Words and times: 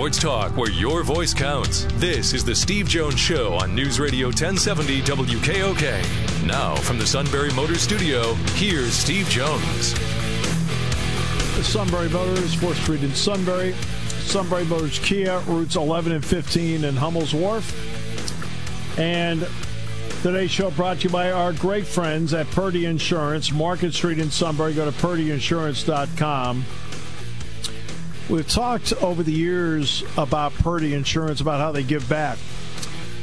Sports 0.00 0.18
talk 0.18 0.56
where 0.56 0.70
your 0.70 1.02
voice 1.02 1.34
counts. 1.34 1.84
This 1.96 2.32
is 2.32 2.42
the 2.42 2.54
Steve 2.54 2.88
Jones 2.88 3.20
Show 3.20 3.52
on 3.52 3.74
News 3.74 4.00
Radio 4.00 4.28
1070 4.28 5.02
WKOK. 5.02 6.46
Now, 6.46 6.74
from 6.76 6.96
the 6.96 7.06
Sunbury 7.06 7.52
Motor 7.52 7.74
Studio, 7.74 8.32
here's 8.54 8.94
Steve 8.94 9.28
Jones. 9.28 9.92
The 11.54 11.62
Sunbury 11.62 12.08
Motors, 12.08 12.56
4th 12.56 12.82
Street 12.82 13.04
in 13.04 13.14
Sunbury. 13.14 13.74
Sunbury 14.22 14.64
Motors 14.64 14.98
Kia, 15.00 15.38
routes 15.40 15.76
11 15.76 16.12
and 16.12 16.24
15 16.24 16.84
in 16.84 16.96
Hummel's 16.96 17.34
Wharf. 17.34 17.68
And 18.98 19.46
today's 20.22 20.50
show 20.50 20.70
brought 20.70 21.00
to 21.00 21.08
you 21.08 21.10
by 21.10 21.30
our 21.30 21.52
great 21.52 21.86
friends 21.86 22.32
at 22.32 22.50
Purdy 22.52 22.86
Insurance, 22.86 23.52
Market 23.52 23.92
Street 23.92 24.18
in 24.18 24.30
Sunbury. 24.30 24.72
Go 24.72 24.90
to 24.90 24.96
purdyinsurance.com. 24.96 26.64
We've 28.30 28.46
talked 28.46 28.92
over 29.02 29.24
the 29.24 29.32
years 29.32 30.04
about 30.16 30.54
Purdy 30.54 30.94
Insurance, 30.94 31.40
about 31.40 31.58
how 31.58 31.72
they 31.72 31.82
give 31.82 32.08
back. 32.08 32.38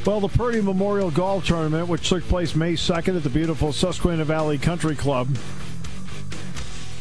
Well, 0.04 0.20
the 0.20 0.28
Purdy 0.28 0.60
Memorial 0.60 1.10
Golf 1.10 1.46
Tournament, 1.46 1.88
which 1.88 2.06
took 2.10 2.22
place 2.24 2.54
May 2.54 2.74
2nd 2.74 3.16
at 3.16 3.22
the 3.22 3.30
beautiful 3.30 3.72
Susquehanna 3.72 4.26
Valley 4.26 4.58
Country 4.58 4.94
Club, 4.94 5.28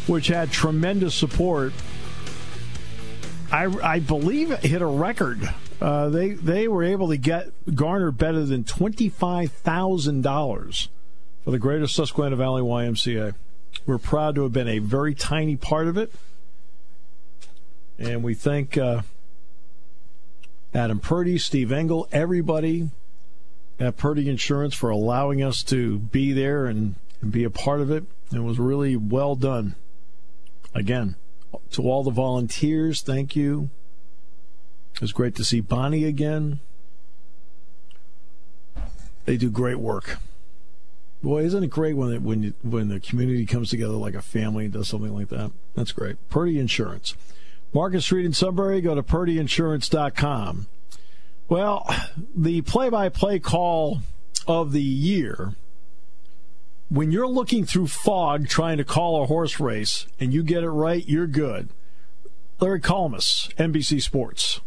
which 0.08 0.28
had 0.28 0.52
tremendous 0.52 1.16
support, 1.16 1.74
I, 3.52 3.66
I 3.84 4.00
believe 4.00 4.52
it 4.52 4.62
hit 4.62 4.82
a 4.82 4.86
record. 4.86 5.54
Uh, 5.82 6.08
they 6.08 6.30
they 6.30 6.70
were 6.70 6.84
able 6.84 7.10
to 7.10 7.18
get 7.18 7.50
garner 7.76 8.12
better 8.12 8.46
than 8.46 8.64
twenty 8.64 9.10
five 9.10 9.52
thousand 9.52 10.22
dollars 10.22 10.88
for 11.44 11.52
the 11.52 11.60
Greater 11.60 11.88
Susquehanna 11.88 12.38
Valley 12.38 12.62
YMCA. 12.62 13.36
We're 13.86 13.98
proud 13.98 14.36
to 14.36 14.44
have 14.44 14.54
been 14.54 14.70
a 14.70 14.80
very 14.80 15.14
tiny 15.14 15.58
part 15.58 15.88
of 15.88 15.98
it, 15.98 16.12
and 17.98 18.24
we 18.24 18.34
thank 18.34 18.78
uh, 18.78 19.02
Adam 20.74 21.00
Purdy, 21.00 21.38
Steve 21.38 21.72
Engel, 21.72 22.08
everybody 22.12 22.90
at 23.80 23.98
Purdy 23.98 24.30
Insurance 24.30 24.74
for 24.74 24.90
allowing 24.90 25.44
us 25.44 25.64
to 25.64 26.00
be 26.00 26.34
there 26.34 26.66
and, 26.66 26.96
and 27.22 27.32
be 27.32 27.44
a 27.44 27.50
part 27.50 27.82
of 27.82 27.92
it. 27.92 28.04
It 28.34 28.40
was 28.40 28.60
really 28.60 28.96
well 28.96 29.36
done. 29.36 29.76
Again 30.74 31.16
to 31.72 31.84
all 31.84 32.04
the 32.04 32.12
volunteers, 32.12 33.02
thank 33.02 33.36
you. 33.36 33.70
It 34.96 35.02
was 35.02 35.12
great 35.12 35.36
to 35.36 35.44
see 35.44 35.60
Bonnie 35.60 36.06
again. 36.06 36.60
They 39.26 39.38
do 39.38 39.50
great 39.50 39.80
work. 39.80 40.18
Boy, 41.22 41.44
isn't 41.44 41.64
it 41.64 41.70
great 41.70 41.96
when 41.96 42.14
it, 42.14 42.22
when 42.22 42.44
you, 42.44 42.54
when 42.62 42.88
the 42.88 43.00
community 43.00 43.46
comes 43.46 43.70
together 43.70 43.94
like 43.94 44.14
a 44.14 44.22
family 44.22 44.66
and 44.66 44.74
does 44.74 44.88
something 44.88 45.14
like 45.14 45.30
that? 45.30 45.52
That's 45.76 45.92
great. 45.92 46.18
Purdy 46.30 46.60
Insurance. 46.60 47.16
Market 47.74 48.02
Street 48.02 48.26
in 48.26 48.34
Sunbury, 48.34 48.82
go 48.82 48.96
to 48.96 49.04
purdyinsurance.com. 49.04 50.68
Well, 51.50 51.88
the 52.36 52.62
play-by-play 52.62 53.40
call 53.40 54.02
of 54.48 54.72
the 54.72 54.82
year 54.82 55.54
when 56.90 57.12
you're 57.12 57.28
looking 57.28 57.66
through 57.66 57.88
fog 57.88 58.48
trying 58.48 58.78
to 58.78 58.84
call 58.84 59.22
a 59.22 59.26
horse 59.26 59.60
race 59.60 60.08
and 60.20 60.34
you 60.34 60.42
get 60.44 60.64
it 60.64 60.70
right, 60.70 61.08
you're 61.08 61.28
good. 61.28 61.70
Larry 62.60 62.80
Collmus, 62.80 63.54
NBC 63.56 64.02
Sports 64.02 64.62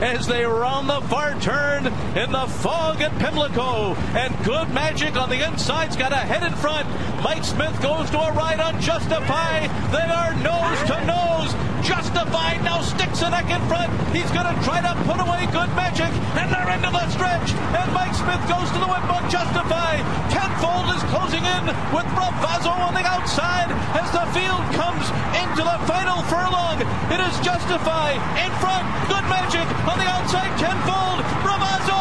as 0.00 0.26
they 0.26 0.44
round 0.44 0.88
the 0.88 1.00
far 1.02 1.38
turn 1.40 1.86
in 1.86 2.32
the 2.32 2.46
fog 2.46 3.00
at 3.00 3.16
Pimlico. 3.18 3.94
And 4.16 4.34
Good 4.44 4.70
Magic 4.70 5.16
on 5.16 5.28
the 5.28 5.46
inside's 5.46 5.96
got 5.96 6.12
a 6.12 6.16
head 6.16 6.42
in 6.44 6.52
front. 6.58 6.88
Mike 7.22 7.44
Smith 7.44 7.80
goes 7.82 8.10
to 8.10 8.18
a 8.18 8.32
ride 8.32 8.60
on 8.60 8.80
Justify. 8.80 9.66
They 9.90 9.98
are 9.98 10.34
nose 10.34 10.82
to 10.88 11.06
nose. 11.06 11.77
Justify 11.88 12.60
now 12.60 12.84
sticks 12.84 13.24
a 13.24 13.30
neck 13.32 13.48
in 13.48 13.64
front. 13.64 13.88
He's 14.12 14.28
going 14.36 14.44
to 14.44 14.52
try 14.60 14.84
to 14.84 14.92
put 15.08 15.16
away 15.24 15.48
Good 15.48 15.72
Magic. 15.72 16.12
And 16.36 16.52
they're 16.52 16.68
into 16.76 16.92
the 16.92 17.08
stretch. 17.08 17.56
And 17.72 17.88
Mike 17.96 18.12
Smith 18.12 18.44
goes 18.44 18.68
to 18.76 18.78
the 18.78 18.84
whip 18.84 19.08
on 19.08 19.24
Justify. 19.32 20.04
Tenfold 20.28 20.92
is 20.92 21.00
closing 21.08 21.40
in 21.40 21.64
with 21.96 22.04
Bravazo 22.12 22.76
on 22.76 22.92
the 22.92 23.00
outside 23.08 23.72
as 23.96 24.04
the 24.12 24.28
field 24.36 24.60
comes 24.76 25.08
into 25.32 25.64
the 25.64 25.78
final 25.88 26.20
furlong. 26.28 26.76
It 27.08 27.24
is 27.24 27.32
Justify 27.40 28.20
in 28.36 28.52
front. 28.60 28.84
Good 29.08 29.24
Magic 29.32 29.64
on 29.88 29.96
the 29.96 30.08
outside, 30.12 30.52
tenfold. 30.60 31.24
Bravazo, 31.40 32.00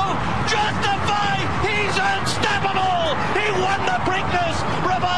justify. 0.51 1.39
He's 1.63 1.95
unstoppable. 1.95 3.15
He 3.39 3.47
won 3.63 3.79
the 3.87 3.95
Preakness. 4.03 4.16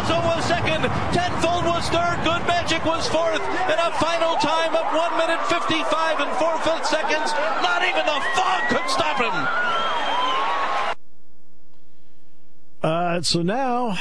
Bravazo 0.10 0.36
was 0.36 0.46
second. 0.46 0.82
Tenfold 1.14 1.66
was 1.66 1.90
third. 1.90 2.18
Good 2.24 2.48
Magic 2.48 2.84
was 2.86 3.08
fourth. 3.08 3.42
And 3.42 3.80
a 3.80 3.92
final 3.98 4.36
time 4.36 4.76
of 4.76 4.86
one 4.94 5.18
minute 5.18 5.46
fifty-five 5.48 6.20
and 6.20 6.32
four 6.38 6.58
fifth 6.60 6.86
seconds. 6.88 7.32
Not 7.62 7.84
even 7.84 8.06
the 8.06 8.22
fog 8.36 8.70
could 8.70 8.90
stop 8.90 9.18
him. 9.22 9.48
Uh, 12.82 13.22
so 13.22 13.42
now 13.42 13.98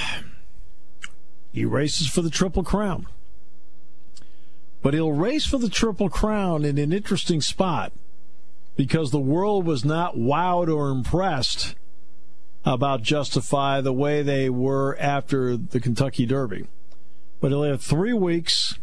he 1.52 1.64
races 1.64 2.08
for 2.08 2.22
the 2.22 2.30
Triple 2.30 2.62
Crown. 2.62 3.06
But 4.80 4.94
he'll 4.94 5.12
race 5.12 5.44
for 5.44 5.58
the 5.58 5.68
Triple 5.68 6.08
Crown 6.08 6.64
in 6.64 6.78
an 6.78 6.92
interesting 6.92 7.40
spot 7.40 7.92
because 8.76 9.10
the 9.10 9.18
world 9.18 9.66
was 9.66 9.84
not 9.84 10.16
wowed 10.16 10.72
or 10.72 10.90
impressed 10.90 11.74
about 12.68 13.02
Justify 13.02 13.80
the 13.80 13.94
way 13.94 14.20
they 14.20 14.50
were 14.50 14.94
after 15.00 15.56
the 15.56 15.80
Kentucky 15.80 16.26
Derby. 16.26 16.66
But 17.40 17.50
he'll 17.50 17.62
have 17.62 17.80
three 17.80 18.12
weeks, 18.12 18.78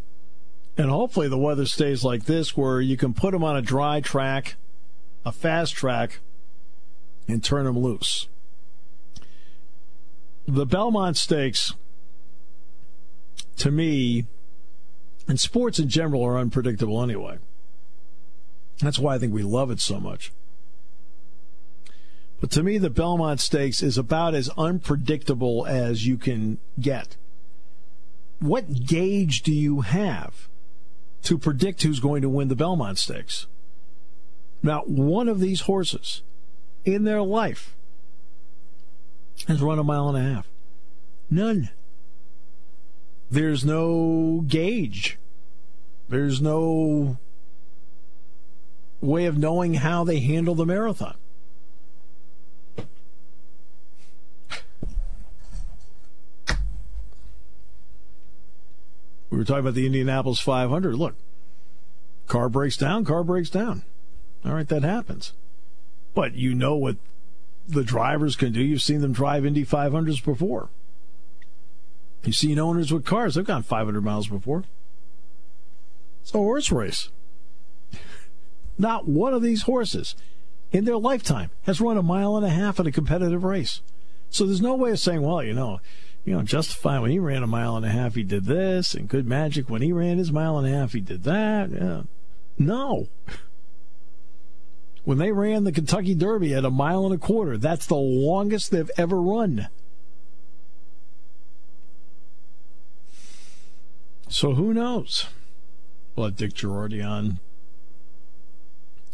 and 0.76 0.90
hopefully 0.90 1.28
the 1.28 1.38
weather 1.38 1.68
stays 1.68 2.04
like 2.04 2.26
this 2.26 2.58
where 2.58 2.82
you 2.82 2.98
can 2.98 3.14
put 3.14 3.36
him 3.36 3.44
on 3.44 3.56
a 3.56 3.62
dry 3.62 4.02
track, 4.02 4.56
a 5.24 5.32
fast 5.32 5.76
track, 5.76 6.20
and 7.28 7.44
turn 7.44 7.68
him 7.68 7.78
loose. 7.78 8.28
The 10.48 10.66
Belmont 10.66 11.16
Stakes, 11.16 11.76
to 13.58 13.70
me, 13.70 14.26
and 15.28 15.40
sports 15.40 15.78
in 15.78 15.90
general 15.90 16.24
are 16.24 16.40
unpredictable 16.40 17.04
anyway. 17.04 17.38
That's 18.80 18.98
why 18.98 19.14
I 19.14 19.20
think 19.20 19.32
we 19.32 19.44
love 19.44 19.70
it 19.70 19.80
so 19.80 20.00
much. 20.00 20.32
But 22.46 22.52
to 22.52 22.62
me, 22.62 22.78
the 22.78 22.92
Belmont 22.92 23.42
Stakes 23.42 23.82
is 23.82 23.98
about 23.98 24.36
as 24.36 24.52
unpredictable 24.56 25.66
as 25.66 26.06
you 26.06 26.16
can 26.16 26.60
get. 26.80 27.18
What 28.40 28.86
gauge 28.86 29.42
do 29.42 29.52
you 29.52 29.82
have 29.82 30.48
to 31.24 31.40
predict 31.40 31.82
who's 31.82 32.00
going 32.00 32.22
to 32.22 32.30
win 32.30 32.50
the 32.50 32.56
Belmont 32.56 33.00
Stakes? 33.00 33.48
Now, 34.62 34.84
one 34.86 35.28
of 35.28 35.40
these 35.40 35.62
horses 35.62 36.22
in 36.86 37.04
their 37.04 37.24
life 37.24 37.76
has 39.48 39.60
run 39.60 39.80
a 39.80 39.84
mile 39.84 40.10
and 40.10 40.18
a 40.20 40.34
half. 40.36 40.48
None. 41.32 41.72
There's 43.32 43.66
no 43.66 44.44
gauge. 44.46 45.18
There's 46.10 46.40
no 46.44 47.18
way 49.02 49.26
of 49.26 49.36
knowing 49.36 49.74
how 49.74 50.04
they 50.04 50.20
handle 50.20 50.54
the 50.54 50.68
marathon. 50.68 51.16
Were 59.46 59.56
talking 59.56 59.68
about 59.68 59.76
the 59.76 59.86
Indianapolis 59.86 60.40
500. 60.40 60.96
Look, 60.96 61.16
car 62.28 62.50
breaks 62.50 62.78
down, 62.78 63.06
car 63.06 63.24
breaks 63.24 63.50
down. 63.50 63.84
All 64.44 64.54
right, 64.54 64.68
that 64.68 64.84
happens. 64.84 65.34
But 66.14 66.36
you 66.36 66.54
know 66.54 66.76
what 66.76 66.98
the 67.68 67.84
drivers 67.84 68.36
can 68.36 68.52
do. 68.54 68.62
You've 68.62 68.82
seen 68.82 69.02
them 69.02 69.14
drive 69.14 69.46
Indy 69.46 69.66
500s 69.66 70.24
before. 70.24 70.70
You've 72.24 72.36
seen 72.36 72.58
owners 72.58 72.92
with 72.92 73.06
cars, 73.06 73.36
they've 73.36 73.46
gone 73.46 73.64
500 73.64 74.02
miles 74.02 74.28
before. 74.28 74.64
It's 76.22 76.34
a 76.34 76.38
horse 76.38 76.72
race. 76.72 77.10
Not 78.78 79.08
one 79.08 79.34
of 79.34 79.44
these 79.44 79.64
horses 79.64 80.16
in 80.72 80.86
their 80.86 80.98
lifetime 80.98 81.52
has 81.64 81.80
run 81.80 81.98
a 81.98 82.04
mile 82.04 82.36
and 82.36 82.46
a 82.46 82.50
half 82.50 82.80
in 82.80 82.88
a 82.88 82.92
competitive 82.92 83.44
race. 83.44 83.82
So 84.30 84.46
there's 84.46 84.62
no 84.62 84.76
way 84.76 84.92
of 84.92 85.00
saying, 85.00 85.22
well, 85.22 85.44
you 85.44 85.54
know, 85.54 85.80
you 86.26 86.34
know, 86.34 86.42
Justify 86.42 86.98
when 87.00 87.12
he 87.12 87.20
ran 87.20 87.44
a 87.44 87.48
mile 87.48 87.78
and 87.78 87.86
a 87.86 87.90
half, 87.90 88.16
he 88.16 88.24
did 88.24 88.46
this, 88.46 88.96
and 88.96 89.08
Good 89.08 89.28
Magic 89.28 89.70
when 89.70 89.84
he 89.84 89.94
ran 89.94 90.18
his 90.18 90.32
mile 90.32 90.58
and 90.58 90.68
a 90.68 90.76
half, 90.76 90.94
he 90.94 91.00
did 91.00 91.24
that. 91.24 91.70
Yeah. 91.72 92.02
No. 92.58 93.08
When 95.04 95.20
they 95.20 95.32
ran 95.32 95.66
the 95.66 95.72
Kentucky 95.72 96.16
Derby 96.16 96.56
at 96.56 96.66
a 96.66 96.72
mile 96.72 97.06
and 97.06 97.14
a 97.14 97.20
quarter, 97.20 97.58
that's 97.58 97.86
the 97.86 97.96
longest 97.96 98.72
they've 98.72 98.90
ever 98.98 99.22
run. 99.22 99.68
So 104.28 104.56
who 104.56 104.74
knows? 104.74 105.28
We'll 106.16 106.26
have 106.26 106.36
Dick 106.36 106.54
Jerardi 106.54 107.06
on 107.08 107.40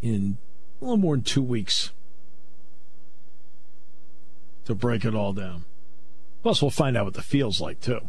in 0.01 0.37
a 0.81 0.85
little 0.85 0.97
more 0.97 1.15
than 1.15 1.23
two 1.23 1.43
weeks 1.43 1.91
to 4.63 4.73
break 4.73 5.03
it 5.03 5.13
all 5.13 5.33
down. 5.33 5.65
Plus, 6.41 6.61
we'll 6.61 6.71
find 6.71 6.97
out 6.97 7.05
what 7.05 7.13
the 7.13 7.21
field's 7.21 7.61
like, 7.61 7.79
too. 7.79 8.01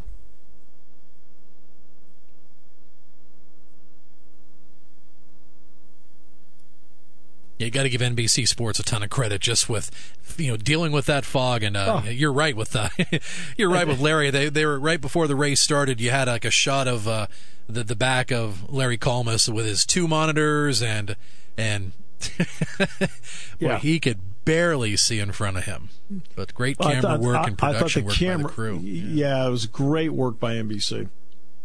you 7.59 7.71
got 7.71 7.83
to 7.83 7.89
give 7.89 8.01
NBC 8.01 8.47
Sports 8.47 8.79
a 8.79 8.83
ton 8.83 9.03
of 9.03 9.09
credit 9.09 9.41
just 9.41 9.69
with 9.69 9.89
you 10.37 10.51
know 10.51 10.57
dealing 10.57 10.91
with 10.91 11.05
that 11.05 11.25
fog 11.25 11.63
and 11.63 11.77
uh, 11.77 12.01
oh. 12.03 12.09
you're 12.09 12.33
right 12.33 12.55
with 12.55 12.75
uh, 12.75 12.89
you're 13.57 13.69
right 13.69 13.87
with 13.87 13.99
Larry 13.99 14.29
they 14.29 14.49
they 14.49 14.65
were 14.65 14.79
right 14.79 14.99
before 14.99 15.27
the 15.27 15.35
race 15.35 15.61
started 15.61 16.01
you 16.01 16.11
had 16.11 16.27
like 16.27 16.45
a 16.45 16.51
shot 16.51 16.87
of 16.87 17.07
uh, 17.07 17.27
the 17.67 17.83
the 17.83 17.95
back 17.95 18.31
of 18.31 18.71
Larry 18.71 18.97
Collmus 18.97 19.51
with 19.53 19.65
his 19.65 19.85
two 19.85 20.07
monitors 20.07 20.81
and 20.81 21.15
and 21.57 21.93
yeah. 23.59 23.79
he 23.79 23.99
could 23.99 24.19
barely 24.45 24.95
see 24.97 25.19
in 25.19 25.31
front 25.31 25.57
of 25.57 25.65
him 25.65 25.89
but 26.35 26.53
great 26.53 26.77
camera 26.77 27.01
thought, 27.01 27.19
work 27.19 27.47
and 27.47 27.57
production 27.57 28.05
work 28.05 28.13
camera, 28.13 28.37
by 28.37 28.43
the 28.43 28.49
crew 28.49 28.79
yeah. 28.79 29.27
yeah 29.41 29.47
it 29.47 29.49
was 29.49 29.65
great 29.65 30.11
work 30.11 30.39
by 30.39 30.53
NBC 30.53 31.09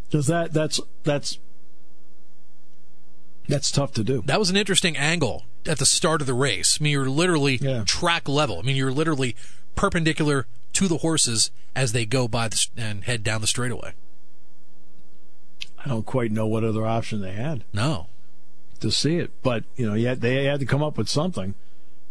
because 0.09 0.27
that 0.27 0.53
that's 0.53 0.81
that's 1.03 1.39
that's 3.49 3.71
tough 3.71 3.93
to 3.95 4.05
do. 4.05 4.23
That 4.27 4.39
was 4.39 4.51
an 4.51 4.57
interesting 4.57 4.97
angle 4.97 5.47
at 5.67 5.79
the 5.79 5.87
start 5.87 6.21
of 6.21 6.27
the 6.27 6.35
race. 6.35 6.79
I 6.81 6.85
mean, 6.85 6.93
you're 6.93 7.09
literally 7.09 7.57
yeah. 7.57 7.83
track 7.85 8.29
level. 8.29 8.59
I 8.59 8.63
mean, 8.63 8.77
you're 8.77 8.93
literally 8.93 9.35
perpendicular 9.75 10.47
to 10.75 10.87
the 10.87 10.99
horses 10.99 11.51
as 11.75 11.93
they 11.93 12.05
go 12.05 12.29
by 12.29 12.49
the, 12.49 12.67
and 12.77 13.05
head 13.05 13.25
down 13.25 13.41
the 13.41 13.47
straightaway. 13.47 13.95
I 15.83 15.89
don't 15.89 16.05
quite 16.05 16.31
know 16.31 16.47
what 16.47 16.63
other 16.63 16.87
option 16.87 17.21
they 17.21 17.33
had. 17.33 17.65
No, 17.73 18.09
to 18.81 18.91
see 18.91 19.17
it, 19.17 19.31
but 19.43 19.65
you 19.77 19.87
know, 19.87 19.95
yet 19.95 20.21
they 20.21 20.45
had 20.45 20.61
to 20.61 20.67
come 20.67 20.83
up 20.83 20.99
with 20.99 21.09
something, 21.09 21.55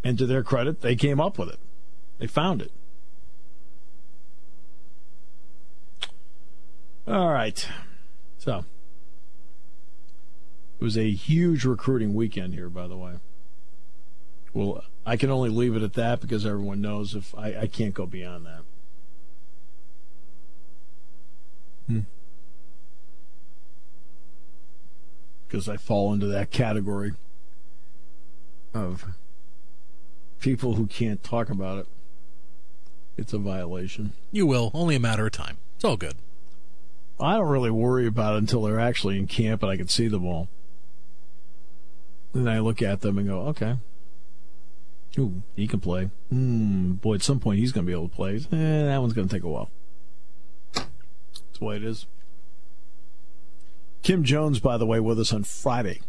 and 0.03 0.17
to 0.17 0.25
their 0.25 0.44
credit, 0.44 0.81
they 0.81 0.95
came 0.95 1.19
up 1.19 1.38
with 1.38 1.49
it. 1.49 1.59
They 2.19 2.27
found 2.27 2.61
it. 2.61 2.71
All 7.07 7.29
right, 7.29 7.67
so. 8.38 8.65
It 10.79 10.83
was 10.83 10.97
a 10.97 11.09
huge 11.11 11.65
recruiting 11.65 12.13
weekend 12.13 12.53
here, 12.53 12.69
by 12.69 12.88
the 12.88 12.97
way. 12.97 13.13
Well, 14.53 14.83
I 15.05 15.17
can 15.17 15.29
only 15.29 15.49
leave 15.49 15.75
it 15.75 15.81
at 15.81 15.94
that 15.94 16.19
because 16.19 16.45
everyone 16.45 16.81
knows 16.81 17.15
if 17.15 17.33
I, 17.35 17.61
I 17.61 17.67
can't 17.67 17.94
go 17.94 18.05
beyond 18.05 18.45
that. 18.45 18.61
Hmm. 21.88 21.99
Because 25.47 25.69
I 25.69 25.77
fall 25.77 26.13
into 26.13 26.27
that 26.27 26.51
category 26.51 27.13
of 28.73 29.05
people 30.39 30.75
who 30.75 30.88
can't 30.88 31.24
talk 31.24 31.50
about 31.50 31.80
it. 31.80 31.88
It's 33.18 33.34
a 33.34 33.39
violation. 33.39 34.13
You 34.31 34.45
will, 34.45 34.72
only 34.74 34.95
a 34.95 35.00
matter 35.00 35.25
of 35.25 35.31
time. 35.31 35.57
It's 35.75 35.84
all 35.84 35.98
good. 35.98 36.16
I 37.19 37.38
don't 37.38 37.48
really 37.48 37.72
worry 37.72 38.06
about 38.06 38.36
it 38.36 38.39
until 38.39 38.62
they're 38.62 38.80
actually 38.80 39.18
in 39.18 39.28
camp 39.28 39.63
and 39.63 39.72
I 39.72 39.78
can 39.78 39.88
see 39.88 40.07
them 40.07 40.25
all. 40.25 40.50
Then 42.34 42.48
I 42.48 42.60
look 42.60 42.81
at 42.81 43.01
them 43.01 43.18
and 43.18 43.28
go, 43.28 43.39
okay. 43.48 43.78
Ooh, 45.18 45.42
he 45.56 45.68
can 45.68 45.80
play. 45.80 46.12
Hmm, 46.30 46.94
boy, 46.94 47.16
at 47.16 47.24
some 47.24 47.40
point 47.40 47.60
he's 47.60 47.72
going 47.72 47.86
to 47.86 47.90
be 47.90 47.94
able 47.94 48.10
to 48.10 48.16
play. 48.16 48.36
Eh, 48.36 48.86
that 48.86 49.01
one's 49.01 49.13
going 49.13 49.28
to 49.28 49.33
take 49.33 49.44
a 49.44 49.50
while. 49.50 49.72
That's 50.74 50.88
the 51.57 51.66
way 51.66 51.78
it 51.78 51.83
is. 51.83 52.06
Kim 54.04 54.24
Jones, 54.24 54.60
by 54.60 54.78
the 54.78 54.86
way, 54.86 55.00
with 55.00 55.19
us 55.19 55.33
on 55.33 55.44
Friday. 55.44 56.01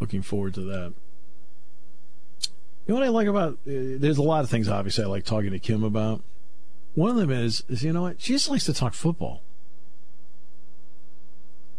Looking 0.00 0.22
forward 0.22 0.54
to 0.54 0.62
that. 0.62 0.94
You 2.90 2.96
know 2.96 3.02
what 3.02 3.06
I 3.06 3.10
like 3.10 3.28
about? 3.28 3.52
Uh, 3.52 4.00
there's 4.00 4.18
a 4.18 4.22
lot 4.22 4.42
of 4.42 4.50
things, 4.50 4.68
obviously, 4.68 5.04
I 5.04 5.06
like 5.06 5.24
talking 5.24 5.52
to 5.52 5.60
Kim 5.60 5.84
about. 5.84 6.24
One 6.96 7.10
of 7.10 7.16
them 7.18 7.30
is, 7.30 7.62
is 7.68 7.84
you 7.84 7.92
know 7.92 8.02
what? 8.02 8.20
She 8.20 8.32
just 8.32 8.50
likes 8.50 8.64
to 8.64 8.74
talk 8.74 8.94
football 8.94 9.42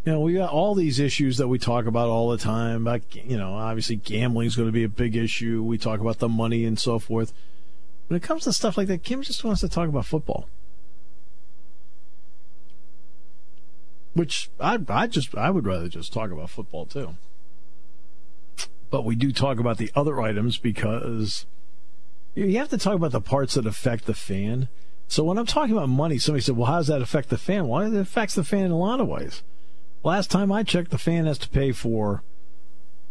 you 0.05 0.13
know, 0.13 0.21
we 0.21 0.35
got 0.35 0.51
all 0.51 0.73
these 0.73 0.99
issues 0.99 1.37
that 1.37 1.49
we 1.49 1.59
talk 1.59 1.85
about 1.85 2.07
all 2.07 2.29
the 2.29 2.37
time. 2.37 2.87
About 2.87 3.01
you 3.13 3.37
know, 3.37 3.53
obviously 3.53 3.97
gambling 3.97 4.47
is 4.47 4.55
going 4.55 4.69
to 4.69 4.71
be 4.71 4.85
a 4.85 4.89
big 4.89 5.15
issue. 5.15 5.61
We 5.61 5.77
talk 5.77 5.99
about 5.99 6.19
the 6.19 6.29
money 6.29 6.65
and 6.65 6.79
so 6.79 6.97
forth. 6.97 7.33
When 8.07 8.15
it 8.15 8.23
comes 8.23 8.45
to 8.45 8.53
stuff 8.53 8.77
like 8.77 8.87
that, 8.87 9.03
Kim 9.03 9.21
just 9.21 9.43
wants 9.43 9.61
to 9.61 9.69
talk 9.69 9.89
about 9.89 10.05
football. 10.05 10.47
Which 14.13 14.49
I 14.59 14.79
I 14.87 15.07
just 15.07 15.35
I 15.35 15.49
would 15.49 15.67
rather 15.67 15.87
just 15.87 16.13
talk 16.13 16.31
about 16.31 16.49
football 16.49 16.85
too. 16.85 17.15
But 18.91 19.05
we 19.05 19.15
do 19.15 19.31
talk 19.31 19.57
about 19.59 19.77
the 19.77 19.91
other 19.95 20.21
items 20.21 20.57
because 20.57 21.47
you 22.35 22.57
have 22.57 22.69
to 22.69 22.77
talk 22.77 22.95
about 22.95 23.13
the 23.13 23.21
parts 23.21 23.55
that 23.55 23.65
affect 23.65 24.05
the 24.05 24.13
fan. 24.13 24.67
So 25.07 25.23
when 25.23 25.37
I'm 25.37 25.45
talking 25.45 25.75
about 25.75 25.89
money, 25.89 26.17
somebody 26.17 26.41
said, 26.41 26.55
"Well, 26.55 26.71
how 26.71 26.77
does 26.77 26.87
that 26.87 27.01
affect 27.01 27.29
the 27.29 27.37
fan?" 27.37 27.67
Well, 27.67 27.81
it 27.81 27.99
affects 27.99 28.35
the 28.35 28.43
fan 28.43 28.65
in 28.65 28.71
a 28.71 28.77
lot 28.77 28.99
of 28.99 29.07
ways. 29.07 29.43
Last 30.03 30.29
time 30.29 30.51
I 30.51 30.63
checked, 30.63 30.91
the 30.91 30.97
fan 30.97 31.25
has 31.25 31.37
to 31.39 31.49
pay 31.49 31.71
for 31.71 32.23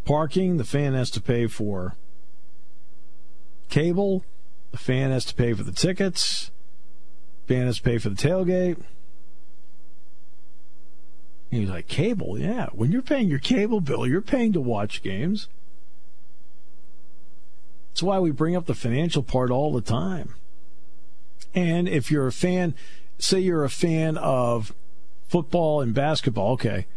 parking, 0.05 0.57
the 0.57 0.63
fan 0.63 0.93
has 0.93 1.09
to 1.11 1.21
pay 1.21 1.47
for 1.47 1.95
cable, 3.69 4.23
the 4.71 4.77
fan 4.77 5.11
has 5.11 5.25
to 5.25 5.35
pay 5.35 5.53
for 5.53 5.63
the 5.63 5.71
tickets, 5.71 6.51
the 7.47 7.55
fan 7.55 7.65
has 7.65 7.77
to 7.77 7.83
pay 7.83 7.97
for 7.97 8.09
the 8.09 8.15
tailgate. 8.15 8.83
He's 11.49 11.69
like, 11.69 11.87
cable? 11.87 12.39
Yeah. 12.39 12.67
When 12.71 12.91
you're 12.91 13.01
paying 13.01 13.27
your 13.27 13.39
cable 13.39 13.81
bill, 13.81 14.07
you're 14.07 14.21
paying 14.21 14.53
to 14.53 14.61
watch 14.61 15.03
games. 15.03 15.49
That's 17.91 18.03
why 18.03 18.19
we 18.19 18.31
bring 18.31 18.55
up 18.55 18.65
the 18.65 18.73
financial 18.73 19.21
part 19.21 19.51
all 19.51 19.73
the 19.73 19.81
time. 19.81 20.35
And 21.53 21.89
if 21.89 22.09
you're 22.09 22.27
a 22.27 22.31
fan, 22.31 22.73
say 23.17 23.39
you're 23.39 23.65
a 23.65 23.69
fan 23.69 24.17
of 24.17 24.73
football 25.27 25.81
and 25.81 25.93
basketball, 25.93 26.53
okay. 26.53 26.87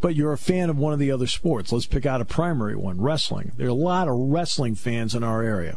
But 0.00 0.14
you're 0.14 0.32
a 0.32 0.38
fan 0.38 0.70
of 0.70 0.78
one 0.78 0.92
of 0.92 0.98
the 0.98 1.10
other 1.10 1.26
sports. 1.26 1.72
Let's 1.72 1.86
pick 1.86 2.06
out 2.06 2.20
a 2.20 2.24
primary 2.24 2.76
one 2.76 3.00
wrestling. 3.00 3.52
There 3.56 3.66
are 3.66 3.70
a 3.70 3.74
lot 3.74 4.08
of 4.08 4.14
wrestling 4.14 4.74
fans 4.74 5.14
in 5.14 5.22
our 5.22 5.42
area. 5.42 5.76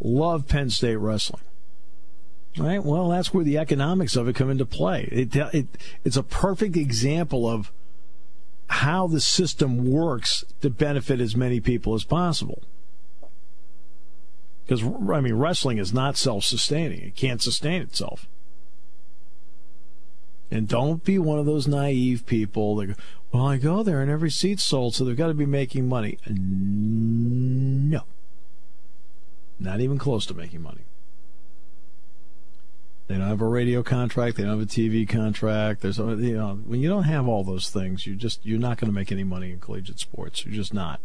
Love 0.00 0.46
Penn 0.46 0.70
State 0.70 0.96
wrestling. 0.96 1.42
Right? 2.58 2.82
Well, 2.82 3.08
that's 3.08 3.34
where 3.34 3.44
the 3.44 3.58
economics 3.58 4.16
of 4.16 4.28
it 4.28 4.36
come 4.36 4.50
into 4.50 4.64
play. 4.64 5.08
It, 5.12 5.34
it, 5.36 5.66
it's 6.04 6.16
a 6.16 6.22
perfect 6.22 6.76
example 6.76 7.48
of 7.48 7.72
how 8.68 9.06
the 9.06 9.20
system 9.20 9.90
works 9.90 10.44
to 10.60 10.70
benefit 10.70 11.20
as 11.20 11.36
many 11.36 11.60
people 11.60 11.94
as 11.94 12.04
possible. 12.04 12.62
Because, 14.66 14.84
I 14.84 15.20
mean, 15.20 15.34
wrestling 15.34 15.78
is 15.78 15.94
not 15.94 16.16
self 16.16 16.44
sustaining, 16.44 17.00
it 17.02 17.16
can't 17.16 17.40
sustain 17.40 17.82
itself. 17.82 18.26
And 20.50 20.68
don't 20.68 21.04
be 21.04 21.18
one 21.18 21.38
of 21.38 21.46
those 21.46 21.66
naive 21.66 22.24
people 22.26 22.76
that 22.76 22.86
go, 22.86 22.94
well, 23.32 23.46
I 23.46 23.56
go 23.58 23.82
there 23.82 24.00
and 24.00 24.10
every 24.10 24.30
seat's 24.30 24.62
sold, 24.62 24.94
so 24.94 25.04
they've 25.04 25.16
got 25.16 25.26
to 25.28 25.34
be 25.34 25.46
making 25.46 25.88
money. 25.88 26.18
No. 26.28 28.02
Not 29.58 29.80
even 29.80 29.98
close 29.98 30.26
to 30.26 30.34
making 30.34 30.62
money. 30.62 30.82
They 33.08 33.16
don't 33.16 33.28
have 33.28 33.40
a 33.40 33.46
radio 33.46 33.82
contract. 33.82 34.36
They 34.36 34.42
don't 34.42 34.58
have 34.58 34.68
a 34.68 34.70
TV 34.70 35.08
contract. 35.08 35.80
There's, 35.80 35.98
you 35.98 36.36
know, 36.36 36.60
when 36.64 36.80
you 36.80 36.88
don't 36.88 37.04
have 37.04 37.28
all 37.28 37.44
those 37.44 37.70
things, 37.70 38.06
you 38.06 38.16
just 38.16 38.44
you're 38.44 38.58
not 38.58 38.78
going 38.78 38.88
to 38.88 38.94
make 38.94 39.12
any 39.12 39.22
money 39.22 39.52
in 39.52 39.60
collegiate 39.60 40.00
sports. 40.00 40.44
You're 40.44 40.54
just 40.54 40.74
not. 40.74 41.00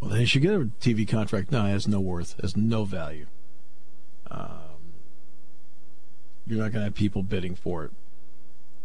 Well, 0.00 0.10
they 0.10 0.24
should 0.24 0.42
get 0.42 0.52
a 0.52 0.70
TV 0.80 1.08
contract. 1.08 1.50
No, 1.50 1.64
it 1.64 1.70
has 1.70 1.88
no 1.88 2.00
worth. 2.00 2.38
It 2.38 2.42
has 2.42 2.56
no 2.56 2.84
value. 2.84 3.26
Uh, 4.30 4.58
you're 6.46 6.58
not 6.58 6.72
going 6.72 6.80
to 6.80 6.84
have 6.84 6.94
people 6.94 7.22
bidding 7.22 7.54
for 7.54 7.84
it. 7.84 7.90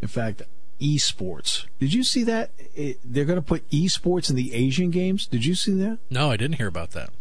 In 0.02 0.08
fact, 0.08 0.42
esports. 0.82 1.66
Did 1.80 1.94
you 1.94 2.04
see 2.04 2.24
that? 2.24 2.52
It, 2.76 3.00
they're 3.04 3.26
going 3.26 3.38
to 3.38 3.46
put 3.46 3.70
esports 3.70 4.30
in 4.30 4.36
the 4.36 4.54
Asian 4.54 4.90
games. 4.90 5.28
Did 5.28 5.46
you 5.46 5.54
see 5.54 5.74
that? 5.74 6.00
No, 6.10 6.32
I 6.32 6.38
didn't 6.38 6.58
hear 6.58 6.68
about 6.68 6.92
that. 6.92 7.12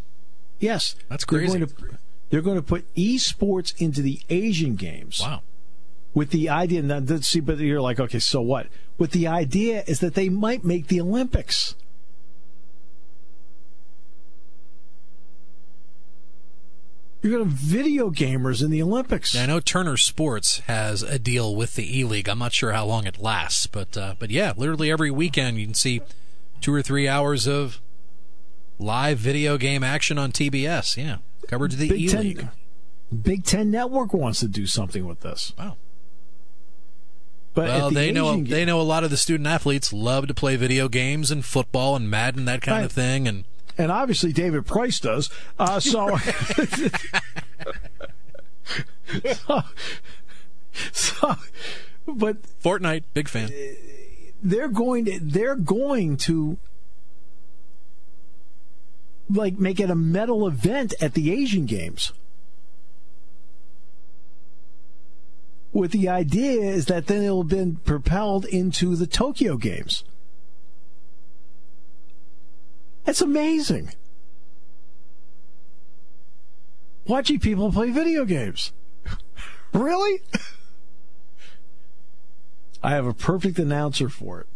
Yes, 0.59 0.95
that's 1.09 1.25
crazy. 1.25 1.59
They're 1.59 1.67
going 1.67 1.69
to, 1.69 1.99
they're 2.31 2.43
going 2.43 2.57
to 2.57 2.63
put 2.63 2.95
esports 2.95 3.75
into 3.81 4.03
the 4.03 4.21
Asian 4.31 4.77
games. 4.77 5.21
Wow. 5.21 5.43
With 6.13 6.31
the 6.31 6.49
idea, 6.49 6.83
now, 6.83 7.01
see, 7.21 7.41
but 7.41 7.59
you're 7.59 7.81
like, 7.81 8.01
okay, 8.01 8.19
so 8.19 8.41
what? 8.41 8.67
With 8.99 9.13
the 9.13 9.29
idea 9.29 9.85
is 9.87 10.01
that 10.01 10.15
they 10.15 10.29
might 10.29 10.65
make 10.65 10.89
the 10.89 11.01
Olympics. 11.01 11.77
You're 17.23 17.33
going 17.33 17.45
to 17.45 17.51
have 17.51 17.59
video 17.59 18.11
gamers 18.11 18.63
in 18.65 18.71
the 18.71 18.83
Olympics. 18.83 19.35
Yeah, 19.35 19.43
I 19.43 19.47
know 19.47 19.61
Turner 19.61 19.97
Sports 19.99 20.61
has 20.61 21.03
a 21.03 21.19
deal 21.19 21.55
with 21.55 21.75
the 21.75 21.99
E 21.99 22.03
League. 22.05 22.29
I'm 22.29 22.39
not 22.39 22.53
sure 22.53 22.73
how 22.73 22.87
long 22.87 23.07
it 23.07 23.19
lasts, 23.21 23.67
but 23.67 23.97
uh, 23.97 24.15
but 24.19 24.31
yeah, 24.31 24.53
literally 24.57 24.91
every 24.91 25.11
weekend 25.11 25.59
you 25.59 25.67
can 25.67 25.75
see 25.75 26.01
two 26.63 26.73
or 26.73 26.81
three 26.83 27.07
hours 27.07 27.47
of 27.47 27.81
live 28.79 29.19
video 29.19 29.59
game 29.59 29.85
action 29.85 30.17
on 30.17 30.33
TBS. 30.33 30.97
Yeah, 30.97 31.19
coverage 31.47 31.75
of 31.75 31.79
the 31.81 31.93
E 31.95 32.09
League. 32.09 32.49
Big 33.23 33.45
Ten 33.45 33.71
Network 33.71 34.15
wants 34.15 34.41
to 34.41 34.49
do 34.49 34.67
something 34.67 35.05
with 35.07 35.21
this. 35.21 35.53
Wow. 35.59 35.77
But 37.53 37.67
well, 37.67 37.89
the 37.91 37.95
they 37.97 38.13
know 38.13 38.31
Asian 38.33 38.45
they 38.45 38.65
know 38.65 38.81
a 38.81 38.83
lot 38.83 39.03
of 39.05 39.11
the 39.11 39.17
student 39.17 39.47
athletes 39.49 39.93
love 39.93 40.27
to 40.29 40.35
play 40.35 40.57
video 40.57 40.89
games 40.89 41.31
and 41.31 41.45
football 41.45 41.97
and 41.97 42.09
Madden 42.09 42.45
that 42.47 42.63
kind 42.63 42.79
Right. 42.79 42.85
of 42.87 42.93
thing 42.93 43.27
and 43.29 43.45
and 43.79 43.91
obviously 43.91 44.33
David 44.33 44.67
Price 44.67 45.01
does. 45.01 45.31
Uh, 45.59 45.81
so, 45.81 46.17
so, 49.25 49.63
so, 50.93 51.35
but 52.07 52.43
Fortnite, 52.63 53.05
big 53.15 53.29
fan. 53.29 53.51
they're 54.43 54.69
going 54.69 55.05
to 55.07 55.19
they're 55.21 55.57
going 55.57 56.17
to 56.19 56.59
like 59.29 59.59
make 59.59 59.79
it 59.81 59.91
a 59.91 59.95
medal 59.95 60.47
event 60.47 60.95
at 61.01 61.15
the 61.15 61.33
Asian 61.33 61.67
Games. 61.67 62.13
With 65.73 65.93
the 65.93 66.09
idea 66.09 66.61
is 66.63 66.87
that 66.87 67.07
then 67.07 67.23
it'll 67.23 67.43
have 67.43 67.51
been 67.51 67.77
propelled 67.77 68.45
into 68.45 68.97
the 68.97 69.07
Tokyo 69.07 69.57
Games. 69.57 70.03
That's 73.11 73.23
amazing. 73.23 73.91
Watching 77.09 77.41
people 77.41 77.73
play 77.73 77.91
video 77.91 78.25
games. 78.25 78.71
really? 79.73 80.23
I 82.85 82.91
have 82.91 83.07
a 83.07 83.13
perfect 83.13 83.59
announcer 83.59 84.09
for 84.09 84.43
it. 84.43 84.47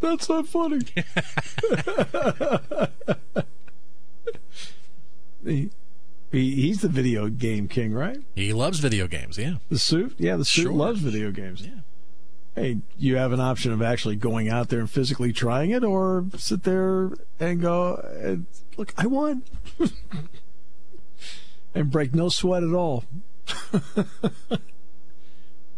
That's 0.00 0.26
not 0.30 0.46
funny. 0.46 0.80
he, 5.44 5.70
he, 6.32 6.54
he's 6.54 6.80
the 6.80 6.88
video 6.88 7.28
game 7.28 7.68
king, 7.68 7.92
right? 7.92 8.20
He 8.34 8.54
loves 8.54 8.78
video 8.78 9.06
games, 9.06 9.36
yeah. 9.36 9.56
The 9.68 9.78
suit? 9.78 10.14
Yeah, 10.16 10.36
the 10.36 10.46
suit 10.46 10.62
Sure. 10.62 10.72
loves 10.72 11.00
video 11.00 11.30
games. 11.30 11.60
Yeah. 11.60 11.80
Hey, 12.58 12.78
you 12.98 13.14
have 13.14 13.30
an 13.30 13.38
option 13.38 13.70
of 13.70 13.80
actually 13.80 14.16
going 14.16 14.48
out 14.48 14.68
there 14.68 14.80
and 14.80 14.90
physically 14.90 15.32
trying 15.32 15.70
it 15.70 15.84
or 15.84 16.24
sit 16.36 16.64
there 16.64 17.12
and 17.38 17.60
go, 17.60 17.94
and, 18.20 18.46
look, 18.76 18.92
I 18.98 19.06
won. 19.06 19.44
and 21.74 21.88
break 21.88 22.16
no 22.16 22.28
sweat 22.28 22.64
at 22.64 22.72
all. 22.74 23.04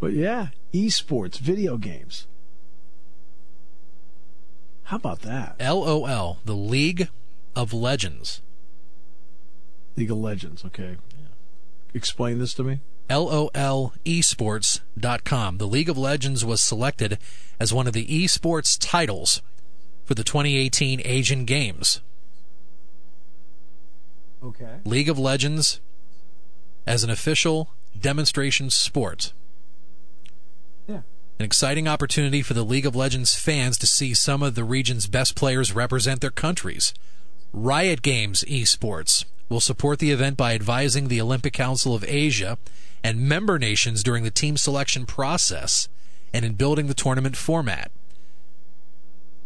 but 0.00 0.14
yeah, 0.14 0.49
esports, 0.72 1.38
video 1.38 1.76
games. 1.76 2.26
How 4.84 4.96
about 4.96 5.20
that? 5.20 5.56
LOL, 5.60 6.38
the 6.46 6.56
League 6.56 7.10
of 7.54 7.75
Legends. 7.75 8.40
League 9.96 10.10
of 10.10 10.16
Legends, 10.16 10.64
okay. 10.64 10.96
Explain 11.92 12.38
this 12.38 12.54
to 12.54 12.64
me. 12.64 12.80
LOLesports.com. 13.11 15.59
The 15.59 15.67
League 15.67 15.88
of 15.88 15.99
Legends 15.99 16.45
was 16.45 16.62
selected 16.62 17.19
as 17.59 17.75
one 17.75 17.88
of 17.88 17.93
the 17.93 18.07
esports 18.07 18.79
titles 18.81 19.43
for 20.05 20.14
the 20.14 20.25
2018 20.25 21.02
Asian 21.05 21.45
Games. 21.45 22.00
Okay. 24.43 24.79
League 24.85 25.09
of 25.09 25.19
Legends 25.19 25.81
as 26.87 27.05
an 27.05 27.11
official 27.11 27.71
demonstration 27.99 28.71
sport. 28.71 29.33
Yeah. 30.87 31.02
An 31.38 31.45
exciting 31.45 31.88
opportunity 31.88 32.43
for 32.43 32.55
the 32.55 32.64
League 32.64 32.87
of 32.87 32.97
Legends 32.97 33.35
fans 33.35 33.76
to 33.79 33.87
see 33.87 34.14
some 34.14 34.43
of 34.43 34.55
the 34.55 34.64
region's 34.64 35.07
best 35.07 35.35
players 35.35 35.75
represent 35.75 36.21
their 36.21 36.31
countries. 36.31 36.95
Riot 37.52 38.02
Games 38.02 38.45
Esports 38.45 39.25
will 39.49 39.61
support 39.61 39.99
the 39.99 40.12
event 40.12 40.37
by 40.37 40.55
advising 40.55 41.09
the 41.09 41.21
Olympic 41.21 41.52
Council 41.52 41.95
of 41.95 42.05
Asia 42.05 42.57
and 43.02 43.21
member 43.21 43.59
nations 43.59 44.02
during 44.02 44.25
the 44.25 44.30
team 44.30 44.57
selection 44.57 45.07
process 45.07 45.88
and 46.33 46.45
in 46.45 46.54
building 46.54 46.87
the 46.87 46.95
tournament 46.95 47.37
format. 47.37 47.90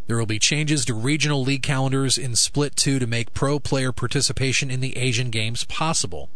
There 0.06 0.18
will 0.18 0.26
be 0.26 0.38
changes 0.38 0.84
to 0.84 0.94
regional 0.94 1.42
league 1.42 1.62
calendars 1.62 2.18
in 2.18 2.37
Split 2.37 2.76
2 2.76 2.99
to 2.99 3.06
make 3.06 3.32
pro 3.32 3.58
player 3.58 3.90
participation 3.90 4.70
in 4.70 4.80
the 4.80 4.96
Asian 4.96 5.30
Games 5.30 5.64
possible. 5.64 6.28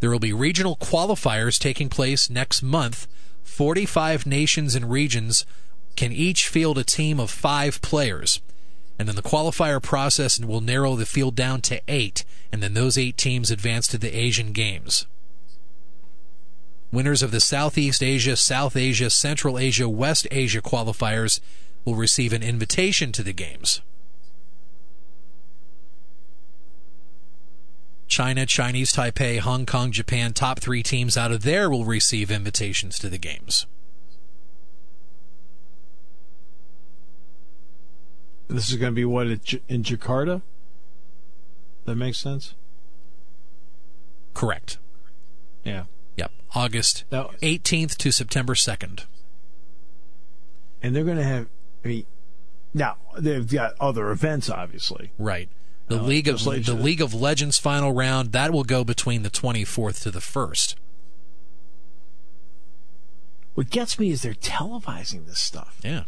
There 0.00 0.10
will 0.10 0.18
be 0.18 0.32
regional 0.32 0.76
qualifiers 0.76 1.58
taking 1.58 1.88
place 1.88 2.28
next 2.28 2.62
month. 2.62 3.08
45 3.44 4.26
nations 4.26 4.74
and 4.74 4.90
regions 4.90 5.46
can 5.96 6.12
each 6.12 6.46
field 6.46 6.78
a 6.78 6.84
team 6.84 7.18
of 7.18 7.30
five 7.30 7.80
players. 7.80 8.40
And 8.98 9.08
then 9.08 9.16
the 9.16 9.22
qualifier 9.22 9.82
process 9.82 10.38
will 10.38 10.60
narrow 10.60 10.96
the 10.96 11.06
field 11.06 11.34
down 11.34 11.60
to 11.62 11.80
eight, 11.88 12.24
and 12.52 12.62
then 12.62 12.74
those 12.74 12.98
eight 12.98 13.16
teams 13.16 13.50
advance 13.50 13.88
to 13.88 13.98
the 13.98 14.16
Asian 14.16 14.52
Games. 14.52 15.06
Winners 16.90 17.22
of 17.22 17.30
the 17.30 17.40
Southeast 17.40 18.02
Asia, 18.02 18.36
South 18.36 18.74
Asia, 18.74 19.10
Central 19.10 19.58
Asia, 19.58 19.88
West 19.88 20.26
Asia 20.30 20.62
qualifiers 20.62 21.40
will 21.84 21.94
receive 21.94 22.32
an 22.32 22.42
invitation 22.42 23.12
to 23.12 23.22
the 23.22 23.32
Games. 23.32 23.82
China, 28.06 28.46
Chinese 28.46 28.90
Taipei, 28.90 29.38
Hong 29.38 29.66
Kong, 29.66 29.92
Japan, 29.92 30.32
top 30.32 30.60
three 30.60 30.82
teams 30.82 31.16
out 31.18 31.30
of 31.30 31.42
there 31.42 31.68
will 31.68 31.84
receive 31.84 32.30
invitations 32.30 32.98
to 32.98 33.10
the 33.10 33.18
Games. 33.18 33.66
This 38.48 38.70
is 38.70 38.76
going 38.76 38.92
to 38.92 38.96
be 38.96 39.04
what 39.04 39.26
in 39.26 39.82
Jakarta. 39.82 40.40
That 41.84 41.96
makes 41.96 42.18
sense. 42.18 42.54
Correct. 44.32 44.78
Yeah. 45.64 45.84
August 46.54 47.04
Now, 47.12 47.30
18th 47.42 47.96
to 47.98 48.10
September 48.12 48.54
2nd. 48.54 49.04
and 50.82 50.94
they're 50.96 51.04
going 51.04 51.16
to 51.18 51.24
have. 51.24 51.46
I 51.84 51.88
mean, 51.88 52.06
now 52.74 52.96
they've 53.18 53.48
got 53.50 53.74
other 53.80 54.10
events, 54.10 54.48
obviously. 54.48 55.10
Right. 55.18 55.48
The 55.88 55.98
Uh, 55.98 56.02
League 56.02 56.28
of 56.28 56.44
like 56.46 56.64
the 56.64 56.74
League 56.74 57.00
of 57.00 57.14
Legends 57.14 57.58
final 57.58 57.92
round 57.92 58.32
that 58.32 58.52
will 58.52 58.64
go 58.64 58.84
between 58.84 59.22
the 59.22 59.30
24th 59.30 60.02
to 60.02 60.10
the 60.10 60.20
1st. 60.20 60.74
What 63.54 63.70
gets 63.70 63.98
me 63.98 64.10
is 64.10 64.22
they're 64.22 64.34
televising 64.34 65.26
this 65.26 65.40
stuff. 65.40 65.78
Yeah. 65.82 66.04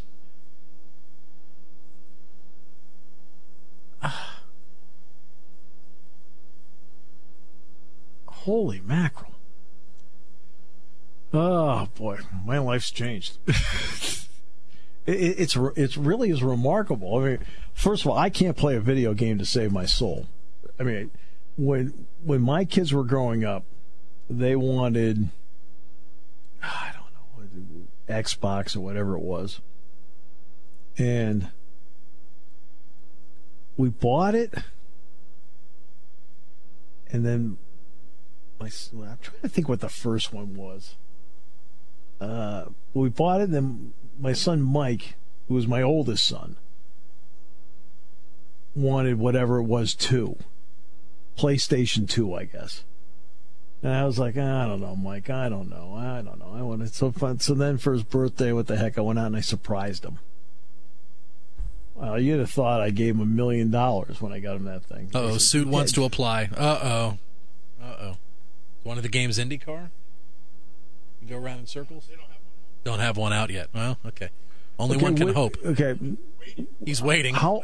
Holy 8.26 8.80
mackerel! 8.80 9.32
Oh 11.32 11.86
boy, 11.94 12.18
my 12.44 12.58
life's 12.58 12.90
changed. 12.90 13.38
it, 13.46 13.56
it- 15.06 15.38
it's 15.38 15.56
it's 15.76 15.96
really 15.96 16.30
is 16.30 16.42
remarkable. 16.42 17.16
I 17.18 17.24
mean, 17.24 17.38
first 17.72 18.04
of 18.04 18.10
all, 18.10 18.18
I 18.18 18.30
can't 18.30 18.56
play 18.56 18.74
a 18.76 18.80
video 18.80 19.14
game 19.14 19.38
to 19.38 19.46
save 19.46 19.72
my 19.72 19.86
soul. 19.86 20.26
I 20.78 20.82
mean, 20.82 21.10
when 21.56 22.06
when 22.24 22.40
my 22.40 22.64
kids 22.64 22.92
were 22.92 23.04
growing 23.04 23.44
up, 23.44 23.64
they 24.28 24.56
wanted 24.56 25.28
I 26.62 26.90
don't 26.94 27.46
know 27.46 27.86
Xbox 28.08 28.74
or 28.76 28.80
whatever 28.80 29.14
it 29.14 29.22
was, 29.22 29.60
and 30.98 31.50
we 33.76 33.88
bought 33.88 34.34
it, 34.34 34.52
and 37.12 37.24
then 37.24 37.56
my 38.58 38.66
I'm 38.66 39.18
trying 39.22 39.40
to 39.42 39.48
think 39.48 39.68
what 39.68 39.80
the 39.80 39.88
first 39.88 40.32
one 40.32 40.54
was. 40.54 40.96
Uh, 42.20 42.66
we 42.92 43.08
bought 43.08 43.40
it, 43.40 43.44
and 43.44 43.54
then 43.54 43.92
my 44.18 44.32
son 44.32 44.60
Mike, 44.60 45.14
who 45.48 45.54
was 45.54 45.66
my 45.66 45.82
oldest 45.82 46.26
son, 46.26 46.56
wanted 48.74 49.18
whatever 49.18 49.58
it 49.58 49.64
was 49.64 49.94
too. 49.94 50.36
PlayStation 51.36 52.08
2, 52.08 52.34
I 52.34 52.44
guess. 52.44 52.84
And 53.82 53.94
I 53.94 54.04
was 54.04 54.18
like, 54.18 54.36
I 54.36 54.66
don't 54.66 54.80
know, 54.80 54.94
Mike. 54.94 55.30
I 55.30 55.48
don't 55.48 55.70
know. 55.70 55.94
I 55.96 56.20
don't 56.20 56.38
know. 56.38 56.52
I 56.54 56.60
wanted 56.60 56.92
so 56.92 57.10
fun. 57.10 57.38
So 57.38 57.54
then 57.54 57.78
for 57.78 57.94
his 57.94 58.02
birthday, 58.02 58.52
what 58.52 58.66
the 58.66 58.76
heck? 58.76 58.98
I 58.98 59.00
went 59.00 59.18
out 59.18 59.28
and 59.28 59.36
I 59.36 59.40
surprised 59.40 60.04
him. 60.04 60.18
Well, 61.94 62.20
you'd 62.20 62.40
have 62.40 62.50
thought 62.50 62.80
I 62.80 62.90
gave 62.90 63.14
him 63.14 63.20
a 63.20 63.26
million 63.26 63.70
dollars 63.70 64.20
when 64.20 64.32
I 64.32 64.40
got 64.40 64.56
him 64.56 64.64
that 64.64 64.84
thing. 64.84 65.10
Oh, 65.14 65.38
suit 65.38 65.66
wants 65.66 65.92
to 65.92 66.04
apply. 66.04 66.50
Uh 66.54 66.78
oh. 66.82 67.18
Uh 67.82 67.96
oh. 68.00 68.16
One 68.82 68.96
of 68.96 69.02
the 69.02 69.08
game's 69.08 69.38
IndyCar? 69.38 69.90
You 71.22 71.28
go 71.28 71.38
around 71.38 71.60
in 71.60 71.66
circles? 71.66 72.06
They 72.08 72.14
don't 72.16 72.22
have 72.28 72.36
one. 72.38 72.44
Don't 72.84 72.98
have 73.00 73.16
one 73.16 73.32
out 73.32 73.50
yet. 73.50 73.68
Well, 73.74 73.98
okay. 74.06 74.30
Only 74.78 74.96
okay, 74.96 75.04
one 75.04 75.16
can 75.16 75.26
wait- 75.28 75.36
hope. 75.36 75.56
Okay, 75.64 75.94
He's 76.84 77.02
waiting. 77.02 77.34
how 77.34 77.62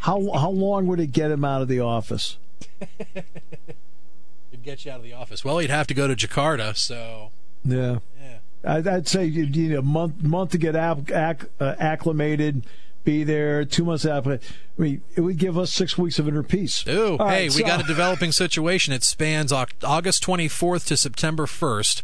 how 0.00 0.30
how 0.32 0.50
long 0.50 0.86
would 0.86 1.00
it 1.00 1.08
get 1.12 1.30
him 1.30 1.44
out 1.44 1.60
of 1.62 1.68
the 1.68 1.80
office? 1.80 2.36
It'd 3.14 4.62
get 4.62 4.84
you 4.84 4.92
out 4.92 4.98
of 4.98 5.02
the 5.04 5.12
office. 5.12 5.44
Well, 5.44 5.58
he'd 5.58 5.70
have 5.70 5.86
to 5.88 5.94
go 5.94 6.06
to 6.06 6.14
Jakarta, 6.14 6.76
so 6.76 7.30
Yeah. 7.64 7.98
yeah. 8.20 8.36
I'd, 8.64 8.86
I'd 8.86 9.08
say 9.08 9.24
you 9.24 9.46
need 9.48 9.72
a 9.72 9.82
month 9.82 10.22
month 10.22 10.50
to 10.52 10.58
get 10.58 10.76
app, 10.76 11.10
acc, 11.10 11.46
uh, 11.60 11.74
acclimated, 11.80 12.64
be 13.02 13.24
there 13.24 13.64
two 13.64 13.84
months 13.84 14.04
after. 14.04 14.34
I 14.34 14.38
mean, 14.80 15.02
it 15.16 15.22
would 15.22 15.38
give 15.38 15.58
us 15.58 15.72
six 15.72 15.98
weeks 15.98 16.18
of 16.20 16.28
inner 16.28 16.44
peace. 16.44 16.84
Ooh, 16.86 17.16
All 17.18 17.28
hey, 17.28 17.42
right, 17.48 17.54
we 17.54 17.62
so. 17.62 17.66
got 17.66 17.80
a 17.82 17.86
developing 17.86 18.30
situation. 18.30 18.92
It 18.92 19.02
spans 19.02 19.50
August 19.52 20.24
24th 20.24 20.86
to 20.86 20.96
September 20.96 21.46
1st. 21.46 22.02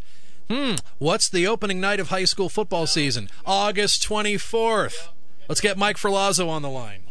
Hmm, 0.51 0.75
what's 0.99 1.29
the 1.29 1.47
opening 1.47 1.81
night 1.81 2.01
of 2.01 2.09
high 2.09 2.25
school 2.25 2.49
football 2.49 2.87
season? 2.87 3.29
August 3.45 4.07
24th. 4.09 5.09
Let's 5.49 5.61
get 5.61 5.77
Mike 5.77 5.97
Ferlazzo 5.97 6.49
on 6.49 6.63
the 6.63 6.71
line. 6.71 7.03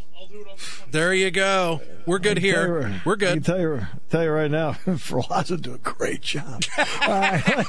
There 0.92 1.14
you 1.14 1.32
go. 1.32 1.82
We're 2.06 2.20
good 2.20 2.40
here. 2.40 2.88
You, 2.88 2.96
We're 3.06 3.16
good. 3.16 3.30
I 3.30 3.34
can 3.34 3.44
tell 3.44 3.60
you, 3.60 3.82
tell 4.10 4.24
you 4.24 4.32
right 4.32 4.52
now, 4.52 4.72
Ferlazzo 4.86 5.62
do 5.62 5.74
a 5.74 5.78
great 5.78 6.22
job. 6.22 6.64
Right. 7.08 7.66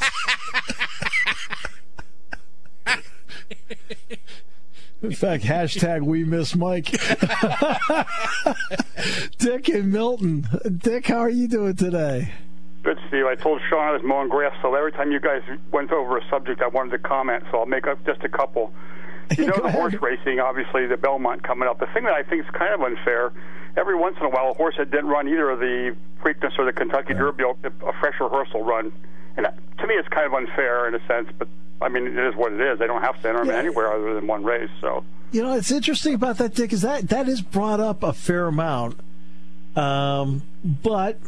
In 5.01 5.13
fact, 5.13 5.45
hashtag 5.45 6.03
we 6.03 6.25
miss 6.25 6.57
Mike. 6.57 6.91
Dick 9.39 9.69
and 9.69 9.93
Milton. 9.93 10.49
Dick, 10.77 11.07
how 11.07 11.19
are 11.19 11.31
you 11.31 11.47
doing 11.47 11.77
today? 11.77 12.33
Good, 12.89 13.01
Steve. 13.09 13.27
I 13.27 13.35
told 13.35 13.61
Sean 13.69 13.87
I 13.87 13.93
was 13.93 14.03
mowing 14.03 14.31
grass, 14.31 14.57
so 14.63 14.75
every 14.75 14.93
time 14.93 15.13
you 15.13 15.21
guys 15.21 15.43
went 15.71 15.93
over 15.93 16.17
a 16.17 16.27
subject, 16.31 16.63
I 16.63 16.69
wanted 16.69 16.93
to 16.93 16.99
comment, 16.99 17.45
so 17.51 17.59
I'll 17.59 17.67
make 17.67 17.87
up 17.87 18.03
just 18.07 18.25
a 18.25 18.31
couple. 18.31 18.73
You 19.37 19.45
know, 19.45 19.61
the 19.63 19.71
horse 19.79 19.93
racing, 20.01 20.41
obviously, 20.41 20.87
the 20.87 20.97
Belmont 20.97 21.43
coming 21.43 21.69
up. 21.69 21.81
The 21.81 21.87
thing 21.93 22.05
that 22.05 22.15
I 22.15 22.23
think 22.23 22.47
is 22.47 22.51
kind 22.53 22.73
of 22.73 22.81
unfair, 22.81 23.35
every 23.77 23.95
once 23.95 24.17
in 24.19 24.25
a 24.25 24.31
while, 24.31 24.53
a 24.53 24.55
horse 24.55 24.77
that 24.79 24.91
didn't 24.91 25.09
run 25.09 25.29
either 25.29 25.51
of 25.51 25.61
the 25.61 25.95
Preakness 26.23 26.59
or 26.59 26.65
the 26.65 26.73
Kentucky 26.73 27.13
Derby, 27.13 27.45
a 27.45 27.93
fresh 28.01 28.19
rehearsal 28.23 28.65
run. 28.65 28.91
And 29.37 29.47
to 29.81 29.87
me, 29.87 29.93
it's 29.93 30.09
kind 30.09 30.25
of 30.25 30.33
unfair 30.33 30.89
in 30.89 30.95
a 30.95 31.07
sense, 31.07 31.29
but 31.39 31.47
I 31.83 31.91
mean, 31.91 32.07
it 32.07 32.17
is 32.17 32.35
what 32.37 32.55
it 32.55 32.61
is. 32.63 32.79
They 32.79 32.87
don't 32.87 33.03
have 33.03 33.21
to 33.21 33.29
enter 33.29 33.41
them 33.41 33.49
yeah. 33.49 33.59
anywhere 33.59 33.93
other 33.93 34.15
than 34.15 34.27
one 34.27 34.45
race. 34.45 34.71
So 34.81 35.05
you 35.31 35.43
know, 35.43 35.53
it's 35.53 35.71
interesting 35.71 36.15
about 36.15 36.39
that, 36.39 36.55
Dick, 36.55 36.73
is 36.73 36.81
that 36.81 37.11
that 37.11 37.29
is 37.29 37.43
brought 37.43 37.81
up 37.81 38.03
a 38.03 38.15
fair 38.15 38.47
amount. 38.47 38.99
Um, 39.77 40.43
but 40.65 41.21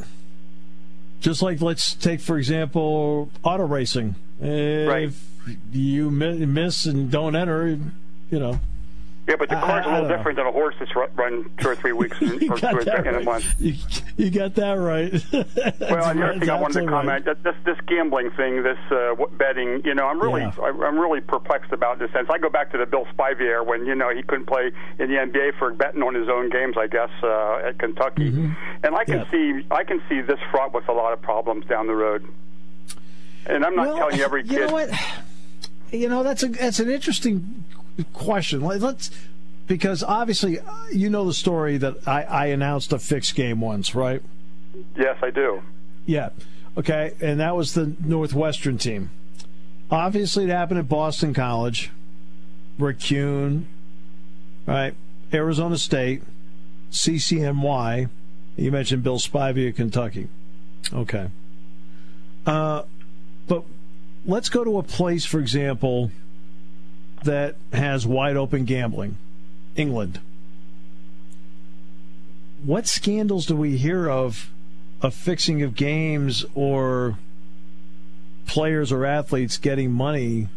just 1.20 1.42
like 1.42 1.60
let's 1.60 1.94
take 1.94 2.20
for 2.20 2.38
example 2.38 3.30
auto 3.42 3.66
racing. 3.66 4.14
If 4.40 4.88
right. 4.88 5.12
you 5.72 6.10
miss 6.10 6.86
and 6.86 7.10
don't 7.10 7.36
enter, 7.36 7.68
you 7.68 8.38
know, 8.38 8.60
yeah, 9.30 9.36
but 9.38 9.48
the 9.48 9.54
car's 9.54 9.86
I, 9.86 9.90
a 9.90 9.92
little 9.92 10.16
different 10.16 10.38
than 10.38 10.46
a 10.48 10.50
horse 10.50 10.74
that's 10.80 10.90
run 11.14 11.48
two 11.60 11.68
or 11.68 11.76
three 11.76 11.92
weeks 11.92 12.16
in, 12.20 12.50
or 12.50 12.58
two 12.58 12.66
or 12.66 12.82
three 12.82 13.08
in 13.08 13.14
a 13.14 13.22
month. 13.22 13.60
You, 13.60 13.74
you 14.16 14.28
got 14.28 14.56
that 14.56 14.72
right. 14.72 15.12
well, 15.32 16.14
the 16.14 16.24
other 16.24 16.38
thing 16.40 16.50
I 16.50 16.60
wanted 16.60 16.80
to 16.80 16.88
comment 16.88 17.26
right. 17.26 17.42
this 17.44 17.54
this 17.64 17.76
gambling 17.86 18.32
thing, 18.32 18.64
this 18.64 18.78
uh, 18.90 19.14
betting. 19.38 19.82
You 19.84 19.94
know, 19.94 20.08
I'm 20.08 20.20
really 20.20 20.42
yeah. 20.42 20.52
I'm 20.58 20.98
really 20.98 21.20
perplexed 21.20 21.70
about 21.70 22.00
this 22.00 22.10
sense. 22.10 22.28
I 22.28 22.38
go 22.38 22.50
back 22.50 22.72
to 22.72 22.78
the 22.78 22.86
Bill 22.86 23.06
Spivey 23.16 23.64
when 23.64 23.86
you 23.86 23.94
know 23.94 24.10
he 24.10 24.22
couldn't 24.24 24.46
play 24.46 24.72
in 24.98 25.08
the 25.08 25.16
NBA 25.16 25.58
for 25.58 25.72
betting 25.72 26.02
on 26.02 26.14
his 26.14 26.28
own 26.28 26.50
games. 26.50 26.74
I 26.76 26.88
guess 26.88 27.10
uh, 27.22 27.68
at 27.68 27.78
Kentucky, 27.78 28.32
mm-hmm. 28.32 28.52
and 28.82 28.96
I 28.96 29.04
can 29.04 29.20
yeah. 29.20 29.30
see 29.30 29.66
I 29.70 29.84
can 29.84 30.02
see 30.08 30.22
this 30.22 30.40
fraught 30.50 30.74
with 30.74 30.88
a 30.88 30.92
lot 30.92 31.12
of 31.12 31.22
problems 31.22 31.66
down 31.66 31.86
the 31.86 31.94
road. 31.94 32.26
And 33.46 33.64
I'm 33.64 33.76
not 33.76 33.86
well, 33.86 33.96
telling 33.96 34.16
you 34.16 34.24
every 34.24 34.42
kid. 34.42 34.52
You 34.52 34.66
know 34.66 34.72
what? 34.72 34.90
You 35.92 36.08
know 36.08 36.24
that's 36.24 36.42
a 36.42 36.48
that's 36.48 36.80
an 36.80 36.90
interesting 36.90 37.64
question. 38.12 38.60
Let's 38.60 39.10
because 39.66 40.02
obviously 40.02 40.58
you 40.92 41.10
know 41.10 41.24
the 41.24 41.34
story 41.34 41.78
that 41.78 42.06
I, 42.06 42.22
I 42.22 42.46
announced 42.46 42.92
a 42.92 42.98
fixed 42.98 43.34
game 43.34 43.60
once, 43.60 43.94
right? 43.94 44.22
Yes, 44.96 45.16
I 45.22 45.30
do. 45.30 45.62
Yeah. 46.06 46.30
Okay, 46.76 47.12
and 47.20 47.40
that 47.40 47.56
was 47.56 47.74
the 47.74 47.94
Northwestern 48.04 48.78
team. 48.78 49.10
Obviously, 49.90 50.44
it 50.44 50.50
happened 50.50 50.78
at 50.78 50.88
Boston 50.88 51.34
College, 51.34 51.90
Kuhn, 52.78 53.66
right? 54.66 54.94
Arizona 55.32 55.76
State, 55.78 56.22
CCNY. 56.92 58.08
You 58.56 58.72
mentioned 58.72 59.02
Bill 59.02 59.18
Spivey 59.18 59.68
of 59.68 59.76
Kentucky. 59.76 60.28
Okay. 60.92 61.28
Uh, 62.46 62.82
but 63.48 63.64
let's 64.24 64.48
go 64.48 64.64
to 64.64 64.78
a 64.78 64.82
place, 64.82 65.24
for 65.24 65.40
example, 65.40 66.10
that 67.24 67.56
has 67.72 68.06
wide 68.06 68.36
open 68.36 68.64
gambling 68.64 69.16
England. 69.76 70.20
What 72.64 72.86
scandals 72.86 73.46
do 73.46 73.56
we 73.56 73.76
hear 73.76 74.08
of 74.08 74.50
of 75.02 75.14
fixing 75.14 75.62
of 75.62 75.74
games 75.74 76.44
or 76.54 77.16
players 78.46 78.92
or 78.92 79.06
athletes 79.06 79.56
getting 79.56 79.90
money 79.90 80.48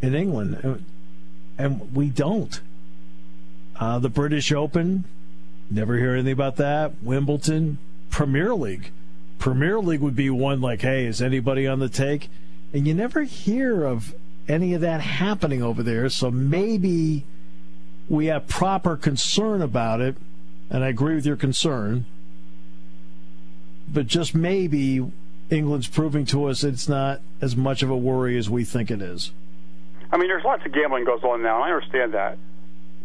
in 0.00 0.14
England? 0.14 0.84
And 1.58 1.94
we 1.94 2.08
don't. 2.08 2.60
Uh, 3.78 3.98
the 3.98 4.08
British 4.08 4.52
Open, 4.52 5.04
never 5.70 5.96
hear 5.98 6.14
anything 6.14 6.32
about 6.32 6.56
that. 6.56 7.02
Wimbledon, 7.02 7.78
Premier 8.10 8.54
League. 8.54 8.90
Premier 9.38 9.80
League 9.80 10.00
would 10.00 10.16
be 10.16 10.30
one 10.30 10.60
like, 10.60 10.82
hey, 10.82 11.04
is 11.06 11.20
anybody 11.20 11.66
on 11.66 11.78
the 11.78 11.88
take? 11.88 12.28
And 12.72 12.86
you 12.86 12.94
never 12.94 13.24
hear 13.24 13.84
of 13.84 14.14
any 14.48 14.74
of 14.74 14.80
that 14.80 15.00
happening 15.00 15.62
over 15.62 15.82
there. 15.82 16.08
So 16.08 16.30
maybe 16.30 17.24
we 18.08 18.26
have 18.26 18.48
proper 18.48 18.96
concern 18.96 19.62
about 19.62 20.00
it, 20.00 20.16
and 20.70 20.84
I 20.84 20.88
agree 20.88 21.14
with 21.14 21.26
your 21.26 21.36
concern. 21.36 22.06
But 23.88 24.06
just 24.06 24.34
maybe 24.34 25.04
England's 25.50 25.88
proving 25.88 26.24
to 26.26 26.46
us 26.46 26.64
it's 26.64 26.88
not 26.88 27.20
as 27.40 27.56
much 27.56 27.82
of 27.82 27.90
a 27.90 27.96
worry 27.96 28.38
as 28.38 28.48
we 28.48 28.64
think 28.64 28.90
it 28.90 29.02
is. 29.02 29.32
I 30.10 30.16
mean, 30.18 30.28
there's 30.28 30.44
lots 30.44 30.64
of 30.66 30.72
gambling 30.72 31.04
goes 31.04 31.22
on 31.22 31.42
now. 31.42 31.62
I 31.62 31.72
understand 31.72 32.14
that, 32.14 32.38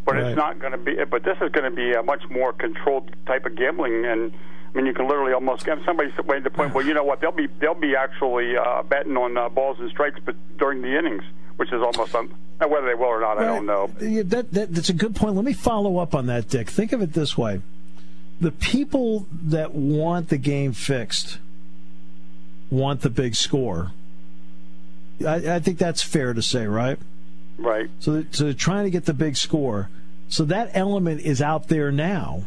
but 0.06 0.16
right. 0.16 0.28
it's 0.28 0.38
not 0.38 0.60
going 0.60 0.74
to 0.74 0.78
be. 0.78 0.96
But 1.10 1.24
this 1.24 1.38
is 1.42 1.52
going 1.52 1.70
to 1.70 1.76
be 1.76 1.94
a 1.94 2.04
much 2.04 2.24
more 2.30 2.52
controlled 2.54 3.10
type 3.26 3.46
of 3.46 3.56
gambling, 3.56 4.06
and 4.06 4.34
I 4.78 4.80
mean, 4.80 4.86
you 4.86 4.94
can 4.94 5.08
literally 5.08 5.34
almost 5.34 5.66
get 5.66 5.80
somebody 5.86 6.12
made 6.28 6.44
the 6.44 6.52
point. 6.52 6.76
Well, 6.76 6.86
you 6.86 6.94
know 6.94 7.04
what? 7.04 7.20
They'll 7.20 7.32
be 7.32 7.48
they'll 7.48 7.74
be 7.74 7.96
actually 7.96 8.56
uh, 8.56 8.84
betting 8.84 9.18
on 9.18 9.36
uh, 9.36 9.50
balls 9.50 9.80
and 9.80 9.90
strikes, 9.90 10.20
but 10.24 10.36
during 10.58 10.84
the 10.84 10.96
innings 10.98 11.24
which 11.58 11.74
is 11.74 11.82
almost 11.82 12.16
un- 12.16 12.34
whether 12.60 12.88
they 12.88 12.94
will 12.94 13.06
or 13.06 13.20
not, 13.20 13.40
I 13.40 13.46
don't 13.46 13.66
know. 13.66 13.88
That, 13.98 14.52
that, 14.52 14.74
that's 14.74 14.90
a 14.90 14.94
good 14.94 15.16
point. 15.16 15.36
Let 15.36 15.44
me 15.44 15.54
follow 15.54 15.98
up 15.98 16.16
on 16.16 16.28
that, 16.28 16.48
Dick. 16.48 16.70
Think 16.70 16.94
of 16.94 17.02
it 17.02 17.14
this 17.14 17.38
way: 17.38 17.62
the 18.40 18.52
people 18.52 19.28
that 19.32 19.74
want 19.74 20.30
the 20.30 20.38
game 20.38 20.74
fixed 20.74 21.40
want 22.70 23.02
the 23.02 23.10
big 23.10 23.36
score. 23.36 23.92
I, 25.26 25.56
I 25.56 25.60
think 25.60 25.80
that's 25.80 26.04
fair 26.04 26.34
to 26.34 26.42
say, 26.42 26.68
right? 26.68 27.00
Right. 27.58 27.90
So, 28.00 28.24
so 28.32 28.46
they're 28.46 28.54
trying 28.54 28.84
to 28.84 28.92
get 28.92 29.06
the 29.06 29.14
big 29.14 29.36
score. 29.36 29.90
So 30.30 30.44
that 30.46 30.72
element 30.74 31.22
is 31.22 31.42
out 31.42 31.70
there 31.70 31.92
now, 31.92 32.44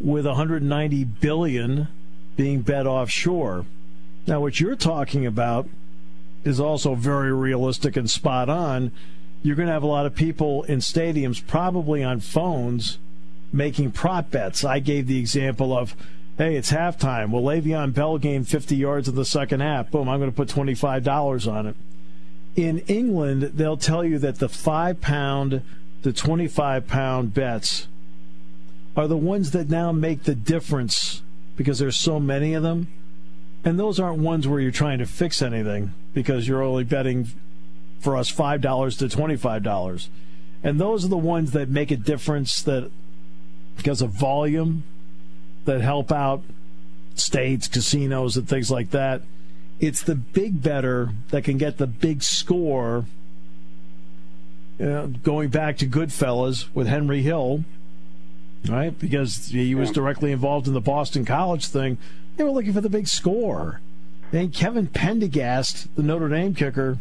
with 0.00 0.26
190 0.26 1.04
billion 1.04 1.88
being 2.36 2.62
bet 2.62 2.86
offshore. 2.86 3.66
Now, 4.26 4.40
what 4.40 4.60
you're 4.60 4.76
talking 4.76 5.26
about 5.26 5.68
is 6.44 6.58
also 6.58 6.94
very 6.94 7.32
realistic 7.32 7.96
and 7.96 8.08
spot 8.08 8.48
on. 8.48 8.92
You're 9.42 9.56
going 9.56 9.68
to 9.68 9.72
have 9.72 9.82
a 9.82 9.86
lot 9.86 10.06
of 10.06 10.14
people 10.14 10.62
in 10.64 10.78
stadiums, 10.78 11.46
probably 11.46 12.02
on 12.02 12.20
phones, 12.20 12.98
making 13.52 13.92
prop 13.92 14.30
bets. 14.30 14.64
I 14.64 14.78
gave 14.78 15.06
the 15.06 15.18
example 15.18 15.76
of, 15.76 15.94
hey, 16.38 16.56
it's 16.56 16.70
halftime. 16.70 17.30
Well, 17.30 17.42
Le'Veon 17.42 17.92
Bell 17.92 18.18
gained 18.18 18.48
50 18.48 18.76
yards 18.76 19.08
in 19.08 19.14
the 19.14 19.24
second 19.24 19.60
half. 19.60 19.90
Boom, 19.90 20.08
I'm 20.08 20.18
going 20.18 20.30
to 20.30 20.36
put 20.36 20.48
$25 20.48 21.52
on 21.52 21.66
it. 21.66 21.76
In 22.56 22.80
England, 22.80 23.42
they'll 23.54 23.76
tell 23.76 24.04
you 24.04 24.18
that 24.18 24.38
the 24.38 24.48
five 24.48 25.00
pound 25.00 25.62
to 26.02 26.12
25 26.12 26.86
pound 26.86 27.34
bets 27.34 27.86
are 28.96 29.08
the 29.08 29.16
ones 29.16 29.52
that 29.52 29.68
now 29.68 29.92
make 29.92 30.24
the 30.24 30.34
difference 30.34 31.22
because 31.56 31.78
there's 31.78 31.96
so 31.96 32.18
many 32.18 32.54
of 32.54 32.62
them 32.62 32.88
and 33.64 33.78
those 33.78 34.00
aren't 34.00 34.20
ones 34.20 34.48
where 34.48 34.60
you're 34.60 34.70
trying 34.70 34.98
to 34.98 35.06
fix 35.06 35.42
anything 35.42 35.92
because 36.14 36.48
you're 36.48 36.62
only 36.62 36.84
betting 36.84 37.28
for 38.00 38.16
us 38.16 38.32
$5 38.32 38.98
to 38.98 39.16
$25. 39.16 40.08
And 40.62 40.80
those 40.80 41.04
are 41.04 41.08
the 41.08 41.18
ones 41.18 41.52
that 41.52 41.68
make 41.68 41.90
a 41.90 41.96
difference 41.96 42.62
that 42.62 42.90
because 43.76 44.02
of 44.02 44.10
volume 44.10 44.84
that 45.66 45.80
help 45.80 46.10
out 46.10 46.42
states, 47.14 47.68
casinos, 47.68 48.36
and 48.36 48.48
things 48.48 48.70
like 48.70 48.90
that. 48.90 49.22
It's 49.78 50.02
the 50.02 50.14
big 50.14 50.62
better 50.62 51.10
that 51.30 51.44
can 51.44 51.58
get 51.58 51.78
the 51.78 51.86
big 51.86 52.22
score. 52.22 53.04
You 54.78 54.86
know, 54.86 55.06
going 55.22 55.50
back 55.50 55.76
to 55.78 55.86
Goodfellas 55.86 56.66
with 56.74 56.86
Henry 56.86 57.22
Hill, 57.22 57.64
right? 58.68 58.96
Because 58.98 59.48
he 59.48 59.74
was 59.74 59.90
directly 59.90 60.32
involved 60.32 60.66
in 60.66 60.74
the 60.74 60.80
Boston 60.80 61.24
College 61.24 61.66
thing. 61.66 61.98
They 62.36 62.44
were 62.44 62.50
looking 62.50 62.72
for 62.72 62.80
the 62.80 62.90
big 62.90 63.08
score. 63.08 63.80
And 64.32 64.52
Kevin 64.52 64.86
Pendergast, 64.86 65.94
the 65.96 66.02
Notre 66.02 66.28
Dame 66.28 66.54
kicker 66.54 66.98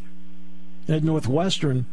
at 0.87 1.03
Northwestern, 1.03 1.85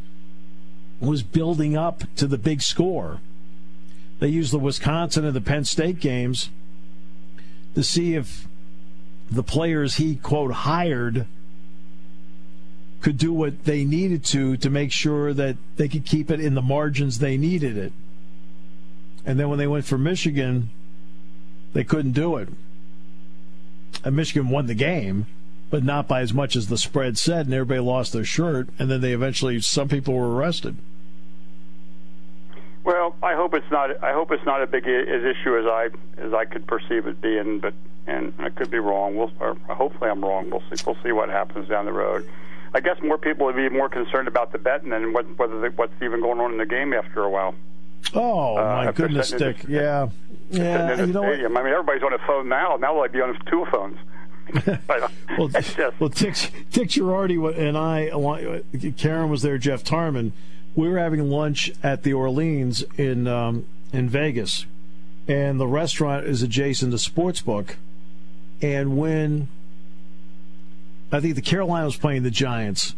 was 0.99 1.21
building 1.21 1.77
up 1.77 2.03
to 2.15 2.25
the 2.25 2.37
big 2.37 2.61
score. 2.61 3.19
They 4.19 4.29
used 4.29 4.51
the 4.51 4.59
Wisconsin 4.59 5.25
and 5.25 5.35
the 5.35 5.41
Penn 5.41 5.63
State 5.63 5.99
games 5.99 6.49
to 7.75 7.83
see 7.83 8.15
if 8.15 8.47
the 9.29 9.43
players 9.43 9.95
he, 9.95 10.15
quote, 10.15 10.51
hired 10.51 11.27
could 13.01 13.17
do 13.17 13.31
what 13.31 13.65
they 13.65 13.85
needed 13.85 14.23
to 14.25 14.57
to 14.57 14.69
make 14.71 14.91
sure 14.91 15.33
that 15.33 15.55
they 15.75 15.87
could 15.87 16.05
keep 16.05 16.31
it 16.31 16.39
in 16.39 16.55
the 16.55 16.61
margins 16.61 17.19
they 17.19 17.37
needed 17.37 17.77
it. 17.77 17.93
And 19.27 19.37
then 19.37 19.49
when 19.49 19.59
they 19.59 19.67
went 19.67 19.83
for 19.83 19.97
Michigan, 19.97 20.69
they 21.73 21.83
couldn't 21.83 22.13
do 22.13 22.37
it. 22.37 22.47
And 24.03 24.15
Michigan 24.15 24.49
won 24.49 24.67
the 24.67 24.73
game, 24.73 25.27
but 25.69 25.83
not 25.83 26.07
by 26.07 26.21
as 26.21 26.33
much 26.33 26.55
as 26.55 26.67
the 26.67 26.77
spread 26.77 27.17
said, 27.17 27.45
and 27.45 27.53
everybody 27.53 27.81
lost 27.81 28.13
their 28.13 28.23
shirt. 28.23 28.69
And 28.79 28.89
then 28.89 29.01
they 29.01 29.11
eventually, 29.11 29.59
some 29.59 29.89
people 29.89 30.13
were 30.13 30.33
arrested. 30.33 30.77
Well, 32.85 33.17
I 33.21 33.35
hope 33.35 33.53
it's 33.53 33.69
not. 33.69 34.01
I 34.01 34.13
hope 34.13 34.31
it's 34.31 34.45
not 34.45 34.61
a 34.61 34.67
big 34.67 34.87
as 34.87 35.25
issue 35.25 35.57
as 35.57 35.65
I 35.65 35.89
as 36.19 36.33
I 36.33 36.45
could 36.45 36.65
perceive 36.65 37.05
it 37.05 37.19
being, 37.19 37.59
but 37.59 37.73
and 38.07 38.33
I 38.39 38.47
could 38.47 38.71
be 38.71 38.79
wrong. 38.79 39.17
We'll, 39.17 39.29
or 39.41 39.55
hopefully, 39.67 40.09
I'm 40.09 40.23
wrong. 40.23 40.49
We'll 40.49 40.63
see. 40.73 40.81
We'll 40.85 40.97
see 41.03 41.11
what 41.11 41.27
happens 41.27 41.67
down 41.67 41.83
the 41.83 41.91
road. 41.91 42.25
I 42.73 42.79
guess 42.79 43.01
more 43.01 43.17
people 43.17 43.45
would 43.47 43.57
be 43.57 43.67
more 43.67 43.89
concerned 43.89 44.29
about 44.29 44.53
the 44.53 44.57
betting 44.57 44.91
than 44.91 45.11
what, 45.11 45.25
whether 45.37 45.69
what's 45.71 46.01
even 46.01 46.21
going 46.21 46.39
on 46.39 46.53
in 46.53 46.57
the 46.57 46.65
game 46.65 46.93
after 46.93 47.23
a 47.23 47.29
while. 47.29 47.55
Oh 48.13 48.57
uh, 48.57 48.85
my 48.85 48.91
goodness, 48.91 49.31
Dick! 49.31 49.61
The, 49.63 49.71
yeah, 49.71 50.09
yeah. 50.49 50.95
You 50.95 51.07
know 51.07 51.23
stadium. 51.23 51.53
What? 51.53 51.61
I 51.61 51.63
mean, 51.63 51.73
everybody's 51.73 52.03
on 52.03 52.13
a 52.13 52.19
phone 52.19 52.47
now. 52.49 52.77
Now 52.77 52.93
they'll 52.93 53.11
be 53.11 53.21
on 53.21 53.37
two 53.45 53.65
phones. 53.71 53.97
well, 55.37 55.47
just, 55.49 55.77
well, 55.99 56.09
Dick, 56.09 56.35
Dick 56.71 56.89
Jerardi 56.89 57.37
and 57.57 57.77
I, 57.77 58.91
Karen 58.97 59.29
was 59.29 59.41
there. 59.41 59.57
Jeff 59.57 59.83
Tarman. 59.83 60.31
We 60.75 60.87
were 60.87 60.99
having 60.99 61.29
lunch 61.29 61.71
at 61.83 62.03
the 62.03 62.13
Orleans 62.13 62.83
in 62.97 63.27
um, 63.27 63.65
in 63.91 64.09
Vegas, 64.09 64.65
and 65.27 65.59
the 65.59 65.67
restaurant 65.67 66.25
is 66.25 66.43
adjacent 66.43 66.91
to 66.91 66.97
Sportsbook. 66.97 67.75
And 68.61 68.97
when 68.97 69.49
I 71.11 71.19
think 71.19 71.35
the 71.35 71.41
Carolina 71.41 71.85
was 71.85 71.97
playing 71.97 72.23
the 72.23 72.31
Giants, 72.31 72.95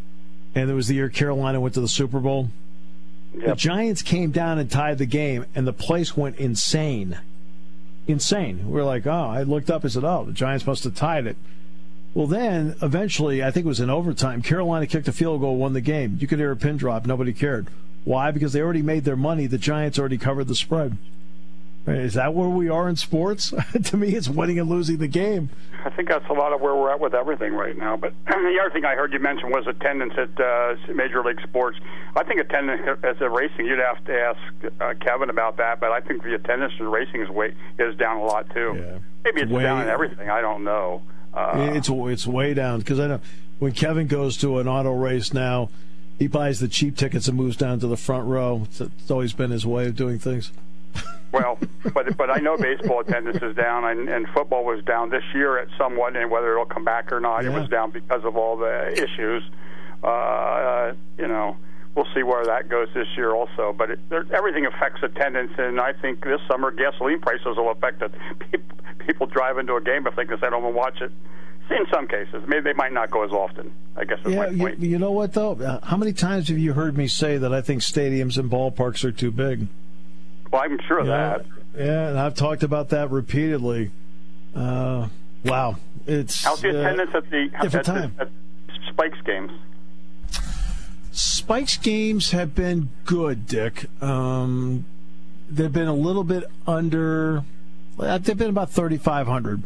and 0.55 0.69
it 0.69 0.73
was 0.73 0.87
the 0.87 0.95
year 0.95 1.09
Carolina 1.09 1.59
went 1.59 1.73
to 1.75 1.81
the 1.81 1.87
Super 1.87 2.19
Bowl. 2.19 2.49
The 3.33 3.55
Giants 3.55 4.01
came 4.01 4.31
down 4.31 4.57
and 4.59 4.69
tied 4.69 4.97
the 4.97 5.05
game, 5.05 5.45
and 5.55 5.67
the 5.67 5.73
place 5.73 6.17
went 6.17 6.37
insane. 6.37 7.19
Insane. 8.07 8.69
We 8.69 8.79
are 8.79 8.83
like, 8.83 9.05
oh, 9.05 9.11
I 9.11 9.43
looked 9.43 9.69
up 9.69 9.83
and 9.83 9.91
said, 9.91 10.03
oh, 10.03 10.25
the 10.25 10.33
Giants 10.33 10.65
must 10.65 10.83
have 10.83 10.95
tied 10.95 11.27
it. 11.27 11.37
Well, 12.15 12.25
then 12.25 12.75
eventually, 12.81 13.43
I 13.43 13.51
think 13.51 13.65
it 13.65 13.69
was 13.69 13.79
in 13.79 13.89
overtime. 13.89 14.41
Carolina 14.41 14.87
kicked 14.87 15.07
a 15.07 15.11
field 15.11 15.41
goal, 15.41 15.57
won 15.57 15.73
the 15.73 15.81
game. 15.81 16.17
You 16.19 16.27
could 16.27 16.39
hear 16.39 16.51
a 16.51 16.57
pin 16.57 16.77
drop. 16.77 17.05
Nobody 17.05 17.33
cared. 17.33 17.67
Why? 18.03 18.31
Because 18.31 18.51
they 18.51 18.61
already 18.61 18.81
made 18.81 19.03
their 19.05 19.15
money. 19.15 19.45
The 19.45 19.59
Giants 19.59 19.99
already 19.99 20.17
covered 20.17 20.47
the 20.47 20.55
spread. 20.55 20.97
Is 21.87 22.13
that 22.13 22.33
where 22.33 22.49
we 22.49 22.69
are 22.69 22.87
in 22.87 22.95
sports? 22.95 23.53
to 23.83 23.97
me, 23.97 24.15
it's 24.15 24.29
winning 24.29 24.59
and 24.59 24.69
losing 24.69 24.97
the 24.97 25.07
game. 25.07 25.49
I 25.83 25.89
think 25.89 26.09
that's 26.09 26.27
a 26.29 26.33
lot 26.33 26.53
of 26.53 26.61
where 26.61 26.75
we're 26.75 26.91
at 26.91 26.99
with 26.99 27.13
everything 27.13 27.53
right 27.53 27.75
now. 27.75 27.95
But 27.97 28.13
the 28.27 28.59
other 28.61 28.69
thing 28.71 28.85
I 28.85 28.95
heard 28.95 29.13
you 29.13 29.19
mention 29.19 29.49
was 29.49 29.65
attendance 29.65 30.13
at 30.17 30.39
uh, 30.39 30.75
Major 30.93 31.23
League 31.23 31.41
Sports. 31.41 31.79
I 32.15 32.23
think 32.23 32.41
attendance 32.41 32.99
as 33.03 33.15
a 33.21 33.29
racing, 33.29 33.65
you'd 33.65 33.79
have 33.79 34.03
to 34.05 34.13
ask 34.13 34.39
uh, 34.81 34.93
Kevin 34.99 35.29
about 35.29 35.57
that. 35.57 35.79
But 35.79 35.91
I 35.91 36.01
think 36.01 36.23
the 36.23 36.35
attendance 36.35 36.73
in 36.79 36.87
racing 36.89 37.21
is 37.21 37.29
way 37.29 37.55
is 37.79 37.95
down 37.95 38.17
a 38.17 38.23
lot 38.23 38.49
too. 38.53 38.75
Yeah. 38.77 38.99
Maybe 39.23 39.41
it's 39.41 39.51
way, 39.51 39.63
down 39.63 39.81
in 39.81 39.87
everything. 39.87 40.29
I 40.29 40.41
don't 40.41 40.63
know. 40.63 41.01
Uh, 41.33 41.71
it's 41.73 41.89
it's 41.89 42.27
way 42.27 42.53
down 42.53 42.79
because 42.79 42.99
I 42.99 43.07
know 43.07 43.21
when 43.59 43.71
Kevin 43.71 44.07
goes 44.07 44.37
to 44.37 44.59
an 44.59 44.67
auto 44.67 44.93
race 44.93 45.33
now, 45.33 45.69
he 46.17 46.27
buys 46.27 46.59
the 46.59 46.67
cheap 46.67 46.97
tickets 46.97 47.27
and 47.27 47.37
moves 47.37 47.55
down 47.55 47.79
to 47.79 47.87
the 47.87 47.97
front 47.97 48.27
row. 48.27 48.63
It's, 48.65 48.81
it's 48.81 49.11
always 49.11 49.33
been 49.33 49.51
his 49.51 49.65
way 49.65 49.87
of 49.87 49.95
doing 49.95 50.19
things. 50.19 50.51
Well, 51.31 51.59
but 51.93 52.17
but 52.17 52.31
I 52.31 52.39
know 52.39 52.57
baseball 52.57 53.01
attendance 53.01 53.41
is 53.41 53.55
down, 53.55 53.85
and, 53.85 54.09
and 54.09 54.27
football 54.29 54.65
was 54.65 54.83
down 54.85 55.09
this 55.09 55.23
year 55.33 55.59
at 55.59 55.67
somewhat, 55.77 56.15
and 56.15 56.31
whether 56.31 56.53
it'll 56.53 56.65
come 56.65 56.83
back 56.83 57.11
or 57.11 57.19
not, 57.19 57.43
yeah. 57.43 57.51
it 57.51 57.59
was 57.59 57.69
down 57.69 57.91
because 57.91 58.23
of 58.25 58.35
all 58.35 58.57
the 58.57 58.91
issues. 58.93 59.43
Uh, 60.03 60.93
you 61.19 61.27
know, 61.27 61.55
we'll 61.95 62.07
see 62.15 62.23
where 62.23 62.45
that 62.45 62.67
goes 62.69 62.87
this 62.95 63.07
year 63.15 63.33
also. 63.33 63.73
But 63.77 63.91
it, 63.91 64.09
there, 64.09 64.25
everything 64.33 64.65
affects 64.65 65.03
attendance, 65.03 65.51
and 65.57 65.79
I 65.79 65.93
think 65.93 66.23
this 66.23 66.41
summer 66.49 66.71
gasoline 66.71 67.19
prices 67.19 67.57
will 67.57 67.71
affect 67.71 68.01
it. 68.01 68.11
People, 68.51 68.77
people 69.05 69.27
drive 69.27 69.59
into 69.59 69.75
a 69.75 69.81
game 69.81 70.07
if 70.07 70.15
they 70.15 70.25
can 70.25 70.39
sit 70.39 70.51
home 70.51 70.65
and 70.65 70.73
watch 70.73 70.99
it. 71.01 71.11
In 71.69 71.85
some 71.93 72.07
cases, 72.07 72.43
maybe 72.47 72.63
they 72.63 72.73
might 72.73 72.93
not 72.93 73.11
go 73.11 73.23
as 73.23 73.29
often. 73.29 73.71
I 73.95 74.03
guess 74.03 74.17
that's 74.23 74.33
yeah, 74.33 74.49
my 74.49 74.57
point. 74.57 74.79
You, 74.79 74.89
you 74.89 74.97
know 74.97 75.11
what 75.11 75.33
though? 75.33 75.79
How 75.83 75.97
many 75.97 76.13
times 76.13 76.47
have 76.47 76.57
you 76.57 76.73
heard 76.73 76.97
me 76.97 77.07
say 77.07 77.37
that 77.37 77.53
I 77.53 77.61
think 77.61 77.83
stadiums 77.83 78.39
and 78.39 78.49
ballparks 78.49 79.03
are 79.03 79.11
too 79.11 79.29
big? 79.29 79.67
Well, 80.51 80.61
I'm 80.61 80.79
sure 80.87 80.99
of 80.99 81.07
yeah, 81.07 81.37
that. 81.37 81.45
Yeah, 81.77 82.09
and 82.09 82.19
I've 82.19 82.35
talked 82.35 82.63
about 82.63 82.89
that 82.89 83.11
repeatedly. 83.11 83.91
Uh, 84.55 85.07
wow, 85.45 85.75
it's 86.07 86.43
how's 86.43 86.61
the 86.61 86.69
uh, 86.69 86.81
attendance 86.81 87.11
at 87.13 87.29
the 87.29 87.49
different 87.61 87.75
at, 87.75 87.85
time 87.85 88.15
at 88.19 88.29
Spikes 88.89 89.21
games? 89.25 89.51
Spikes 91.11 91.77
games 91.77 92.31
have 92.31 92.55
been 92.55 92.89
good, 93.05 93.45
Dick. 93.45 93.85
Um, 94.01 94.85
they've 95.49 95.71
been 95.71 95.87
a 95.87 95.93
little 95.93 96.23
bit 96.23 96.45
under. 96.65 97.43
They've 97.97 98.37
been 98.37 98.49
about 98.49 98.71
thirty 98.71 98.97
five 98.97 99.27
hundred. 99.27 99.63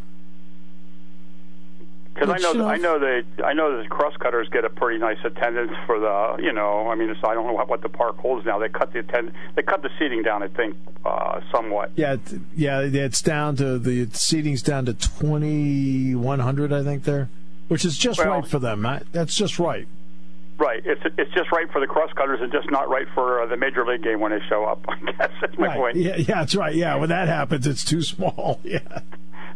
Because 2.13 2.29
I 2.29 2.53
know, 2.53 2.67
I 2.67 2.77
know 2.77 2.99
they, 2.99 3.23
I 3.43 3.53
know 3.53 3.75
that 3.75 3.83
the 3.83 3.89
crosscutters 3.89 4.47
get 4.49 4.65
a 4.65 4.69
pretty 4.69 4.99
nice 4.99 5.17
attendance 5.23 5.71
for 5.87 5.99
the, 5.99 6.37
you 6.43 6.53
know, 6.53 6.87
I 6.87 6.95
mean, 6.95 7.09
it's, 7.09 7.19
I 7.23 7.33
don't 7.33 7.47
know 7.47 7.53
what, 7.53 7.69
what 7.69 7.81
the 7.81 7.89
park 7.89 8.17
holds 8.17 8.45
now. 8.45 8.59
They 8.59 8.69
cut 8.69 8.93
the 8.93 8.99
attend, 8.99 9.31
they 9.55 9.63
cut 9.63 9.81
the 9.81 9.89
seating 9.97 10.21
down, 10.21 10.43
I 10.43 10.47
think, 10.47 10.77
uh, 11.03 11.41
somewhat. 11.51 11.91
Yeah, 11.95 12.17
yeah, 12.55 12.81
it's 12.81 13.21
down 13.21 13.55
to 13.55 13.79
the 13.79 14.07
seating's 14.13 14.61
down 14.61 14.85
to 14.85 14.93
twenty 14.93 16.13
one 16.13 16.39
hundred, 16.39 16.71
I 16.71 16.83
think 16.83 17.03
there, 17.03 17.29
which 17.67 17.83
is 17.83 17.97
just 17.97 18.19
well, 18.19 18.41
right 18.41 18.47
for 18.47 18.59
them. 18.59 18.83
That's 19.11 19.35
just 19.35 19.57
right. 19.57 19.87
Right. 20.59 20.83
It's 20.85 21.01
it's 21.17 21.33
just 21.33 21.51
right 21.51 21.69
for 21.71 21.81
the 21.81 21.87
crosscutters 21.87 22.41
and 22.41 22.51
just 22.51 22.69
not 22.69 22.89
right 22.89 23.07
for 23.15 23.41
uh, 23.41 23.47
the 23.47 23.57
major 23.57 23.83
league 23.87 24.03
game 24.03 24.19
when 24.19 24.31
they 24.31 24.41
show 24.47 24.65
up. 24.65 24.85
I 24.87 25.11
guess 25.11 25.31
that's 25.41 25.57
my 25.57 25.67
right. 25.67 25.77
point. 25.77 25.95
Yeah, 25.95 26.17
yeah, 26.17 26.25
that's 26.35 26.53
right. 26.53 26.75
Yeah, 26.75 26.95
when 26.97 27.09
that 27.09 27.27
happens, 27.27 27.65
it's 27.65 27.83
too 27.83 28.03
small. 28.03 28.59
Yeah 28.63 29.01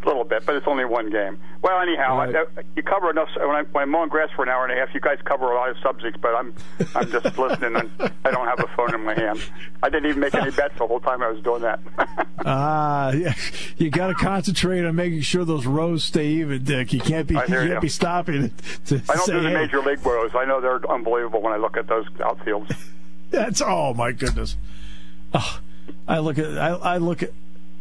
a 0.04 0.08
little 0.08 0.24
bit, 0.24 0.46
but 0.46 0.56
it's 0.56 0.68
only 0.68 0.86
one 0.86 1.10
game. 1.10 1.40
Well, 1.62 1.80
anyhow, 1.82 2.18
right. 2.18 2.36
I, 2.36 2.62
you 2.76 2.84
cover 2.84 3.10
enough. 3.10 3.30
When, 3.36 3.50
I, 3.50 3.64
when 3.64 3.84
I'm 3.84 3.90
mowing 3.90 4.10
grass 4.10 4.30
for 4.36 4.44
an 4.44 4.50
hour 4.50 4.64
and 4.66 4.74
a 4.74 4.76
half, 4.76 4.94
you 4.94 5.00
guys 5.00 5.18
cover 5.26 5.52
a 5.52 5.56
lot 5.56 5.70
of 5.70 5.78
subjects, 5.82 6.20
but 6.22 6.36
I'm 6.36 6.54
I'm 6.96 7.10
just 7.12 7.26
listening, 7.38 7.76
and 7.76 8.12
I 8.24 8.32
don't 8.32 8.48
have 8.48 8.60
a 8.60 8.68
phone 8.76 8.94
in 8.94 9.04
my 9.04 9.14
hand. 9.14 9.42
I 9.82 9.90
didn't 9.90 10.10
even 10.10 10.20
make 10.20 10.36
any 10.36 10.52
bets 10.52 10.78
the 10.78 10.88
whole 10.88 11.00
time 11.00 11.22
I 11.22 11.32
was 11.32 11.44
doing 11.44 11.62
that. 11.64 11.80
Ah, 12.46 13.08
uh, 13.08 13.12
yeah, 13.14 13.34
you 13.78 13.90
got 13.90 14.08
to 14.08 14.14
concentrate 14.14 14.86
on 14.86 14.96
making 14.96 15.20
sure 15.22 15.44
those 15.44 15.66
rows 15.66 16.06
stay 16.06 16.28
even, 16.28 16.64
Dick. 16.64 16.94
You 16.94 17.02
can't 17.02 17.28
be 17.28 17.34
you 17.34 17.42
can't 17.42 17.70
you. 17.70 17.80
be 17.82 17.90
stopping. 17.90 18.54
To 18.86 19.02
I 19.10 19.16
don't 19.16 19.26
say, 19.26 19.34
do 19.34 19.42
the 19.42 19.50
hey. 19.50 19.56
major 19.56 19.82
league 19.82 20.06
rows. 20.06 20.32
I 20.34 20.46
know 20.46 20.62
they're 20.62 20.80
unbelievable 20.90 21.42
when 21.42 21.52
I 21.52 21.58
look 21.58 21.76
at 21.76 21.88
those 21.88 22.08
outfields. 22.20 22.74
That's 23.32 23.62
oh 23.62 23.94
my 23.96 24.12
goodness. 24.12 24.56
Oh, 25.34 25.60
I 26.08 26.20
look 26.20 26.38
at 26.38 26.58
I, 26.58 26.70
I 26.70 26.98
look 26.98 27.24
at 27.24 27.32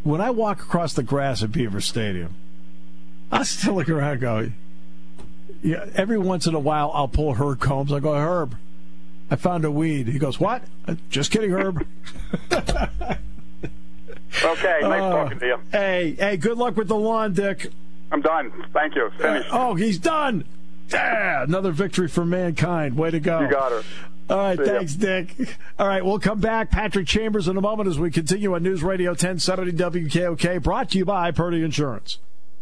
when 0.04 0.20
I 0.20 0.30
walk 0.30 0.60
across 0.60 0.94
the 0.94 1.02
grass 1.02 1.42
at 1.42 1.52
Beaver 1.52 1.80
Stadium, 1.80 2.34
I 3.30 3.42
still 3.42 3.74
look 3.74 3.88
around 3.88 4.12
and 4.12 4.20
go, 4.20 4.50
yeah, 5.62 5.86
every 5.94 6.18
once 6.18 6.46
in 6.46 6.54
a 6.54 6.60
while 6.60 6.90
I'll 6.94 7.08
pull 7.08 7.34
Herb 7.34 7.60
Combs. 7.60 7.92
I 7.92 8.00
go, 8.00 8.14
Herb, 8.14 8.56
I 9.30 9.36
found 9.36 9.64
a 9.64 9.70
weed. 9.70 10.08
He 10.08 10.18
goes, 10.18 10.38
What? 10.38 10.62
Uh, 10.86 10.96
just 11.10 11.30
kidding, 11.30 11.50
Herb. 11.50 11.86
okay, 12.52 12.78
nice 14.82 15.02
uh, 15.02 15.10
talking 15.10 15.38
to 15.38 15.46
you. 15.46 15.58
Hey, 15.72 16.16
hey, 16.18 16.36
good 16.36 16.58
luck 16.58 16.76
with 16.76 16.88
the 16.88 16.96
lawn, 16.96 17.32
Dick. 17.32 17.70
I'm 18.12 18.20
done. 18.20 18.52
Thank 18.72 18.94
you. 18.94 19.10
Finished. 19.18 19.52
Uh, 19.52 19.70
oh, 19.70 19.74
he's 19.74 19.98
done. 19.98 20.44
Yeah, 20.92 21.42
another 21.42 21.72
victory 21.72 22.06
for 22.06 22.24
mankind. 22.24 22.96
Way 22.96 23.10
to 23.10 23.18
go. 23.18 23.40
You 23.40 23.50
got 23.50 23.72
her. 23.72 23.82
All 24.28 24.36
right, 24.36 24.58
See 24.58 24.64
thanks, 24.64 24.96
ya. 24.96 25.06
Dick. 25.06 25.56
All 25.78 25.86
right, 25.86 26.04
we'll 26.04 26.18
come 26.18 26.40
back. 26.40 26.70
Patrick 26.70 27.06
Chambers 27.06 27.48
in 27.48 27.56
a 27.56 27.60
moment 27.60 27.88
as 27.88 27.98
we 27.98 28.10
continue 28.10 28.54
on 28.54 28.62
News 28.62 28.82
Radio 28.82 29.10
1070 29.10 29.72
WKOK, 29.72 30.62
brought 30.62 30.90
to 30.90 30.98
you 30.98 31.04
by 31.04 31.30
Purdy 31.30 31.62
Insurance. 31.62 32.18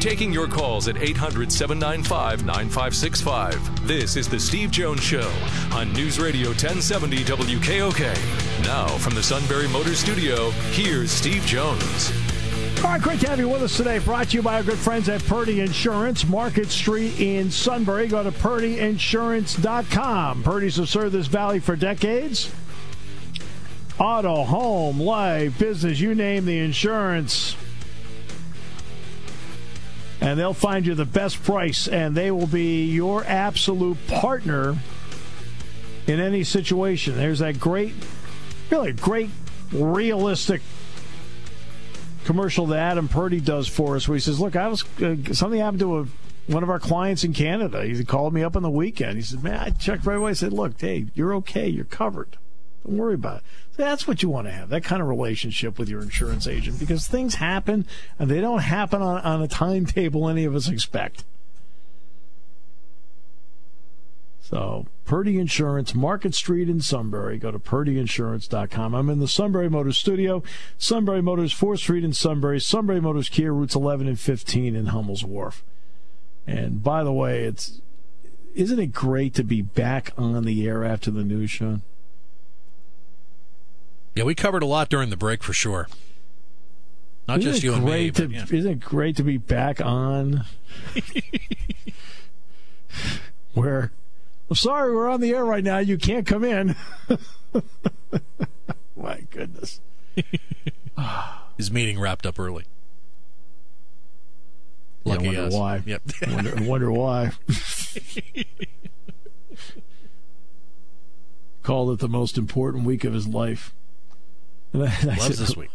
Taking 0.00 0.32
your 0.32 0.46
calls 0.46 0.86
at 0.86 0.96
800 0.96 1.50
795 1.50 2.44
9565. 2.44 3.86
This 3.86 4.14
is 4.14 4.28
The 4.28 4.38
Steve 4.38 4.70
Jones 4.70 5.02
Show 5.02 5.28
on 5.72 5.92
News 5.92 6.20
Radio 6.20 6.50
1070 6.50 7.24
WKOK. 7.24 8.64
Now, 8.64 8.86
from 8.98 9.16
the 9.16 9.22
Sunbury 9.22 9.66
Motor 9.66 9.96
Studio, 9.96 10.50
here's 10.70 11.10
Steve 11.10 11.42
Jones. 11.42 12.12
All 12.78 12.92
right, 12.92 13.02
great 13.02 13.18
to 13.20 13.28
have 13.28 13.40
you 13.40 13.48
with 13.48 13.60
us 13.60 13.76
today. 13.76 13.98
Brought 13.98 14.28
to 14.28 14.36
you 14.36 14.42
by 14.42 14.54
our 14.54 14.62
good 14.62 14.78
friends 14.78 15.08
at 15.08 15.20
Purdy 15.24 15.60
Insurance, 15.60 16.24
Market 16.24 16.68
Street 16.68 17.18
in 17.18 17.50
Sunbury. 17.50 18.06
Go 18.06 18.22
to 18.22 18.30
purdyinsurance.com. 18.30 20.44
Purdy's 20.44 20.76
have 20.76 20.88
served 20.88 21.12
this 21.12 21.26
valley 21.26 21.58
for 21.58 21.74
decades. 21.74 22.52
Auto, 23.98 24.44
home, 24.44 25.00
life, 25.00 25.58
business, 25.58 25.98
you 25.98 26.14
name 26.14 26.44
the 26.44 26.58
insurance. 26.58 27.56
And 30.28 30.38
they'll 30.38 30.52
find 30.52 30.86
you 30.86 30.94
the 30.94 31.06
best 31.06 31.42
price, 31.42 31.88
and 31.88 32.14
they 32.14 32.30
will 32.30 32.46
be 32.46 32.84
your 32.84 33.24
absolute 33.24 33.96
partner 34.08 34.76
in 36.06 36.20
any 36.20 36.44
situation. 36.44 37.16
There's 37.16 37.38
that 37.38 37.58
great, 37.58 37.94
really 38.68 38.92
great, 38.92 39.30
realistic 39.72 40.60
commercial 42.26 42.66
that 42.66 42.78
Adam 42.78 43.08
Purdy 43.08 43.40
does 43.40 43.68
for 43.68 43.96
us, 43.96 44.06
where 44.06 44.16
he 44.16 44.20
says, 44.20 44.38
"Look, 44.38 44.54
I 44.54 44.68
was 44.68 44.84
uh, 45.00 45.16
something 45.32 45.60
happened 45.60 45.80
to 45.80 46.00
a, 46.00 46.06
one 46.46 46.62
of 46.62 46.68
our 46.68 46.78
clients 46.78 47.24
in 47.24 47.32
Canada. 47.32 47.86
He 47.86 48.04
called 48.04 48.34
me 48.34 48.42
up 48.42 48.54
on 48.54 48.62
the 48.62 48.68
weekend. 48.68 49.16
He 49.16 49.22
said, 49.22 49.42
"Man, 49.42 49.58
I 49.58 49.70
checked 49.70 50.04
right 50.04 50.18
away. 50.18 50.32
I 50.32 50.34
said, 50.34 50.52
"Look, 50.52 50.76
Dave, 50.76 51.10
you're 51.14 51.34
okay. 51.36 51.68
You're 51.68 51.86
covered. 51.86 52.36
Don't 52.84 52.96
worry 52.96 53.14
about 53.14 53.38
it." 53.38 53.42
So 53.72 53.82
that's 53.82 54.06
what 54.06 54.22
you 54.22 54.28
want 54.28 54.46
to 54.46 54.52
have 54.52 54.68
that 54.70 54.84
kind 54.84 55.00
of 55.00 55.08
relationship 55.08 55.78
with 55.78 55.88
your 55.88 56.02
insurance 56.02 56.46
agent 56.46 56.78
because 56.78 57.06
things 57.06 57.36
happen 57.36 57.86
and 58.18 58.30
they 58.30 58.40
don't 58.40 58.60
happen 58.60 59.02
on, 59.02 59.20
on 59.20 59.42
a 59.42 59.48
timetable 59.48 60.28
any 60.28 60.44
of 60.44 60.54
us 60.54 60.68
expect. 60.68 61.24
So, 64.48 64.86
Purdy 65.04 65.38
Insurance, 65.38 65.94
Market 65.94 66.34
Street 66.34 66.70
in 66.70 66.80
Sunbury. 66.80 67.36
Go 67.36 67.50
to 67.50 67.58
purdyinsurance.com. 67.58 68.94
I'm 68.94 69.10
in 69.10 69.18
the 69.18 69.28
Sunbury 69.28 69.68
Motors 69.68 69.98
studio. 69.98 70.42
Sunbury 70.78 71.20
Motors, 71.20 71.52
4th 71.52 71.80
Street 71.80 72.02
in 72.02 72.14
Sunbury. 72.14 72.58
Sunbury 72.58 72.98
Motors 72.98 73.28
Kia, 73.28 73.52
routes 73.52 73.74
11 73.74 74.08
and 74.08 74.18
15 74.18 74.74
in 74.74 74.86
Hummel's 74.86 75.22
Wharf. 75.22 75.62
And 76.46 76.82
by 76.82 77.04
the 77.04 77.12
way, 77.12 77.44
it's 77.44 77.82
isn't 78.54 78.78
it 78.78 78.86
great 78.86 79.34
to 79.34 79.44
be 79.44 79.60
back 79.60 80.12
on 80.16 80.42
the 80.44 80.66
air 80.66 80.82
after 80.82 81.10
the 81.10 81.24
news, 81.24 81.50
Sean? 81.50 81.82
Yeah, 84.14 84.24
we 84.24 84.34
covered 84.34 84.62
a 84.62 84.66
lot 84.66 84.88
during 84.88 85.10
the 85.10 85.16
break 85.16 85.42
for 85.42 85.52
sure. 85.52 85.88
Not 87.28 87.40
isn't 87.40 87.52
just 87.52 87.62
you 87.62 87.74
and 87.74 87.84
me. 87.84 88.10
To, 88.10 88.22
but, 88.22 88.30
yeah. 88.30 88.46
Isn't 88.50 88.72
it 88.72 88.80
great 88.80 89.16
to 89.16 89.22
be 89.22 89.36
back 89.36 89.80
on? 89.80 90.44
Where 93.54 93.92
I'm 94.48 94.56
sorry, 94.56 94.94
we're 94.94 95.08
on 95.08 95.20
the 95.20 95.34
air 95.34 95.44
right 95.44 95.62
now. 95.62 95.78
You 95.78 95.98
can't 95.98 96.26
come 96.26 96.42
in. 96.42 96.74
My 98.96 99.20
goodness. 99.30 99.80
His 101.58 101.70
meeting 101.70 102.00
wrapped 102.00 102.24
up 102.24 102.38
early. 102.38 102.64
Lucky 105.04 105.24
yeah, 105.24 105.30
I 105.30 105.34
wonder 105.34 105.46
us. 105.46 105.54
why. 105.54 105.82
Yep. 105.84 106.02
wonder, 106.28 106.56
wonder 106.60 106.92
why. 106.92 107.32
Called 111.62 111.90
it 111.90 111.98
the 111.98 112.08
most 112.08 112.38
important 112.38 112.84
week 112.84 113.04
of 113.04 113.12
his 113.12 113.28
life. 113.28 113.74
And 114.72 114.82
I, 114.82 114.86
I 114.86 115.04
Loves 115.04 115.22
said, 115.24 115.36
this 115.36 115.56
week. 115.56 115.70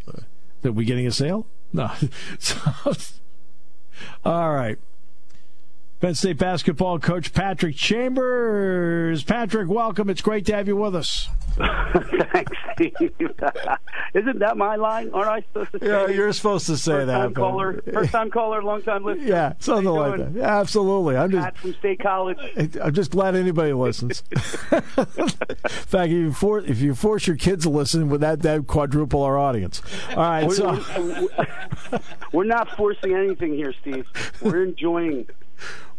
Are 0.66 0.72
we 0.72 0.86
getting 0.86 1.08
a 1.08 1.12
sale? 1.12 1.48
No. 1.72 1.92
So, 2.40 2.56
all 4.26 4.54
right. 4.54 4.78
Penn 6.04 6.16
State 6.16 6.38
basketball 6.38 7.00
coach 7.00 7.32
Patrick 7.34 7.78
Chambers. 7.78 9.24
Patrick, 9.24 9.70
welcome. 9.70 10.10
It's 10.10 10.22
great 10.22 10.46
to 10.48 10.54
have 10.54 10.68
you 10.68 10.76
with 10.76 10.98
us. 10.98 11.30
Thanks, 12.34 12.52
Steve. 12.74 12.92
Isn't 14.14 14.40
that 14.40 14.58
my 14.58 14.76
line? 14.76 15.12
Aren't 15.14 15.30
I 15.30 15.40
supposed 15.44 15.72
to 15.72 15.80
say? 15.80 15.88
Yeah, 15.88 16.08
you're 16.08 16.34
supposed 16.34 16.66
to 16.66 16.76
say 16.76 16.92
first 16.92 17.08
that. 17.08 17.18
Time 17.20 17.34
caller, 17.34 17.82
first 17.94 18.12
time 18.12 18.30
caller, 18.32 18.62
long 18.62 18.82
time 18.82 19.06
listener. 19.06 19.26
Yeah, 19.26 19.54
something 19.60 19.86
like 19.86 20.18
that. 20.18 20.32
Yeah, 20.34 20.60
absolutely. 20.60 21.16
I'm 21.16 21.32
just 21.32 21.42
Pat 21.46 21.58
from 21.58 21.74
State 21.76 22.00
College. 22.02 22.38
I'm 22.82 22.94
just 22.94 23.12
glad 23.12 23.38
anybody 23.38 23.72
listens. 23.72 24.24
In 24.74 24.82
fact, 24.82 26.08
if 26.08 26.12
you, 26.12 26.34
force, 26.34 26.66
if 26.68 26.82
you 26.82 26.96
force 26.96 27.28
your 27.28 27.38
kids 27.38 27.64
to 27.64 27.70
listen, 27.70 28.10
would 28.10 28.20
that 28.20 28.42
that 28.42 28.68
quadruple 28.68 29.24
our 29.24 29.38
audience? 29.38 29.82
All 30.10 30.18
right, 30.18 30.48
We're, 30.48 30.54
so 30.54 30.84
we're- 30.98 31.28
we're 32.34 32.44
not 32.44 32.76
forcing 32.76 33.14
anything 33.14 33.54
here, 33.54 33.74
Steve. 33.80 34.06
We're 34.42 34.64
enjoying. 34.66 35.28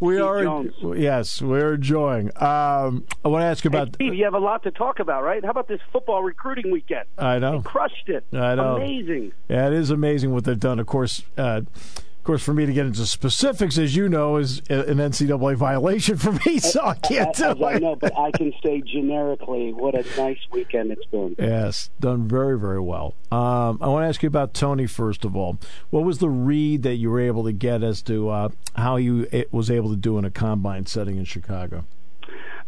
We 0.01 0.15
Steve 0.17 0.25
are 0.25 0.43
Jones. 0.43 0.75
yes, 0.97 1.41
we're 1.43 1.75
enjoying. 1.75 2.29
Um, 2.37 3.05
I 3.25 3.29
want 3.29 3.43
to 3.43 3.47
ask 3.47 3.65
you 3.65 3.71
Hey, 3.71 3.79
about. 3.79 3.95
Steve, 3.95 4.15
you 4.15 4.25
have 4.25 4.35
a 4.35 4.39
lot 4.39 4.63
to 4.65 4.71
talk 4.71 4.99
about, 4.99 5.23
right? 5.23 5.45
How 5.45 5.51
about 5.51 5.69
this 5.69 5.81
football 5.93 6.23
recruiting 6.23 6.71
weekend? 6.71 7.05
I 7.19 7.39
know. 7.39 7.59
They 7.59 7.63
crushed 7.65 8.09
it. 8.09 8.25
I 8.33 8.55
know. 8.55 8.77
Amazing. 8.77 9.33
Yeah, 9.49 9.67
it 9.69 9.73
is 9.75 9.91
amazing 9.91 10.33
what 10.33 10.45
they've 10.45 10.59
done. 10.59 10.79
Of 10.79 10.87
course, 10.87 11.23
uh, 11.39 11.63
of 12.25 12.27
course, 12.27 12.43
for 12.43 12.55
me 12.55 12.65
to 12.65 12.73
get 12.73 12.87
into 12.87 13.05
specifics, 13.05 13.77
as 13.77 13.95
you 13.95 14.09
know, 14.09 14.39
is 14.39 14.61
an 14.71 14.97
NCAA 14.97 15.57
violation 15.57 16.17
for 16.17 16.33
me, 16.33 16.59
so 16.59 16.83
I 16.83 16.95
can't 16.95 17.37
do 17.37 17.63
I 17.63 17.75
it. 17.75 17.83
know, 17.83 17.97
but 17.97 18.19
I 18.19 18.31
can 18.31 18.51
say 18.65 18.81
generically, 18.81 19.75
what 19.75 19.95
a 19.95 20.07
nice 20.17 20.39
weekend 20.51 20.91
it's 20.91 21.05
been. 21.05 21.37
Yes, 21.39 21.91
done 22.01 22.27
very, 22.27 22.59
very 22.59 22.81
well. 22.81 23.15
Um, 23.31 23.77
I 23.83 23.89
want 23.89 24.05
to 24.05 24.09
ask 24.09 24.23
you 24.23 24.27
about 24.29 24.55
Tony 24.55 24.87
first 24.87 25.27
of 25.27 25.37
all. 25.37 25.59
What 25.91 26.05
was 26.05 26.17
the 26.17 26.31
read 26.31 26.83
that 26.85 26.95
you 26.95 27.11
were 27.11 27.21
able 27.21 27.45
to 27.45 27.53
get 27.53 27.83
as 27.83 28.01
to 28.05 28.31
uh, 28.31 28.49
how 28.75 28.97
you 28.97 29.29
was 29.51 29.71
able 29.71 29.91
to 29.91 29.97
do 29.97 30.17
in 30.17 30.25
a 30.25 30.31
combine 30.31 30.87
setting 30.87 31.19
in 31.19 31.27
Chicago? 31.27 31.85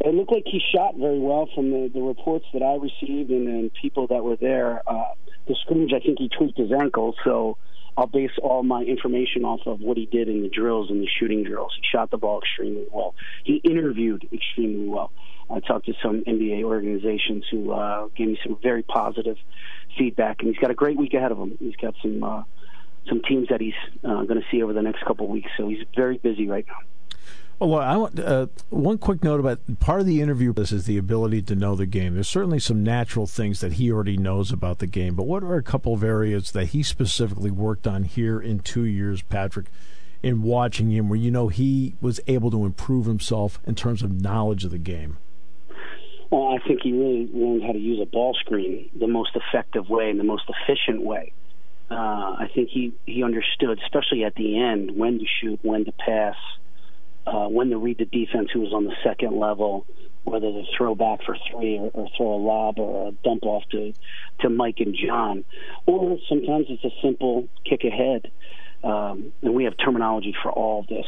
It 0.01 0.13
looked 0.13 0.31
like 0.31 0.43
he 0.45 0.61
shot 0.71 0.97
very 0.97 1.17
well 1.17 1.49
from 1.55 1.71
the, 1.71 1.89
the 1.91 2.01
reports 2.01 2.45
that 2.53 2.61
I 2.61 2.75
received 2.75 3.31
and, 3.31 3.47
and 3.47 3.71
people 3.73 4.05
that 4.05 4.23
were 4.23 4.35
there. 4.35 4.87
Uh, 4.87 5.15
the 5.47 5.55
scrimmage, 5.63 5.93
I 5.95 5.99
think 5.99 6.19
he 6.19 6.29
tweaked 6.29 6.59
his 6.59 6.71
ankle, 6.71 7.15
so 7.23 7.57
I'll 7.97 8.05
base 8.05 8.31
all 8.43 8.61
my 8.61 8.83
information 8.83 9.43
off 9.43 9.61
of 9.65 9.81
what 9.81 9.97
he 9.97 10.05
did 10.05 10.29
in 10.29 10.43
the 10.43 10.49
drills 10.49 10.91
and 10.91 11.01
the 11.01 11.07
shooting 11.19 11.43
drills. 11.43 11.73
He 11.75 11.81
shot 11.91 12.11
the 12.11 12.17
ball 12.17 12.39
extremely 12.39 12.85
well. 12.91 13.15
He 13.43 13.55
interviewed 13.63 14.29
extremely 14.31 14.87
well. 14.87 15.11
I 15.49 15.61
talked 15.61 15.87
to 15.87 15.93
some 16.03 16.23
NBA 16.27 16.63
organizations 16.63 17.45
who 17.49 17.71
uh, 17.71 18.07
gave 18.15 18.27
me 18.27 18.39
some 18.45 18.57
very 18.61 18.83
positive 18.83 19.37
feedback, 19.97 20.37
and 20.41 20.49
he's 20.49 20.59
got 20.59 20.69
a 20.69 20.75
great 20.75 20.97
week 20.97 21.15
ahead 21.15 21.31
of 21.31 21.39
him. 21.39 21.57
He's 21.59 21.75
got 21.77 21.95
some 22.03 22.23
uh, 22.23 22.43
some 23.09 23.21
teams 23.27 23.47
that 23.49 23.61
he's 23.61 23.73
uh, 24.03 24.23
going 24.23 24.39
to 24.39 24.45
see 24.51 24.61
over 24.61 24.73
the 24.73 24.81
next 24.81 25.03
couple 25.05 25.25
of 25.25 25.31
weeks, 25.31 25.49
so 25.57 25.67
he's 25.67 25.79
very 25.95 26.17
busy 26.17 26.47
right 26.47 26.65
now. 26.67 27.16
Well, 27.59 27.79
I 27.79 27.95
want 27.97 28.19
uh, 28.19 28.47
one 28.69 28.99
quick 28.99 29.23
note 29.23 29.39
about 29.39 29.59
part 29.79 29.99
of 29.99 30.05
the 30.05 30.21
interview. 30.21 30.53
This 30.53 30.71
is 30.71 30.85
the 30.85 30.99
ability 30.99 31.41
to 31.43 31.55
know 31.55 31.75
the 31.75 31.87
game. 31.87 32.13
There's 32.13 32.27
certainly 32.27 32.59
some 32.59 32.83
natural 32.83 33.25
things 33.25 33.61
that 33.61 33.73
he 33.73 33.91
already 33.91 34.15
knows 34.15 34.51
about 34.51 34.77
the 34.77 34.85
game, 34.85 35.15
but 35.15 35.23
what 35.23 35.43
are 35.43 35.55
a 35.55 35.63
couple 35.63 35.91
of 35.95 36.03
areas 36.03 36.51
that 36.51 36.67
he 36.67 36.83
specifically 36.83 37.49
worked 37.49 37.87
on 37.87 38.03
here 38.03 38.39
in 38.39 38.59
two 38.59 38.83
years, 38.83 39.23
Patrick, 39.23 39.67
in 40.21 40.43
watching 40.43 40.91
him, 40.91 41.09
where 41.09 41.17
you 41.17 41.31
know 41.31 41.47
he 41.47 41.95
was 41.99 42.19
able 42.27 42.51
to 42.51 42.63
improve 42.63 43.07
himself 43.07 43.59
in 43.65 43.73
terms 43.73 44.03
of 44.03 44.21
knowledge 44.21 44.63
of 44.63 44.69
the 44.69 44.77
game? 44.77 45.17
Well, 46.29 46.49
I 46.49 46.67
think 46.67 46.81
he 46.83 46.91
really 46.91 47.27
learned 47.33 47.63
how 47.63 47.71
to 47.71 47.79
use 47.79 47.99
a 47.99 48.05
ball 48.05 48.35
screen 48.39 48.91
the 48.99 49.07
most 49.07 49.31
effective 49.35 49.89
way 49.89 50.11
and 50.11 50.19
the 50.19 50.23
most 50.23 50.43
efficient 50.47 51.01
way. 51.01 51.33
Uh, 51.89 51.95
I 51.95 52.51
think 52.53 52.69
he, 52.69 52.93
he 53.07 53.23
understood, 53.23 53.79
especially 53.83 54.25
at 54.25 54.35
the 54.35 54.59
end, 54.59 54.91
when 54.95 55.17
to 55.17 55.25
shoot, 55.41 55.59
when 55.63 55.85
to 55.85 55.91
pass, 55.93 56.35
uh, 57.27 57.47
when 57.47 57.69
to 57.69 57.77
read 57.77 57.97
the 57.97 58.05
defense 58.05 58.49
who 58.53 58.61
was 58.61 58.73
on 58.73 58.85
the 58.85 58.95
second 59.03 59.37
level, 59.37 59.85
whether 60.23 60.51
to 60.51 60.63
throw 60.77 60.95
back 60.95 61.19
for 61.25 61.35
three 61.51 61.77
or, 61.77 61.89
or 61.93 62.07
throw 62.15 62.33
a 62.33 62.41
lob 62.41 62.79
or 62.79 63.09
a 63.09 63.11
dump 63.23 63.43
off 63.43 63.63
to, 63.71 63.93
to 64.39 64.49
Mike 64.49 64.77
and 64.79 64.95
John. 64.95 65.43
Or 65.85 66.17
sometimes 66.29 66.67
it's 66.69 66.83
a 66.83 67.01
simple 67.01 67.47
kick 67.65 67.83
ahead. 67.83 68.31
Um, 68.83 69.33
and 69.41 69.53
we 69.53 69.65
have 69.65 69.73
terminology 69.83 70.33
for 70.41 70.51
all 70.51 70.81
of 70.81 70.87
this. 70.87 71.05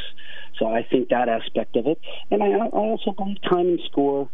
So 0.57 0.67
I 0.67 0.83
think 0.83 1.09
that 1.09 1.29
aspect 1.29 1.75
of 1.75 1.87
it. 1.87 1.99
And 2.31 2.43
I, 2.43 2.47
I 2.47 2.67
also 2.67 3.11
believe 3.11 3.37
time 3.41 3.67
and 3.67 3.79
score. 3.89 4.29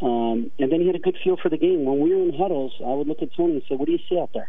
Um, 0.00 0.50
and 0.58 0.72
then 0.72 0.80
he 0.80 0.86
had 0.86 0.96
a 0.96 1.00
good 1.00 1.16
feel 1.22 1.36
for 1.36 1.48
the 1.48 1.58
game. 1.58 1.84
When 1.84 2.00
we 2.00 2.14
were 2.14 2.22
in 2.22 2.34
huddles, 2.36 2.72
I 2.80 2.90
would 2.90 3.06
look 3.06 3.20
at 3.22 3.34
Tony 3.36 3.54
and 3.54 3.62
say, 3.68 3.74
"What 3.74 3.86
do 3.86 3.92
you 3.92 3.98
see 4.08 4.18
out 4.18 4.30
there?" 4.32 4.48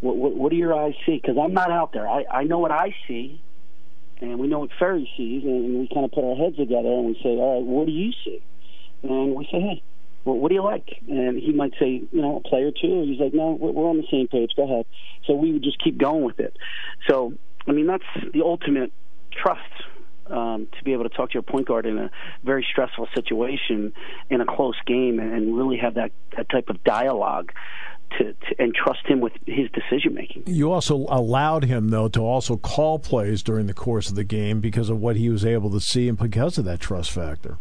What, 0.00 0.16
what, 0.16 0.34
what 0.34 0.50
do 0.50 0.56
your 0.56 0.74
eyes 0.74 0.94
see? 1.06 1.18
Because 1.20 1.36
I'm 1.42 1.54
not 1.54 1.70
out 1.70 1.92
there. 1.92 2.06
I, 2.06 2.24
I 2.30 2.44
know 2.44 2.58
what 2.58 2.70
I 2.70 2.94
see, 3.08 3.40
and 4.20 4.38
we 4.38 4.48
know 4.48 4.60
what 4.60 4.70
Ferry 4.78 5.08
sees, 5.16 5.44
and 5.44 5.80
we 5.80 5.88
kind 5.92 6.04
of 6.04 6.12
put 6.12 6.24
our 6.24 6.34
heads 6.34 6.56
together 6.56 6.88
and 6.88 7.06
we 7.06 7.14
say, 7.22 7.30
all 7.30 7.56
right, 7.56 7.64
what 7.64 7.86
do 7.86 7.92
you 7.92 8.12
see? 8.24 8.42
And 9.02 9.34
we 9.34 9.44
say, 9.44 9.60
hey, 9.60 9.82
well, 10.24 10.36
what 10.36 10.48
do 10.48 10.56
you 10.56 10.62
like? 10.62 10.88
And 11.08 11.38
he 11.38 11.52
might 11.52 11.72
say, 11.78 12.02
you 12.10 12.20
know, 12.20 12.42
a 12.44 12.48
play 12.48 12.62
or 12.62 12.70
two. 12.70 13.04
He's 13.06 13.20
like, 13.20 13.32
no, 13.32 13.52
we're 13.52 13.88
on 13.88 13.96
the 13.96 14.06
same 14.10 14.28
page. 14.28 14.50
Go 14.56 14.64
ahead. 14.64 14.86
So 15.26 15.34
we 15.34 15.52
would 15.52 15.62
just 15.62 15.82
keep 15.82 15.98
going 15.98 16.24
with 16.24 16.40
it. 16.40 16.56
So, 17.08 17.34
I 17.66 17.72
mean, 17.72 17.86
that's 17.86 18.04
the 18.32 18.42
ultimate 18.42 18.92
trust 19.32 19.62
um, 20.26 20.66
to 20.76 20.84
be 20.84 20.92
able 20.92 21.04
to 21.04 21.08
talk 21.08 21.30
to 21.30 21.34
your 21.34 21.42
point 21.42 21.68
guard 21.68 21.86
in 21.86 21.96
a 21.98 22.10
very 22.44 22.66
stressful 22.70 23.08
situation 23.14 23.92
in 24.28 24.40
a 24.40 24.46
close 24.46 24.76
game 24.86 25.18
and 25.18 25.56
really 25.56 25.78
have 25.78 25.94
that, 25.94 26.10
that 26.36 26.48
type 26.50 26.68
of 26.68 26.82
dialogue. 26.84 27.52
To, 28.16 28.32
to, 28.32 28.54
and 28.58 28.74
trust 28.74 29.06
him 29.06 29.20
with 29.20 29.32
his 29.46 29.68
decision 29.70 30.14
making. 30.14 30.44
You 30.46 30.72
also 30.72 31.06
allowed 31.08 31.64
him 31.64 31.90
though 31.90 32.08
to 32.08 32.20
also 32.20 32.56
call 32.56 32.98
plays 32.98 33.42
during 33.42 33.66
the 33.66 33.74
course 33.74 34.08
of 34.08 34.14
the 34.14 34.24
game 34.24 34.60
because 34.60 34.88
of 34.88 34.98
what 34.98 35.16
he 35.16 35.28
was 35.28 35.44
able 35.44 35.70
to 35.70 35.80
see 35.80 36.08
and 36.08 36.18
because 36.18 36.58
of 36.58 36.64
that 36.64 36.80
trust 36.80 37.10
factor. 37.10 37.58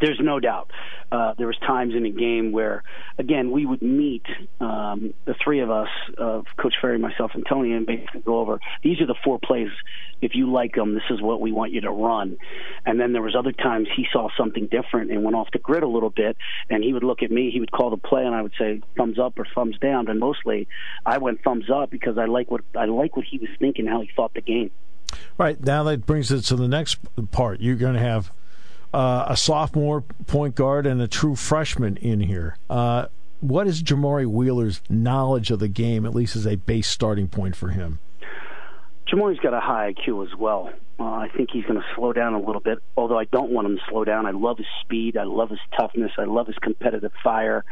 There's 0.00 0.20
no 0.20 0.40
doubt. 0.40 0.70
Uh, 1.12 1.34
there 1.36 1.46
was 1.46 1.58
times 1.58 1.94
in 1.94 2.06
a 2.06 2.10
game 2.10 2.52
where, 2.52 2.82
again, 3.18 3.50
we 3.50 3.66
would 3.66 3.82
meet 3.82 4.24
um, 4.60 5.12
the 5.24 5.34
three 5.42 5.60
of 5.60 5.70
us, 5.70 5.88
uh, 6.16 6.42
Coach 6.56 6.74
Ferry, 6.80 6.98
myself, 6.98 7.32
and 7.34 7.44
Tony, 7.48 7.72
and 7.72 7.84
basically 7.84 8.20
go 8.20 8.38
over 8.38 8.60
these 8.82 9.00
are 9.00 9.06
the 9.06 9.14
four 9.24 9.38
plays. 9.38 9.68
If 10.22 10.34
you 10.34 10.50
like 10.50 10.74
them, 10.74 10.94
this 10.94 11.02
is 11.10 11.20
what 11.20 11.40
we 11.40 11.52
want 11.52 11.72
you 11.72 11.80
to 11.82 11.90
run. 11.90 12.36
And 12.84 13.00
then 13.00 13.12
there 13.12 13.22
was 13.22 13.34
other 13.34 13.52
times 13.52 13.88
he 13.94 14.06
saw 14.12 14.28
something 14.36 14.66
different 14.66 15.10
and 15.10 15.24
went 15.24 15.36
off 15.36 15.48
the 15.52 15.58
grid 15.58 15.82
a 15.82 15.88
little 15.88 16.10
bit, 16.10 16.36
and 16.68 16.84
he 16.84 16.92
would 16.92 17.04
look 17.04 17.22
at 17.22 17.30
me. 17.30 17.50
He 17.50 17.60
would 17.60 17.72
call 17.72 17.90
the 17.90 17.96
play, 17.96 18.24
and 18.24 18.34
I 18.34 18.42
would 18.42 18.52
say 18.58 18.82
thumbs 18.96 19.18
up 19.18 19.38
or 19.38 19.46
thumbs 19.54 19.78
down. 19.78 20.08
And 20.08 20.20
mostly, 20.20 20.68
I 21.06 21.18
went 21.18 21.42
thumbs 21.42 21.70
up 21.70 21.90
because 21.90 22.18
I 22.18 22.26
like 22.26 22.50
what 22.50 22.62
I 22.76 22.84
like 22.86 23.16
what 23.16 23.24
he 23.24 23.38
was 23.38 23.50
thinking, 23.58 23.86
how 23.86 24.00
he 24.00 24.10
thought 24.14 24.34
the 24.34 24.40
game. 24.40 24.70
Right 25.38 25.62
now, 25.62 25.84
that 25.84 26.06
brings 26.06 26.30
us 26.32 26.46
to 26.48 26.56
the 26.56 26.68
next 26.68 26.98
part. 27.30 27.60
You're 27.60 27.76
going 27.76 27.94
to 27.94 28.00
have 28.00 28.30
uh, 28.92 29.26
a 29.28 29.36
sophomore 29.36 30.02
point 30.26 30.54
guard 30.54 30.86
and 30.86 31.00
a 31.00 31.08
true 31.08 31.36
freshman 31.36 31.96
in 31.98 32.20
here. 32.20 32.56
Uh, 32.68 33.06
what 33.40 33.66
is 33.66 33.82
Jamari 33.82 34.26
Wheeler's 34.26 34.82
knowledge 34.88 35.50
of 35.50 35.60
the 35.60 35.68
game, 35.68 36.04
at 36.04 36.14
least 36.14 36.36
as 36.36 36.46
a 36.46 36.56
base 36.56 36.88
starting 36.88 37.28
point 37.28 37.56
for 37.56 37.68
him? 37.68 37.98
Jamari's 39.10 39.40
got 39.40 39.54
a 39.54 39.60
high 39.60 39.92
IQ 39.92 40.26
as 40.30 40.38
well. 40.38 40.70
Uh, 40.98 41.04
I 41.04 41.28
think 41.34 41.50
he's 41.52 41.64
going 41.64 41.80
to 41.80 41.86
slow 41.96 42.12
down 42.12 42.34
a 42.34 42.38
little 42.38 42.60
bit, 42.60 42.78
although 42.96 43.18
I 43.18 43.24
don't 43.24 43.50
want 43.50 43.66
him 43.66 43.76
to 43.76 43.82
slow 43.88 44.04
down. 44.04 44.26
I 44.26 44.30
love 44.30 44.58
his 44.58 44.66
speed. 44.82 45.16
I 45.16 45.24
love 45.24 45.50
his 45.50 45.58
toughness. 45.76 46.12
I 46.18 46.24
love 46.24 46.46
his 46.46 46.56
competitive 46.56 47.12
fire. 47.24 47.64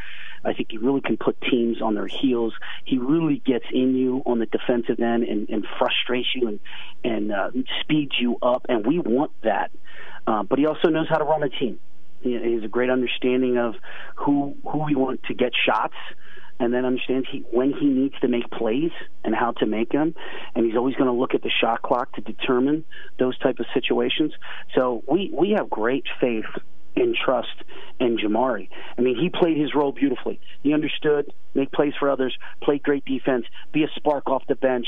I 0.44 0.54
think 0.54 0.68
he 0.70 0.78
really 0.78 1.00
can 1.00 1.16
put 1.16 1.40
teams 1.40 1.82
on 1.82 1.94
their 1.94 2.06
heels. 2.06 2.54
He 2.84 2.98
really 2.98 3.42
gets 3.44 3.66
in 3.72 3.94
you 3.94 4.22
on 4.24 4.38
the 4.38 4.46
defensive 4.46 4.98
end 4.98 5.24
and, 5.24 5.48
and 5.48 5.66
frustrates 5.78 6.28
you 6.34 6.48
and, 6.48 6.60
and 7.04 7.32
uh, 7.32 7.50
speeds 7.82 8.12
you 8.18 8.38
up, 8.42 8.66
and 8.68 8.86
we 8.86 8.98
want 8.98 9.32
that. 9.42 9.70
Uh, 10.26 10.42
but 10.42 10.58
he 10.58 10.66
also 10.66 10.88
knows 10.88 11.08
how 11.08 11.18
to 11.18 11.24
run 11.24 11.42
a 11.42 11.48
team. 11.48 11.78
He, 12.20 12.32
has 12.32 12.64
a 12.64 12.68
great 12.68 12.90
understanding 12.90 13.58
of 13.58 13.76
who 14.16 14.56
who 14.64 14.84
we 14.84 14.96
want 14.96 15.22
to 15.24 15.34
get 15.34 15.52
shots, 15.54 15.94
and 16.60 16.72
then 16.72 16.84
understands 16.84 17.28
he, 17.30 17.44
when 17.50 17.72
he 17.72 17.86
needs 17.86 18.14
to 18.20 18.28
make 18.28 18.50
plays 18.50 18.90
and 19.24 19.34
how 19.34 19.52
to 19.52 19.66
make 19.66 19.90
them. 19.90 20.14
And 20.54 20.66
he's 20.66 20.76
always 20.76 20.94
going 20.96 21.06
to 21.06 21.12
look 21.12 21.34
at 21.34 21.42
the 21.42 21.50
shot 21.50 21.82
clock 21.82 22.12
to 22.14 22.20
determine 22.20 22.84
those 23.18 23.38
type 23.38 23.58
of 23.58 23.66
situations. 23.74 24.32
So 24.74 25.02
we 25.06 25.30
we 25.32 25.50
have 25.56 25.70
great 25.70 26.04
faith 26.20 26.46
and 26.96 27.14
trust 27.14 27.54
in 28.00 28.16
Jamari. 28.16 28.68
I 28.96 29.00
mean, 29.02 29.16
he 29.16 29.28
played 29.28 29.56
his 29.56 29.74
role 29.74 29.92
beautifully. 29.92 30.40
He 30.62 30.74
understood, 30.74 31.32
make 31.54 31.70
plays 31.70 31.92
for 31.98 32.10
others, 32.10 32.36
played 32.62 32.82
great 32.82 33.04
defense, 33.04 33.44
be 33.72 33.84
a 33.84 33.88
spark 33.96 34.28
off 34.28 34.42
the 34.48 34.56
bench, 34.56 34.86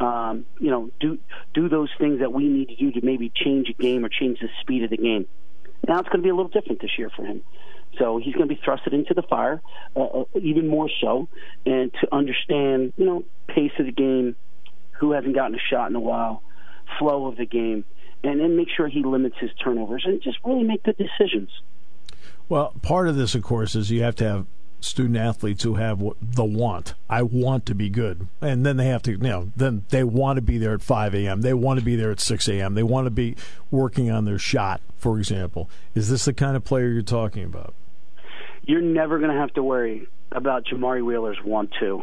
um, 0.00 0.44
you 0.60 0.70
know, 0.70 0.90
do 1.00 1.18
do 1.54 1.68
those 1.68 1.88
things 1.98 2.20
that 2.20 2.32
we 2.32 2.48
need 2.48 2.68
to 2.68 2.76
do 2.76 2.92
to 2.92 3.04
maybe 3.04 3.32
change 3.34 3.68
a 3.70 3.82
game 3.82 4.04
or 4.04 4.08
change 4.08 4.40
the 4.40 4.48
speed 4.60 4.84
of 4.84 4.90
the 4.90 4.96
game. 4.96 5.26
Now 5.88 6.00
it's 6.00 6.08
going 6.08 6.20
to 6.20 6.22
be 6.22 6.28
a 6.28 6.34
little 6.34 6.50
different 6.50 6.80
this 6.80 6.98
year 6.98 7.10
for 7.14 7.24
him. 7.24 7.42
So 7.98 8.18
he's 8.18 8.34
going 8.34 8.48
to 8.48 8.54
be 8.54 8.60
thrusted 8.60 8.92
into 8.92 9.14
the 9.14 9.22
fire, 9.22 9.62
uh, 9.94 10.02
uh, 10.04 10.24
even 10.40 10.68
more 10.68 10.90
so, 11.00 11.28
and 11.64 11.92
to 12.00 12.14
understand, 12.14 12.92
you 12.96 13.06
know, 13.06 13.24
pace 13.48 13.72
of 13.78 13.86
the 13.86 13.92
game, 13.92 14.36
who 14.92 15.12
hasn't 15.12 15.34
gotten 15.34 15.54
a 15.54 15.60
shot 15.70 15.90
in 15.90 15.96
a 15.96 16.00
while, 16.00 16.42
flow 16.98 17.26
of 17.26 17.36
the 17.36 17.46
game, 17.46 17.84
and 18.22 18.40
then 18.40 18.56
make 18.56 18.68
sure 18.74 18.88
he 18.88 19.02
limits 19.02 19.36
his 19.38 19.50
turnovers 19.62 20.04
and 20.06 20.20
just 20.22 20.38
really 20.44 20.64
make 20.64 20.82
good 20.82 20.96
decisions. 20.96 21.50
Well, 22.48 22.74
part 22.82 23.08
of 23.08 23.16
this, 23.16 23.34
of 23.34 23.42
course, 23.42 23.74
is 23.74 23.90
you 23.90 24.02
have 24.02 24.16
to 24.16 24.24
have 24.24 24.46
student 24.80 25.16
athletes 25.16 25.64
who 25.64 25.74
have 25.74 26.02
the 26.20 26.44
want. 26.44 26.94
I 27.08 27.22
want 27.22 27.66
to 27.66 27.74
be 27.74 27.88
good, 27.88 28.28
and 28.40 28.64
then 28.64 28.76
they 28.76 28.86
have 28.86 29.02
to, 29.02 29.12
you 29.12 29.18
know, 29.18 29.52
then 29.56 29.84
they 29.88 30.04
want 30.04 30.36
to 30.36 30.42
be 30.42 30.58
there 30.58 30.74
at 30.74 30.82
5 30.82 31.14
a.m. 31.14 31.40
They 31.40 31.54
want 31.54 31.80
to 31.80 31.84
be 31.84 31.96
there 31.96 32.10
at 32.10 32.20
6 32.20 32.48
a.m. 32.48 32.74
They 32.74 32.82
want 32.82 33.06
to 33.06 33.10
be 33.10 33.36
working 33.70 34.10
on 34.10 34.24
their 34.24 34.38
shot, 34.38 34.80
for 34.96 35.18
example. 35.18 35.68
Is 35.94 36.08
this 36.08 36.26
the 36.26 36.32
kind 36.32 36.56
of 36.56 36.64
player 36.64 36.88
you're 36.88 37.02
talking 37.02 37.44
about? 37.44 37.74
You're 38.66 38.82
never 38.82 39.18
going 39.18 39.30
to 39.30 39.40
have 39.40 39.54
to 39.54 39.62
worry 39.62 40.08
about 40.30 40.66
Jamari 40.66 41.04
Wheeler's 41.04 41.38
want 41.44 41.72
to. 41.80 42.02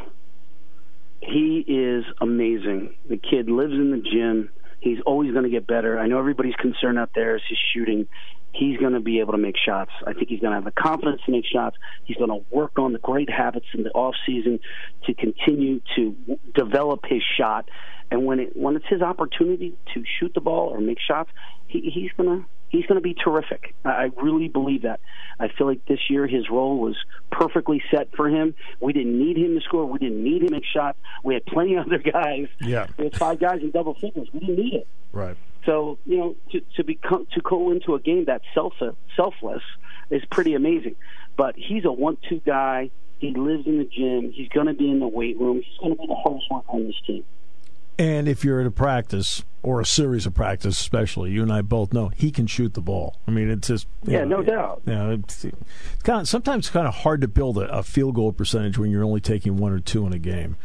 He 1.22 1.64
is 1.68 2.06
amazing. 2.20 2.96
The 3.08 3.18
kid 3.18 3.50
lives 3.50 3.74
in 3.74 3.92
the 3.92 3.98
gym. 3.98 4.50
He's 4.80 5.00
always 5.06 5.32
going 5.32 5.44
to 5.44 5.50
get 5.50 5.68
better. 5.68 6.00
I 6.00 6.08
know 6.08 6.20
everybody's 6.20 6.56
concerned 6.56 7.00
out 7.00 7.12
there 7.16 7.36
is 7.36 7.42
his 7.48 7.58
shooting 7.74 8.08
he's 8.54 8.78
going 8.78 8.94
to 8.94 9.00
be 9.00 9.20
able 9.20 9.34
to 9.34 9.38
make 9.38 9.56
shots. 9.58 9.92
I 10.06 10.14
think 10.14 10.30
he's 10.30 10.40
going 10.40 10.52
to 10.52 10.56
have 10.56 10.64
the 10.64 10.72
confidence 10.72 11.22
to 11.26 11.32
make 11.32 11.46
shots. 11.46 11.76
He's 12.06 12.18
going 12.18 12.30
to 12.30 12.46
work 12.56 12.78
on 12.78 12.94
the 12.94 13.00
great 13.00 13.30
habits 13.30 13.66
in 13.74 13.84
the 13.84 13.90
off 13.92 14.16
season 14.26 14.60
to 15.06 15.14
continue 15.14 15.82
to 15.96 16.16
develop 16.54 17.02
his 17.06 17.24
shot. 17.38 17.70
And 18.12 18.26
when 18.26 18.40
it 18.40 18.56
when 18.56 18.76
it's 18.76 18.86
his 18.88 19.02
opportunity 19.02 19.76
to 19.96 20.04
shoot 20.20 20.34
the 20.36 20.42
ball 20.42 20.70
or 20.70 20.80
make 20.80 21.00
shots, 21.00 21.32
he, 21.68 21.90
he's 21.94 22.12
going 22.16 22.42
to 22.42 22.46
he's 22.74 22.86
going 22.88 22.96
to 22.96 23.02
be 23.02 23.14
terrific. 23.14 23.74
I 23.86 24.10
really 24.22 24.50
believe 24.50 24.82
that. 24.82 25.00
I 25.40 25.48
feel 25.48 25.68
like 25.68 25.86
this 25.86 26.00
year 26.10 26.28
his 26.28 26.50
role 26.50 26.80
was 26.80 26.98
perfectly 27.32 27.82
set 27.90 28.14
for 28.16 28.28
him. 28.28 28.56
We 28.82 28.92
didn't 28.92 29.18
need 29.18 29.38
him 29.38 29.58
to 29.58 29.62
score. 29.62 29.86
We 29.86 30.00
didn't 30.00 30.22
need 30.22 30.42
him 30.42 30.50
to 30.50 30.54
make 30.56 30.66
shots. 30.66 30.98
We 31.24 31.36
had 31.36 31.46
plenty 31.46 31.76
of 31.76 31.86
other 31.86 32.00
guys. 32.00 32.48
Yeah, 32.60 32.88
we 32.98 33.06
had 33.06 33.16
five 33.16 33.40
guys 33.40 33.62
in 33.62 33.72
double 33.72 33.94
figures. 33.94 34.28
We 34.34 34.40
didn't 34.42 34.58
need 34.58 34.74
it. 34.74 34.88
Right. 35.14 35.38
So 35.66 36.00
you 36.06 36.18
know, 36.18 36.36
to, 36.52 36.62
to 36.76 36.84
become 36.84 37.28
to 37.34 37.42
go 37.42 37.72
into 37.72 37.94
a 37.96 38.00
game 38.00 38.26
that 38.26 38.42
self 38.54 38.74
selfless 39.16 39.62
is 40.10 40.24
pretty 40.26 40.56
amazing. 40.56 40.96
But 41.38 41.56
he's 41.56 41.86
a 41.86 41.92
one-two 41.92 42.42
guy. 42.46 42.92
He 43.20 43.32
lives 43.32 43.66
in 43.66 43.78
the 43.78 43.86
gym. 43.86 44.32
He's 44.34 44.50
going 44.50 44.68
to 44.68 44.74
be 44.74 44.90
in 44.90 45.00
the 45.00 45.08
weight 45.08 45.40
room. 45.40 45.62
He's 45.64 45.78
going 45.80 45.96
to 45.96 46.00
be 46.00 46.08
the 46.08 46.16
hardest 46.16 46.52
worker 46.52 46.70
on 46.70 46.86
this 46.86 46.96
team. 47.08 47.24
And 47.98 48.28
if 48.28 48.44
you're 48.44 48.60
at 48.60 48.68
a 48.68 48.72
practice 48.72 49.44
or 49.62 49.80
a 49.80 49.86
series 49.86 50.26
of 50.26 50.34
practice, 50.34 50.80
especially, 50.80 51.32
you 51.32 51.42
and 51.42 51.52
I 51.52 51.62
both 51.62 51.94
know 51.94 52.10
he 52.10 52.32
can 52.32 52.48
shoot 52.48 52.74
the 52.74 52.82
ball. 52.82 53.18
I 53.28 53.32
mean, 53.32 53.50
it's 53.50 53.68
just 53.68 53.88
yeah, 54.04 54.24
know, 54.26 54.38
no 54.38 54.44
doubt. 54.44 54.82
You 54.86 54.94
know, 54.94 55.12
it's, 55.12 55.46
it's 55.46 56.04
kind 56.04 56.22
of 56.22 56.28
sometimes 56.28 56.66
it's 56.66 56.74
kind 56.74 56.88
of 56.88 56.94
hard 56.96 57.22
to 57.22 57.28
build 57.28 57.58
a, 57.58 57.70
a 57.72 57.84
field 57.84 58.16
goal 58.16 58.34
percentage 58.34 58.78
when 58.78 58.92
you're 58.92 59.04
only 59.04 59.22
taking 59.22 59.58
one 59.58 59.72
or 59.72 59.80
two 59.80 60.06
in 60.08 60.14
a 60.14 60.20
game. 60.20 60.58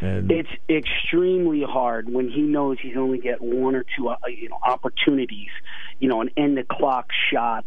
And 0.00 0.32
it's 0.32 0.50
extremely 0.68 1.62
hard 1.62 2.12
when 2.12 2.28
he 2.28 2.42
knows 2.42 2.78
he's 2.82 2.96
only 2.96 3.18
get 3.18 3.40
one 3.40 3.76
or 3.76 3.84
two 3.96 4.08
uh, 4.08 4.16
you 4.28 4.48
know 4.48 4.58
opportunities, 4.66 5.50
you 6.00 6.08
know, 6.08 6.20
an 6.20 6.30
end 6.36 6.58
the 6.58 6.64
clock 6.64 7.10
shot. 7.32 7.64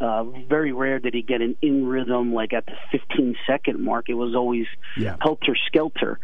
Uh, 0.00 0.22
very 0.48 0.72
rare 0.72 1.00
that 1.00 1.12
he 1.12 1.22
get 1.22 1.40
an 1.40 1.56
in 1.60 1.84
rhythm 1.84 2.32
like 2.32 2.52
at 2.52 2.66
the 2.66 2.76
15 2.92 3.36
second 3.46 3.82
mark. 3.82 4.08
It 4.08 4.14
was 4.14 4.34
always 4.34 4.66
yeah. 4.96 5.16
helter 5.20 5.56
skelter. 5.66 6.20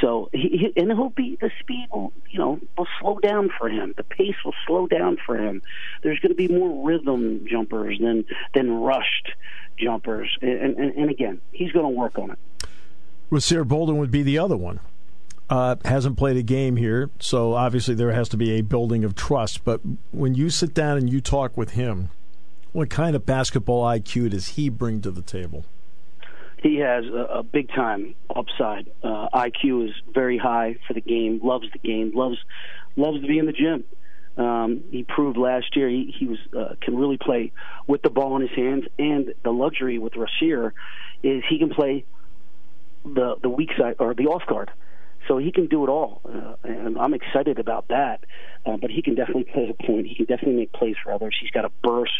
So 0.00 0.28
he, 0.32 0.72
and 0.76 0.92
he'll 0.92 1.10
be 1.10 1.36
the 1.40 1.50
speed 1.60 1.88
will 1.92 2.12
you 2.30 2.38
know 2.38 2.60
will 2.78 2.86
slow 3.00 3.18
down 3.18 3.50
for 3.58 3.68
him. 3.68 3.94
The 3.96 4.04
pace 4.04 4.36
will 4.44 4.54
slow 4.66 4.86
down 4.86 5.18
for 5.26 5.36
him. 5.36 5.62
There's 6.02 6.20
going 6.20 6.30
to 6.30 6.36
be 6.36 6.48
more 6.48 6.86
rhythm 6.86 7.46
jumpers 7.50 7.98
than 8.00 8.24
than 8.54 8.70
rushed 8.70 9.32
jumpers. 9.76 10.36
And, 10.40 10.76
and, 10.78 10.94
and 10.94 11.10
again, 11.10 11.40
he's 11.52 11.72
going 11.72 11.84
to 11.84 11.90
work 11.90 12.18
on 12.18 12.30
it. 12.30 12.38
Rasir 13.30 13.66
Bolden 13.66 13.98
would 13.98 14.10
be 14.10 14.22
the 14.22 14.38
other 14.38 14.56
one. 14.56 14.80
Uh, 15.48 15.76
hasn't 15.84 16.16
played 16.16 16.36
a 16.36 16.42
game 16.42 16.76
here, 16.76 17.08
so 17.20 17.54
obviously 17.54 17.94
there 17.94 18.10
has 18.10 18.28
to 18.28 18.36
be 18.36 18.52
a 18.52 18.62
building 18.62 19.04
of 19.04 19.14
trust. 19.14 19.64
But 19.64 19.80
when 20.10 20.34
you 20.34 20.50
sit 20.50 20.74
down 20.74 20.98
and 20.98 21.08
you 21.08 21.20
talk 21.20 21.56
with 21.56 21.70
him, 21.70 22.10
what 22.72 22.90
kind 22.90 23.16
of 23.16 23.24
basketball 23.24 23.84
IQ 23.84 24.30
does 24.30 24.48
he 24.48 24.68
bring 24.68 25.00
to 25.02 25.10
the 25.10 25.22
table? 25.22 25.64
He 26.62 26.76
has 26.76 27.04
a, 27.04 27.38
a 27.38 27.42
big 27.42 27.68
time 27.68 28.14
upside. 28.34 28.90
Uh, 29.02 29.28
IQ 29.32 29.88
is 29.88 29.94
very 30.12 30.38
high 30.38 30.78
for 30.86 30.94
the 30.94 31.00
game. 31.00 31.40
Loves 31.42 31.66
the 31.72 31.78
game. 31.78 32.12
Loves 32.14 32.38
loves 32.96 33.20
to 33.20 33.26
be 33.26 33.38
in 33.38 33.46
the 33.46 33.52
gym. 33.52 33.84
Um, 34.36 34.84
he 34.90 35.02
proved 35.02 35.38
last 35.38 35.76
year 35.76 35.88
he, 35.88 36.14
he 36.18 36.26
was 36.26 36.38
uh, 36.56 36.74
can 36.80 36.96
really 36.96 37.16
play 37.16 37.52
with 37.86 38.02
the 38.02 38.10
ball 38.10 38.36
in 38.36 38.42
his 38.42 38.50
hands, 38.50 38.84
and 38.98 39.32
the 39.44 39.50
luxury 39.50 39.98
with 39.98 40.14
Rasir 40.14 40.72
is 41.22 41.42
he 41.48 41.58
can 41.58 41.70
play 41.70 42.04
the 43.04 43.36
the 43.42 43.48
weak 43.48 43.70
side 43.78 43.96
or 43.98 44.14
the 44.14 44.26
off 44.26 44.46
guard. 44.46 44.70
So 45.28 45.38
he 45.38 45.50
can 45.50 45.66
do 45.66 45.84
it 45.84 45.88
all, 45.88 46.20
uh, 46.24 46.54
and 46.62 46.96
I'm 46.98 47.12
excited 47.14 47.58
about 47.58 47.88
that. 47.88 48.24
Uh, 48.64 48.76
but 48.76 48.90
he 48.90 49.02
can 49.02 49.14
definitely 49.14 49.44
play 49.44 49.68
a 49.68 49.86
point. 49.86 50.06
He 50.06 50.14
can 50.14 50.26
definitely 50.26 50.56
make 50.56 50.72
plays 50.72 50.96
for 51.02 51.12
others. 51.12 51.36
He's 51.40 51.50
got 51.50 51.64
a 51.64 51.70
burst. 51.82 52.12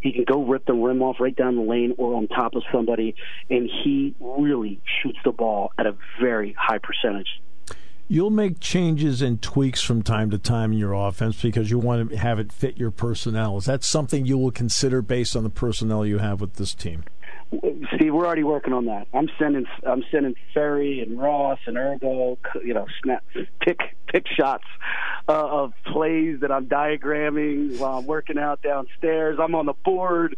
He 0.00 0.12
can 0.12 0.24
go 0.24 0.44
rip 0.44 0.66
the 0.66 0.74
rim 0.74 1.02
off 1.02 1.16
right 1.20 1.34
down 1.34 1.56
the 1.56 1.62
lane 1.62 1.94
or 1.98 2.14
on 2.14 2.28
top 2.28 2.54
of 2.54 2.62
somebody, 2.72 3.14
and 3.50 3.68
he 3.82 4.14
really 4.20 4.80
shoots 5.02 5.18
the 5.24 5.32
ball 5.32 5.72
at 5.78 5.86
a 5.86 5.96
very 6.20 6.54
high 6.58 6.78
percentage. 6.78 7.40
you'll 8.08 8.30
make 8.30 8.60
changes 8.60 9.20
and 9.20 9.42
tweaks 9.42 9.82
from 9.82 10.00
time 10.02 10.30
to 10.30 10.38
time 10.38 10.72
in 10.72 10.78
your 10.78 10.92
offense 10.92 11.42
because 11.42 11.70
you 11.70 11.78
want 11.78 12.10
to 12.10 12.16
have 12.16 12.38
it 12.38 12.52
fit 12.52 12.76
your 12.76 12.90
personnel. 12.90 13.56
Is 13.56 13.64
that 13.64 13.82
something 13.82 14.24
you 14.24 14.38
will 14.38 14.52
consider 14.52 15.02
based 15.02 15.34
on 15.34 15.42
the 15.42 15.50
personnel 15.50 16.06
you 16.06 16.18
have 16.18 16.40
with 16.40 16.54
this 16.54 16.72
team? 16.74 17.02
Steve, 17.94 18.12
we're 18.12 18.26
already 18.26 18.42
working 18.42 18.72
on 18.72 18.86
that. 18.86 19.06
I'm 19.14 19.28
sending 19.38 19.66
I'm 19.86 20.04
sending 20.10 20.34
Ferry 20.52 21.00
and 21.00 21.18
Ross 21.18 21.60
and 21.66 21.76
Urgo, 21.76 22.38
you 22.64 22.74
know, 22.74 22.86
snap 23.02 23.24
pick 23.60 23.78
pick 24.08 24.26
shots 24.26 24.64
uh, 25.28 25.46
of 25.46 25.72
plays 25.84 26.40
that 26.40 26.50
I'm 26.50 26.66
diagramming 26.66 27.78
while 27.78 27.98
I'm 27.98 28.06
working 28.06 28.38
out 28.38 28.62
downstairs. 28.62 29.38
I'm 29.40 29.54
on 29.54 29.66
the 29.66 29.74
board. 29.84 30.36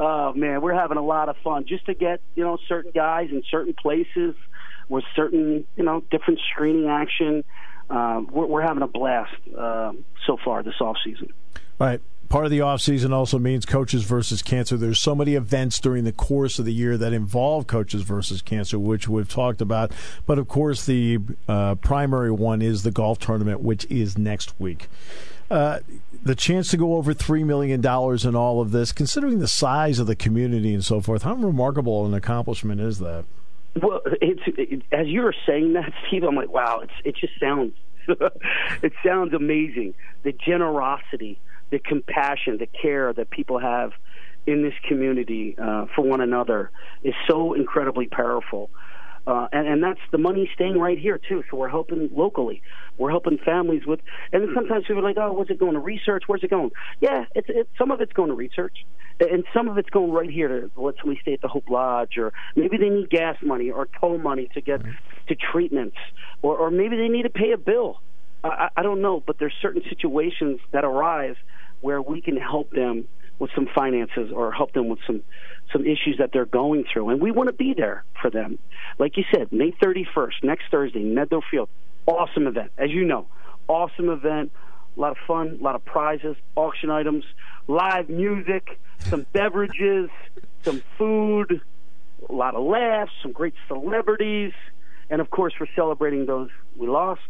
Oh 0.00 0.32
man, 0.32 0.62
we're 0.62 0.74
having 0.74 0.96
a 0.96 1.04
lot 1.04 1.28
of 1.28 1.36
fun 1.44 1.66
just 1.66 1.84
to 1.86 1.94
get 1.94 2.20
you 2.34 2.44
know 2.44 2.56
certain 2.66 2.92
guys 2.94 3.28
in 3.30 3.42
certain 3.50 3.74
places 3.74 4.34
with 4.88 5.04
certain 5.14 5.66
you 5.76 5.84
know 5.84 6.02
different 6.10 6.40
screening 6.50 6.88
action. 6.88 7.44
Uh, 7.90 8.22
we're, 8.30 8.46
we're 8.46 8.62
having 8.62 8.82
a 8.82 8.88
blast 8.88 9.34
uh, 9.56 9.92
so 10.26 10.38
far 10.42 10.62
this 10.62 10.80
off 10.80 10.96
season. 11.04 11.30
All 11.78 11.86
right 11.88 12.00
part 12.28 12.44
of 12.44 12.50
the 12.50 12.58
offseason 12.58 13.12
also 13.12 13.38
means 13.38 13.64
coaches 13.64 14.04
versus 14.04 14.42
cancer. 14.42 14.76
There's 14.76 15.00
so 15.00 15.14
many 15.14 15.34
events 15.34 15.78
during 15.80 16.04
the 16.04 16.12
course 16.12 16.58
of 16.58 16.64
the 16.64 16.72
year 16.72 16.96
that 16.96 17.12
involve 17.12 17.66
coaches 17.66 18.02
versus 18.02 18.42
cancer, 18.42 18.78
which 18.78 19.08
we've 19.08 19.28
talked 19.28 19.60
about. 19.60 19.92
But 20.26 20.38
of 20.38 20.48
course, 20.48 20.84
the 20.86 21.18
uh, 21.48 21.76
primary 21.76 22.30
one 22.30 22.62
is 22.62 22.82
the 22.82 22.90
golf 22.90 23.18
tournament, 23.18 23.60
which 23.60 23.84
is 23.86 24.18
next 24.18 24.58
week. 24.60 24.88
Uh, 25.50 25.78
the 26.22 26.34
chance 26.34 26.68
to 26.70 26.76
go 26.76 26.96
over 26.96 27.14
$3 27.14 27.44
million 27.44 27.80
in 27.80 28.36
all 28.36 28.60
of 28.60 28.70
this, 28.70 28.92
considering 28.92 29.38
the 29.38 29.48
size 29.48 29.98
of 29.98 30.06
the 30.06 30.16
community 30.16 30.74
and 30.74 30.84
so 30.84 31.00
forth, 31.00 31.22
how 31.22 31.34
remarkable 31.34 32.04
an 32.04 32.12
accomplishment 32.12 32.80
is 32.80 32.98
that? 32.98 33.24
Well, 33.80 34.00
it's 34.20 34.42
it, 34.46 34.82
as 34.92 35.06
you 35.06 35.22
were 35.22 35.34
saying 35.46 35.74
that, 35.74 35.92
Steve. 36.08 36.24
I'm 36.24 36.34
like, 36.34 36.52
wow, 36.52 36.80
it's 36.80 36.92
it 37.04 37.16
just 37.16 37.38
sounds 37.38 37.74
it 38.82 38.92
sounds 39.04 39.34
amazing. 39.34 39.94
The 40.22 40.32
generosity 40.32 41.38
the 41.70 41.78
compassion, 41.78 42.58
the 42.58 42.66
care 42.66 43.12
that 43.12 43.30
people 43.30 43.58
have 43.58 43.92
in 44.46 44.62
this 44.62 44.74
community 44.88 45.56
uh, 45.62 45.86
for 45.94 46.02
one 46.02 46.20
another 46.20 46.70
is 47.02 47.14
so 47.28 47.52
incredibly 47.52 48.06
powerful. 48.06 48.70
Uh, 49.26 49.46
and, 49.52 49.68
and 49.68 49.82
that's 49.82 50.00
the 50.10 50.16
money 50.16 50.50
staying 50.54 50.78
right 50.78 50.98
here 50.98 51.20
too. 51.28 51.44
So 51.50 51.58
we're 51.58 51.68
helping 51.68 52.08
locally. 52.14 52.62
We're 52.96 53.10
helping 53.10 53.36
families 53.36 53.82
with. 53.86 54.00
And 54.32 54.48
sometimes 54.54 54.84
people 54.86 55.00
are 55.00 55.02
like, 55.02 55.18
"Oh, 55.18 55.34
what's 55.34 55.50
it 55.50 55.58
going 55.58 55.74
to 55.74 55.80
research? 55.80 56.22
Where's 56.26 56.42
it 56.42 56.48
going?" 56.48 56.70
Yeah, 57.00 57.26
it's, 57.34 57.46
it's 57.50 57.68
some 57.76 57.90
of 57.90 58.00
it's 58.00 58.12
going 58.14 58.30
to 58.30 58.34
research, 58.34 58.72
and 59.20 59.44
some 59.52 59.68
of 59.68 59.76
it's 59.76 59.90
going 59.90 60.12
right 60.12 60.30
here 60.30 60.48
to 60.48 60.70
let 60.80 60.94
somebody 60.96 61.20
stay 61.20 61.34
at 61.34 61.42
the 61.42 61.48
Hope 61.48 61.68
Lodge, 61.68 62.16
or 62.16 62.32
maybe 62.56 62.78
they 62.78 62.88
need 62.88 63.10
gas 63.10 63.36
money 63.42 63.70
or 63.70 63.86
toll 64.00 64.16
money 64.16 64.48
to 64.54 64.62
get 64.62 64.80
to 65.28 65.34
treatments, 65.52 65.98
or, 66.40 66.56
or 66.56 66.70
maybe 66.70 66.96
they 66.96 67.08
need 67.08 67.24
to 67.24 67.30
pay 67.30 67.52
a 67.52 67.58
bill. 67.58 68.00
I, 68.42 68.68
I 68.78 68.82
don't 68.82 69.02
know, 69.02 69.22
but 69.26 69.38
there's 69.38 69.54
certain 69.60 69.82
situations 69.90 70.60
that 70.72 70.86
arise 70.86 71.36
where 71.80 72.02
we 72.02 72.20
can 72.20 72.36
help 72.36 72.70
them 72.70 73.06
with 73.38 73.50
some 73.54 73.68
finances 73.74 74.30
or 74.34 74.52
help 74.52 74.72
them 74.72 74.88
with 74.88 74.98
some 75.06 75.22
some 75.72 75.82
issues 75.82 76.16
that 76.18 76.30
they're 76.32 76.46
going 76.46 76.84
through. 76.90 77.10
And 77.10 77.20
we 77.20 77.30
want 77.30 77.48
to 77.48 77.52
be 77.52 77.74
there 77.76 78.02
for 78.20 78.30
them. 78.30 78.58
Like 78.98 79.16
you 79.16 79.24
said 79.32 79.52
may 79.52 79.70
31st 79.72 80.42
next 80.42 80.64
thursday 80.70 81.04
Medlar 81.04 81.42
Field. 81.50 81.68
Awesome 82.06 82.46
event. 82.46 82.72
As 82.78 82.90
you 82.90 83.04
know 83.04 83.26
awesome 83.68 84.08
event. 84.08 84.52
A 84.96 85.00
lot 85.00 85.12
of 85.12 85.18
fun 85.26 85.58
a 85.60 85.62
lot 85.62 85.74
of 85.74 85.84
prizes 85.84 86.36
auction 86.56 86.90
items 86.90 87.24
live 87.68 88.08
music 88.08 88.80
some 88.98 89.26
beverages 89.32 90.10
some 90.64 90.82
food 90.96 91.60
a 92.28 92.32
lot 92.32 92.56
of 92.56 92.64
laughs 92.64 93.12
some 93.22 93.32
great 93.32 93.54
celebrities. 93.68 94.52
And 95.10 95.20
of 95.20 95.30
course 95.30 95.54
we're 95.60 95.66
celebrating 95.76 96.26
those 96.26 96.50
we 96.76 96.88
lost 96.88 97.20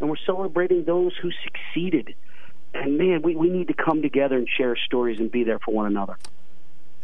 and 0.00 0.08
we're 0.08 0.16
celebrating 0.24 0.84
those 0.84 1.12
who 1.20 1.30
succeeded 1.44 2.14
and 2.74 2.98
man, 2.98 3.22
we, 3.22 3.36
we 3.36 3.48
need 3.48 3.68
to 3.68 3.74
come 3.74 4.02
together 4.02 4.36
and 4.36 4.48
share 4.48 4.76
stories 4.76 5.18
and 5.18 5.30
be 5.30 5.44
there 5.44 5.58
for 5.58 5.72
one 5.72 5.86
another. 5.86 6.16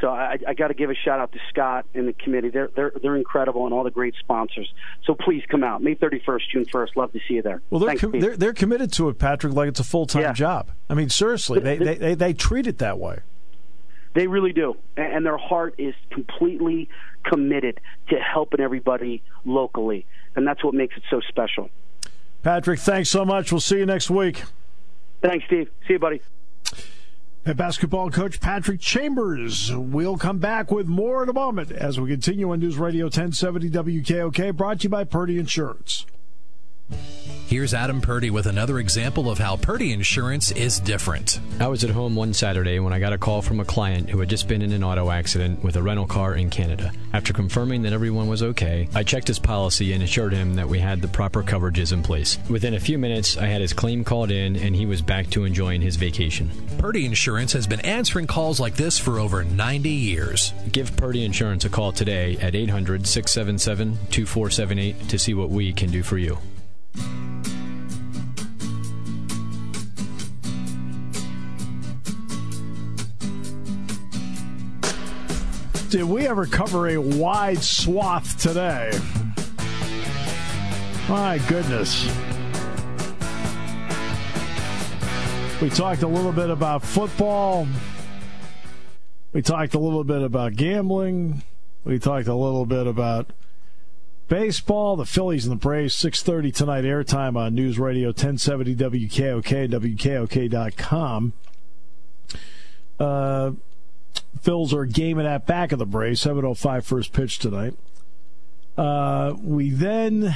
So 0.03 0.09
I, 0.09 0.37
I 0.47 0.53
got 0.53 0.69
to 0.69 0.75
give 0.75 0.91
a 0.91 0.95
shout 0.95 1.21
out 1.21 1.33
to 1.33 1.39
Scott 1.49 1.87
and 1.95 2.07
the 2.07 2.13
committee. 2.13 2.51
They're 2.51 2.69
they're 2.77 2.93
they're 3.01 3.17
incredible 3.17 3.65
and 3.65 3.73
all 3.73 3.83
the 3.83 3.91
great 3.91 4.15
sponsors. 4.21 4.71
So 5.05 5.15
please 5.15 5.43
come 5.49 5.65
out 5.65 5.83
May 5.83 5.95
31st, 5.95 6.41
June 6.53 6.67
1st. 6.67 6.97
Love 6.97 7.13
to 7.13 7.21
see 7.27 7.35
you 7.35 7.43
there. 7.43 7.63
Well, 7.71 7.81
they're 7.81 7.89
Thanks, 7.89 8.01
com- 8.03 8.21
they're, 8.21 8.37
they're 8.37 8.53
committed 8.53 8.93
to 8.93 9.09
it, 9.09 9.19
Patrick, 9.19 9.55
like 9.55 9.71
it's 9.71 9.81
a 9.81 9.85
full 9.85 10.05
time 10.05 10.21
yeah. 10.21 10.33
job. 10.35 10.71
I 10.91 10.95
mean, 10.95 11.09
seriously, 11.09 11.61
they, 11.61 11.79
they, 11.79 11.95
they 11.95 12.15
they 12.15 12.35
treat 12.35 12.67
it 12.67 12.77
that 12.79 12.99
way. 12.99 13.21
They 14.15 14.27
really 14.27 14.53
do, 14.53 14.77
and 14.99 15.25
their 15.25 15.39
heart 15.39 15.77
is 15.79 15.95
completely 16.11 16.91
committed 17.25 17.81
to 18.11 18.17
helping 18.17 18.61
everybody 18.61 19.23
locally, 19.47 20.05
and 20.37 20.47
that's 20.47 20.63
what 20.63 20.75
makes 20.75 20.95
it 20.99 21.05
so 21.09 21.21
special. 21.27 21.71
Patrick, 22.45 22.79
thanks 22.79 23.09
so 23.09 23.25
much. 23.25 23.51
We'll 23.51 23.61
see 23.61 23.79
you 23.79 23.87
next 23.87 24.11
week. 24.11 24.43
Thanks, 25.23 25.47
Steve. 25.47 25.71
See 25.89 25.95
you, 25.95 25.99
buddy. 25.99 26.21
And 27.47 27.57
basketball 27.57 28.11
coach 28.11 28.39
Patrick 28.39 28.81
Chambers. 28.81 29.75
We'll 29.75 30.19
come 30.19 30.39
back 30.39 30.71
with 30.71 30.87
more 30.87 31.23
in 31.23 31.31
a 31.31 31.33
moment 31.33 31.73
as 31.73 31.99
we 31.99 32.11
continue 32.11 32.53
on 32.53 32.61
News 32.61 32.77
Radio 32.77 33.07
1070 33.07 33.71
WKOK, 33.71 34.55
brought 34.55 34.81
to 34.81 34.85
you 34.85 34.89
by 34.91 35.05
Purdy 35.05 35.39
Insurance. 35.39 36.05
Here's 37.47 37.74
Adam 37.74 38.01
Purdy 38.01 38.30
with 38.30 38.47
another 38.47 38.78
example 38.78 39.30
of 39.30 39.39
how 39.39 39.57
Purdy 39.57 39.93
Insurance 39.93 40.51
is 40.51 40.80
different. 40.80 41.41
I 41.61 41.68
was 41.68 41.85
at 41.85 41.91
home 41.91 42.16
one 42.16 42.32
Saturday 42.32 42.80
when 42.80 42.93
I 42.93 42.99
got 42.99 43.12
a 43.12 43.18
call 43.18 43.43
from 43.43 43.61
a 43.61 43.64
client 43.64 44.09
who 44.09 44.18
had 44.18 44.30
just 44.30 44.49
been 44.49 44.62
in 44.62 44.72
an 44.72 44.82
auto 44.82 45.11
accident 45.11 45.62
with 45.62 45.76
a 45.76 45.82
rental 45.82 46.07
car 46.07 46.35
in 46.35 46.49
Canada. 46.49 46.91
After 47.12 47.32
confirming 47.32 47.82
that 47.82 47.93
everyone 47.93 48.28
was 48.28 48.43
okay, 48.43 48.89
I 48.95 49.03
checked 49.03 49.28
his 49.28 49.39
policy 49.39 49.93
and 49.93 50.03
assured 50.03 50.32
him 50.32 50.55
that 50.55 50.68
we 50.68 50.78
had 50.78 51.01
the 51.01 51.09
proper 51.09 51.43
coverages 51.43 51.93
in 51.93 52.03
place. 52.03 52.39
Within 52.49 52.74
a 52.74 52.80
few 52.80 52.99
minutes, 52.99 53.37
I 53.37 53.47
had 53.47 53.61
his 53.61 53.74
claim 53.74 54.05
called 54.05 54.30
in 54.30 54.57
and 54.57 54.74
he 54.74 54.87
was 54.87 55.03
back 55.03 55.28
to 55.30 55.45
enjoying 55.45 55.82
his 55.82 55.97
vacation. 55.97 56.51
Purdy 56.78 57.05
Insurance 57.05 57.53
has 57.53 57.66
been 57.66 57.80
answering 57.80 58.26
calls 58.26 58.59
like 58.59 58.74
this 58.74 58.99
for 58.99 59.20
over 59.20 59.45
90 59.45 59.91
years. 59.91 60.55
Give 60.72 60.97
Purdy 60.97 61.24
Insurance 61.24 61.64
a 61.66 61.68
call 61.68 61.93
today 61.93 62.37
at 62.39 62.55
800 62.55 63.07
677 63.07 63.99
2478 64.11 65.09
to 65.11 65.18
see 65.18 65.35
what 65.35 65.51
we 65.51 65.72
can 65.72 65.91
do 65.91 66.03
for 66.03 66.16
you. 66.18 66.39
Did 75.95 76.07
we 76.07 76.27
ever 76.27 76.45
cover 76.45 76.89
a 76.89 76.97
wide 76.97 77.63
swath 77.63 78.37
today? 78.43 78.91
My 81.09 81.39
goodness. 81.47 82.05
We 85.63 85.71
talked 85.71 86.03
a 86.03 86.09
little 86.09 86.33
bit 86.33 86.51
about 86.51 86.83
football. 86.83 87.69
We 89.33 89.41
talked 89.41 89.75
a 89.75 89.79
little 89.79 90.03
bit 90.03 90.23
about 90.23 90.57
gambling. 90.57 91.45
We 91.85 92.01
talked 92.01 92.27
a 92.27 92.35
little 92.35 92.67
bit 92.67 92.89
about 92.89 93.33
baseball. 94.27 94.97
The 94.97 95.07
Phillies 95.07 95.47
and 95.47 95.53
the 95.53 95.61
Braves, 95.61 95.95
6.30 95.95 96.53
tonight 96.53 96.83
airtime 96.83 97.37
on 97.37 97.55
News 97.55 97.79
Radio 97.79 98.09
1070 98.09 98.75
WKOK, 98.75 99.71
WKOK.com. 99.71 101.35
Uh, 102.99 103.53
Phils 104.45 104.75
are 104.75 104.85
gaming 104.85 105.27
at 105.27 105.47
back 105.47 105.73
of 105.73 105.79
the 105.79 105.87
Braves. 105.87 106.23
7.05 106.23 106.85
first 106.85 107.13
pitch 107.13 107.39
tonight. 107.39 107.75
Uh, 108.77 109.35
we 109.43 109.71
then 109.71 110.35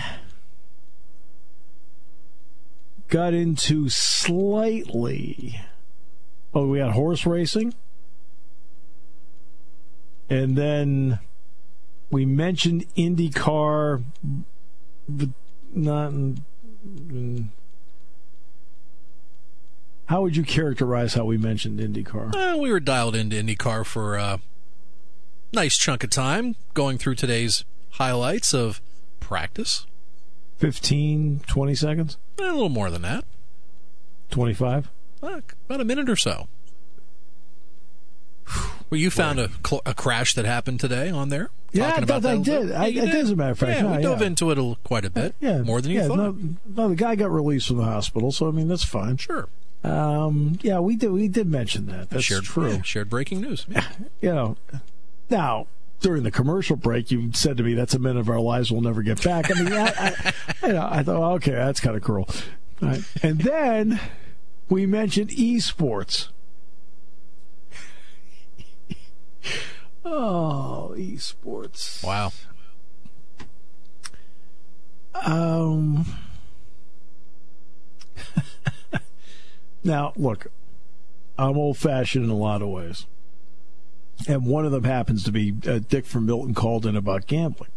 got 3.09 3.35
into 3.35 3.91
slightly. 3.91 5.61
Oh, 6.55 6.69
we 6.69 6.79
had 6.79 6.93
horse 6.93 7.27
racing. 7.27 7.75
And 10.31 10.57
then 10.57 11.19
we 12.11 12.25
mentioned 12.25 12.87
IndyCar, 12.97 14.05
but 15.09 15.29
not. 15.75 16.13
How 20.09 20.23
would 20.23 20.37
you 20.37 20.43
characterize 20.43 21.13
how 21.13 21.27
we 21.27 21.37
mentioned 21.37 21.81
IndyCar? 21.81 22.35
Uh, 22.35 22.57
we 22.57 22.73
were 22.73 22.81
dialed 22.81 23.15
into 23.15 23.37
IndyCar 23.37 23.85
for 23.85 24.17
a 24.17 24.41
nice 25.53 25.77
chunk 25.77 26.03
of 26.03 26.09
time, 26.09 26.57
going 26.73 26.97
through 26.97 27.17
today's 27.17 27.67
highlights 27.91 28.55
of 28.55 28.81
practice. 29.21 29.87
15, 30.57 31.43
20 31.47 31.75
seconds? 31.75 32.17
Eh, 32.41 32.43
a 32.43 32.53
little 32.53 32.71
more 32.71 32.91
than 32.91 33.03
that. 33.03 33.25
25? 34.31 34.89
Uh, 35.23 35.41
about 35.67 35.83
a 35.83 35.85
minute 35.85 36.09
or 36.09 36.17
so. 36.17 36.49
Well, 38.89 38.99
you 38.99 39.11
found 39.11 39.39
a, 39.39 39.51
cl- 39.67 39.83
a 39.85 39.93
crash 39.93 40.33
that 40.33 40.47
happened 40.47 40.81
today 40.81 41.11
on 41.11 41.29
there. 41.29 41.51
Yeah, 41.73 41.93
I, 41.95 41.99
about 41.99 42.25
I 42.25 42.39
did. 42.39 42.73
I, 42.73 42.87
yeah, 42.87 43.03
it 43.03 43.15
is 43.15 43.31
a 43.31 43.37
matter 43.37 43.53
of 43.53 43.59
fact. 43.59 43.73
Yeah, 43.73 43.83
no, 43.83 43.97
we 43.99 44.03
dove 44.03 44.23
yeah. 44.23 44.27
into 44.29 44.51
it 44.51 44.59
a, 44.59 44.75
quite 44.85 45.05
a 45.05 45.11
bit. 45.11 45.35
Yeah, 45.39 45.61
more 45.61 45.83
than 45.83 45.93
you 45.93 46.01
yeah, 46.01 46.07
thought. 46.07 46.17
No, 46.17 46.39
no, 46.65 46.89
the 46.89 46.97
guy 46.97 47.15
got 47.15 47.31
released 47.31 47.69
from 47.69 47.77
the 47.77 47.85
hospital, 47.85 48.33
so 48.33 48.49
I 48.49 48.53
mean 48.53 48.69
that's 48.69 48.85
fine. 48.85 49.19
Sure. 49.19 49.51
Um, 49.85 50.59
yeah, 50.62 50.81
we 50.81 50.97
did. 50.97 51.12
We 51.12 51.29
did 51.29 51.47
mention 51.47 51.87
that. 51.87 52.11
That's 52.11 52.24
shared, 52.24 52.45
true. 52.45 52.72
Yeah, 52.72 52.83
shared 52.83 53.09
breaking 53.09 53.41
news. 53.41 53.66
Yeah. 53.68 53.85
You 54.20 54.35
know, 54.35 54.57
now 55.31 55.68
during 56.01 56.24
the 56.24 56.33
commercial 56.33 56.74
break, 56.76 57.11
you 57.12 57.31
said 57.33 57.57
to 57.57 57.62
me, 57.62 57.74
"That's 57.74 57.95
a 57.95 57.99
minute 58.01 58.18
of 58.18 58.29
our 58.29 58.41
lives 58.41 58.72
we'll 58.72 58.81
never 58.81 59.03
get 59.03 59.22
back." 59.22 59.51
I 59.51 59.62
mean, 59.62 59.72
I, 59.72 59.93
I, 59.97 60.33
you 60.66 60.72
know, 60.72 60.89
I 60.91 61.05
thought, 61.05 61.35
okay, 61.37 61.53
that's 61.53 61.79
kind 61.79 61.97
of 61.97 62.03
cruel. 62.03 62.29
Right. 62.81 63.03
And 63.22 63.41
then 63.41 64.01
we 64.68 64.87
mentioned 64.87 65.31
esports. 65.31 66.29
oh, 70.05 70.95
esports! 70.97 72.03
Wow. 72.03 72.33
Um. 75.14 76.07
Now, 79.89 80.12
look, 80.16 80.47
I'm 81.39 81.57
old 81.57 81.78
fashioned 81.78 82.24
in 82.24 82.30
a 82.30 82.36
lot 82.36 82.62
of 82.62 82.68
ways. 82.68 83.07
And 84.28 84.47
one 84.47 84.66
of 84.66 84.72
them 84.72 84.84
happens 84.84 85.24
to 85.24 85.32
be 85.32 85.55
uh, 85.66 85.78
Dick 85.78 86.05
from 86.05 86.26
Milton 86.26 86.55
called 86.55 86.86
in 86.86 86.97
about 86.97 87.26
gambling. 87.26 87.70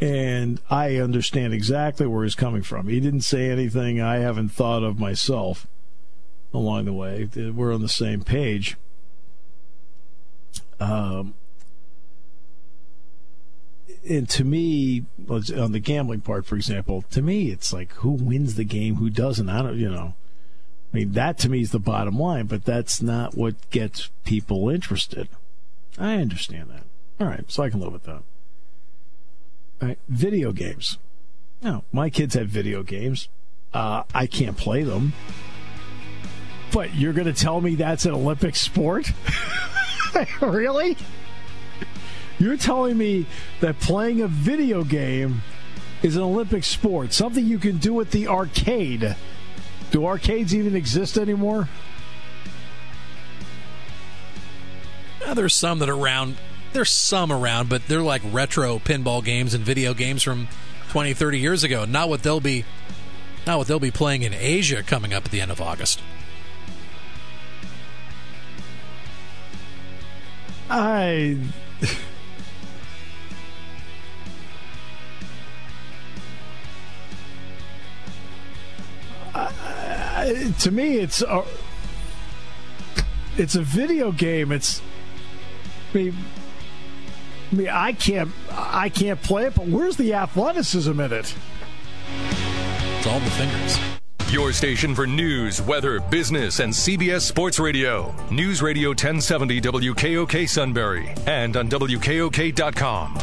And 0.00 0.60
I 0.70 0.96
understand 0.96 1.52
exactly 1.52 2.06
where 2.06 2.24
he's 2.24 2.34
coming 2.34 2.62
from. 2.62 2.88
He 2.88 2.98
didn't 2.98 3.20
say 3.20 3.50
anything 3.50 4.00
I 4.00 4.16
haven't 4.16 4.48
thought 4.48 4.82
of 4.82 4.98
myself 4.98 5.66
along 6.52 6.86
the 6.86 6.92
way. 6.92 7.28
We're 7.34 7.72
on 7.72 7.82
the 7.82 7.88
same 7.88 8.22
page. 8.22 8.76
Um, 10.80 11.34
and 14.08 14.28
to 14.30 14.44
me, 14.44 15.04
on 15.28 15.72
the 15.72 15.80
gambling 15.80 16.22
part, 16.22 16.46
for 16.46 16.56
example, 16.56 17.02
to 17.10 17.22
me, 17.22 17.50
it's 17.50 17.72
like 17.72 17.92
who 17.94 18.10
wins 18.10 18.56
the 18.56 18.64
game, 18.64 18.96
who 18.96 19.08
doesn't. 19.08 19.48
I 19.48 19.62
don't, 19.62 19.78
you 19.78 19.90
know. 19.90 20.14
I 20.92 20.96
mean, 20.96 21.12
that 21.12 21.38
to 21.38 21.48
me 21.48 21.62
is 21.62 21.70
the 21.70 21.78
bottom 21.78 22.18
line, 22.18 22.46
but 22.46 22.64
that's 22.64 23.00
not 23.00 23.34
what 23.34 23.70
gets 23.70 24.10
people 24.24 24.68
interested. 24.68 25.28
I 25.98 26.16
understand 26.16 26.70
that. 26.70 26.84
All 27.18 27.26
right, 27.26 27.50
so 27.50 27.62
I 27.62 27.70
can 27.70 27.80
live 27.80 27.92
with 27.92 28.04
that. 28.04 28.22
All 29.80 29.88
right, 29.88 29.98
video 30.08 30.52
games. 30.52 30.98
Now, 31.62 31.84
my 31.92 32.10
kids 32.10 32.34
have 32.34 32.48
video 32.48 32.82
games. 32.82 33.28
Uh, 33.72 34.02
I 34.14 34.26
can't 34.26 34.56
play 34.56 34.82
them. 34.82 35.14
But 36.72 36.94
you're 36.94 37.12
going 37.12 37.26
to 37.26 37.32
tell 37.32 37.60
me 37.60 37.74
that's 37.74 38.04
an 38.04 38.12
Olympic 38.12 38.56
sport? 38.56 39.10
really? 40.40 40.96
You're 42.38 42.56
telling 42.56 42.98
me 42.98 43.26
that 43.60 43.78
playing 43.80 44.20
a 44.20 44.28
video 44.28 44.82
game 44.82 45.42
is 46.02 46.16
an 46.16 46.22
Olympic 46.22 46.64
sport, 46.64 47.12
something 47.12 47.46
you 47.46 47.58
can 47.58 47.78
do 47.78 48.00
at 48.00 48.10
the 48.10 48.26
arcade. 48.26 49.16
Do 49.92 50.06
arcades 50.06 50.54
even 50.54 50.74
exist 50.74 51.18
anymore? 51.18 51.68
Now, 55.24 55.34
there's 55.34 55.54
some 55.54 55.78
that 55.80 55.88
are 55.90 55.94
around. 55.94 56.36
There's 56.72 56.90
some 56.90 57.30
around, 57.30 57.68
but 57.68 57.86
they're 57.86 58.00
like 58.00 58.22
retro 58.24 58.78
pinball 58.78 59.22
games 59.22 59.52
and 59.52 59.62
video 59.62 59.92
games 59.92 60.22
from 60.22 60.48
20, 60.88 61.12
30 61.12 61.38
years 61.38 61.62
ago. 61.62 61.84
Not 61.84 62.08
what 62.08 62.22
they'll 62.22 62.40
be. 62.40 62.64
Not 63.46 63.58
what 63.58 63.66
they'll 63.66 63.78
be 63.78 63.90
playing 63.90 64.22
in 64.22 64.32
Asia 64.32 64.82
coming 64.82 65.12
up 65.12 65.26
at 65.26 65.30
the 65.30 65.42
end 65.42 65.50
of 65.50 65.60
August. 65.60 66.00
I. 70.70 71.36
I, 80.22 80.54
to 80.60 80.70
me, 80.70 80.98
it's 80.98 81.20
a, 81.22 81.44
it's 83.36 83.56
a 83.56 83.62
video 83.62 84.12
game. 84.12 84.52
It's 84.52 84.80
I 85.92 85.96
mean, 85.96 86.16
I 87.50 87.54
mean, 87.54 87.68
I 87.68 87.92
can't 87.92 88.30
I 88.50 88.88
can't 88.88 89.20
play 89.20 89.46
it, 89.46 89.54
but 89.54 89.66
where's 89.66 89.96
the 89.96 90.14
athleticism 90.14 90.98
in 91.00 91.12
it? 91.12 91.34
It's 92.98 93.06
all 93.06 93.20
the 93.20 93.30
fingers. 93.30 93.78
Your 94.32 94.52
station 94.52 94.94
for 94.94 95.06
news, 95.06 95.60
weather, 95.60 96.00
business, 96.00 96.60
and 96.60 96.72
CBS 96.72 97.22
Sports 97.22 97.58
Radio. 97.58 98.14
News 98.30 98.62
Radio 98.62 98.90
1070 98.90 99.60
WKOK 99.60 100.48
Sunbury 100.48 101.12
and 101.26 101.56
on 101.56 101.68
WKOK.com. 101.68 103.18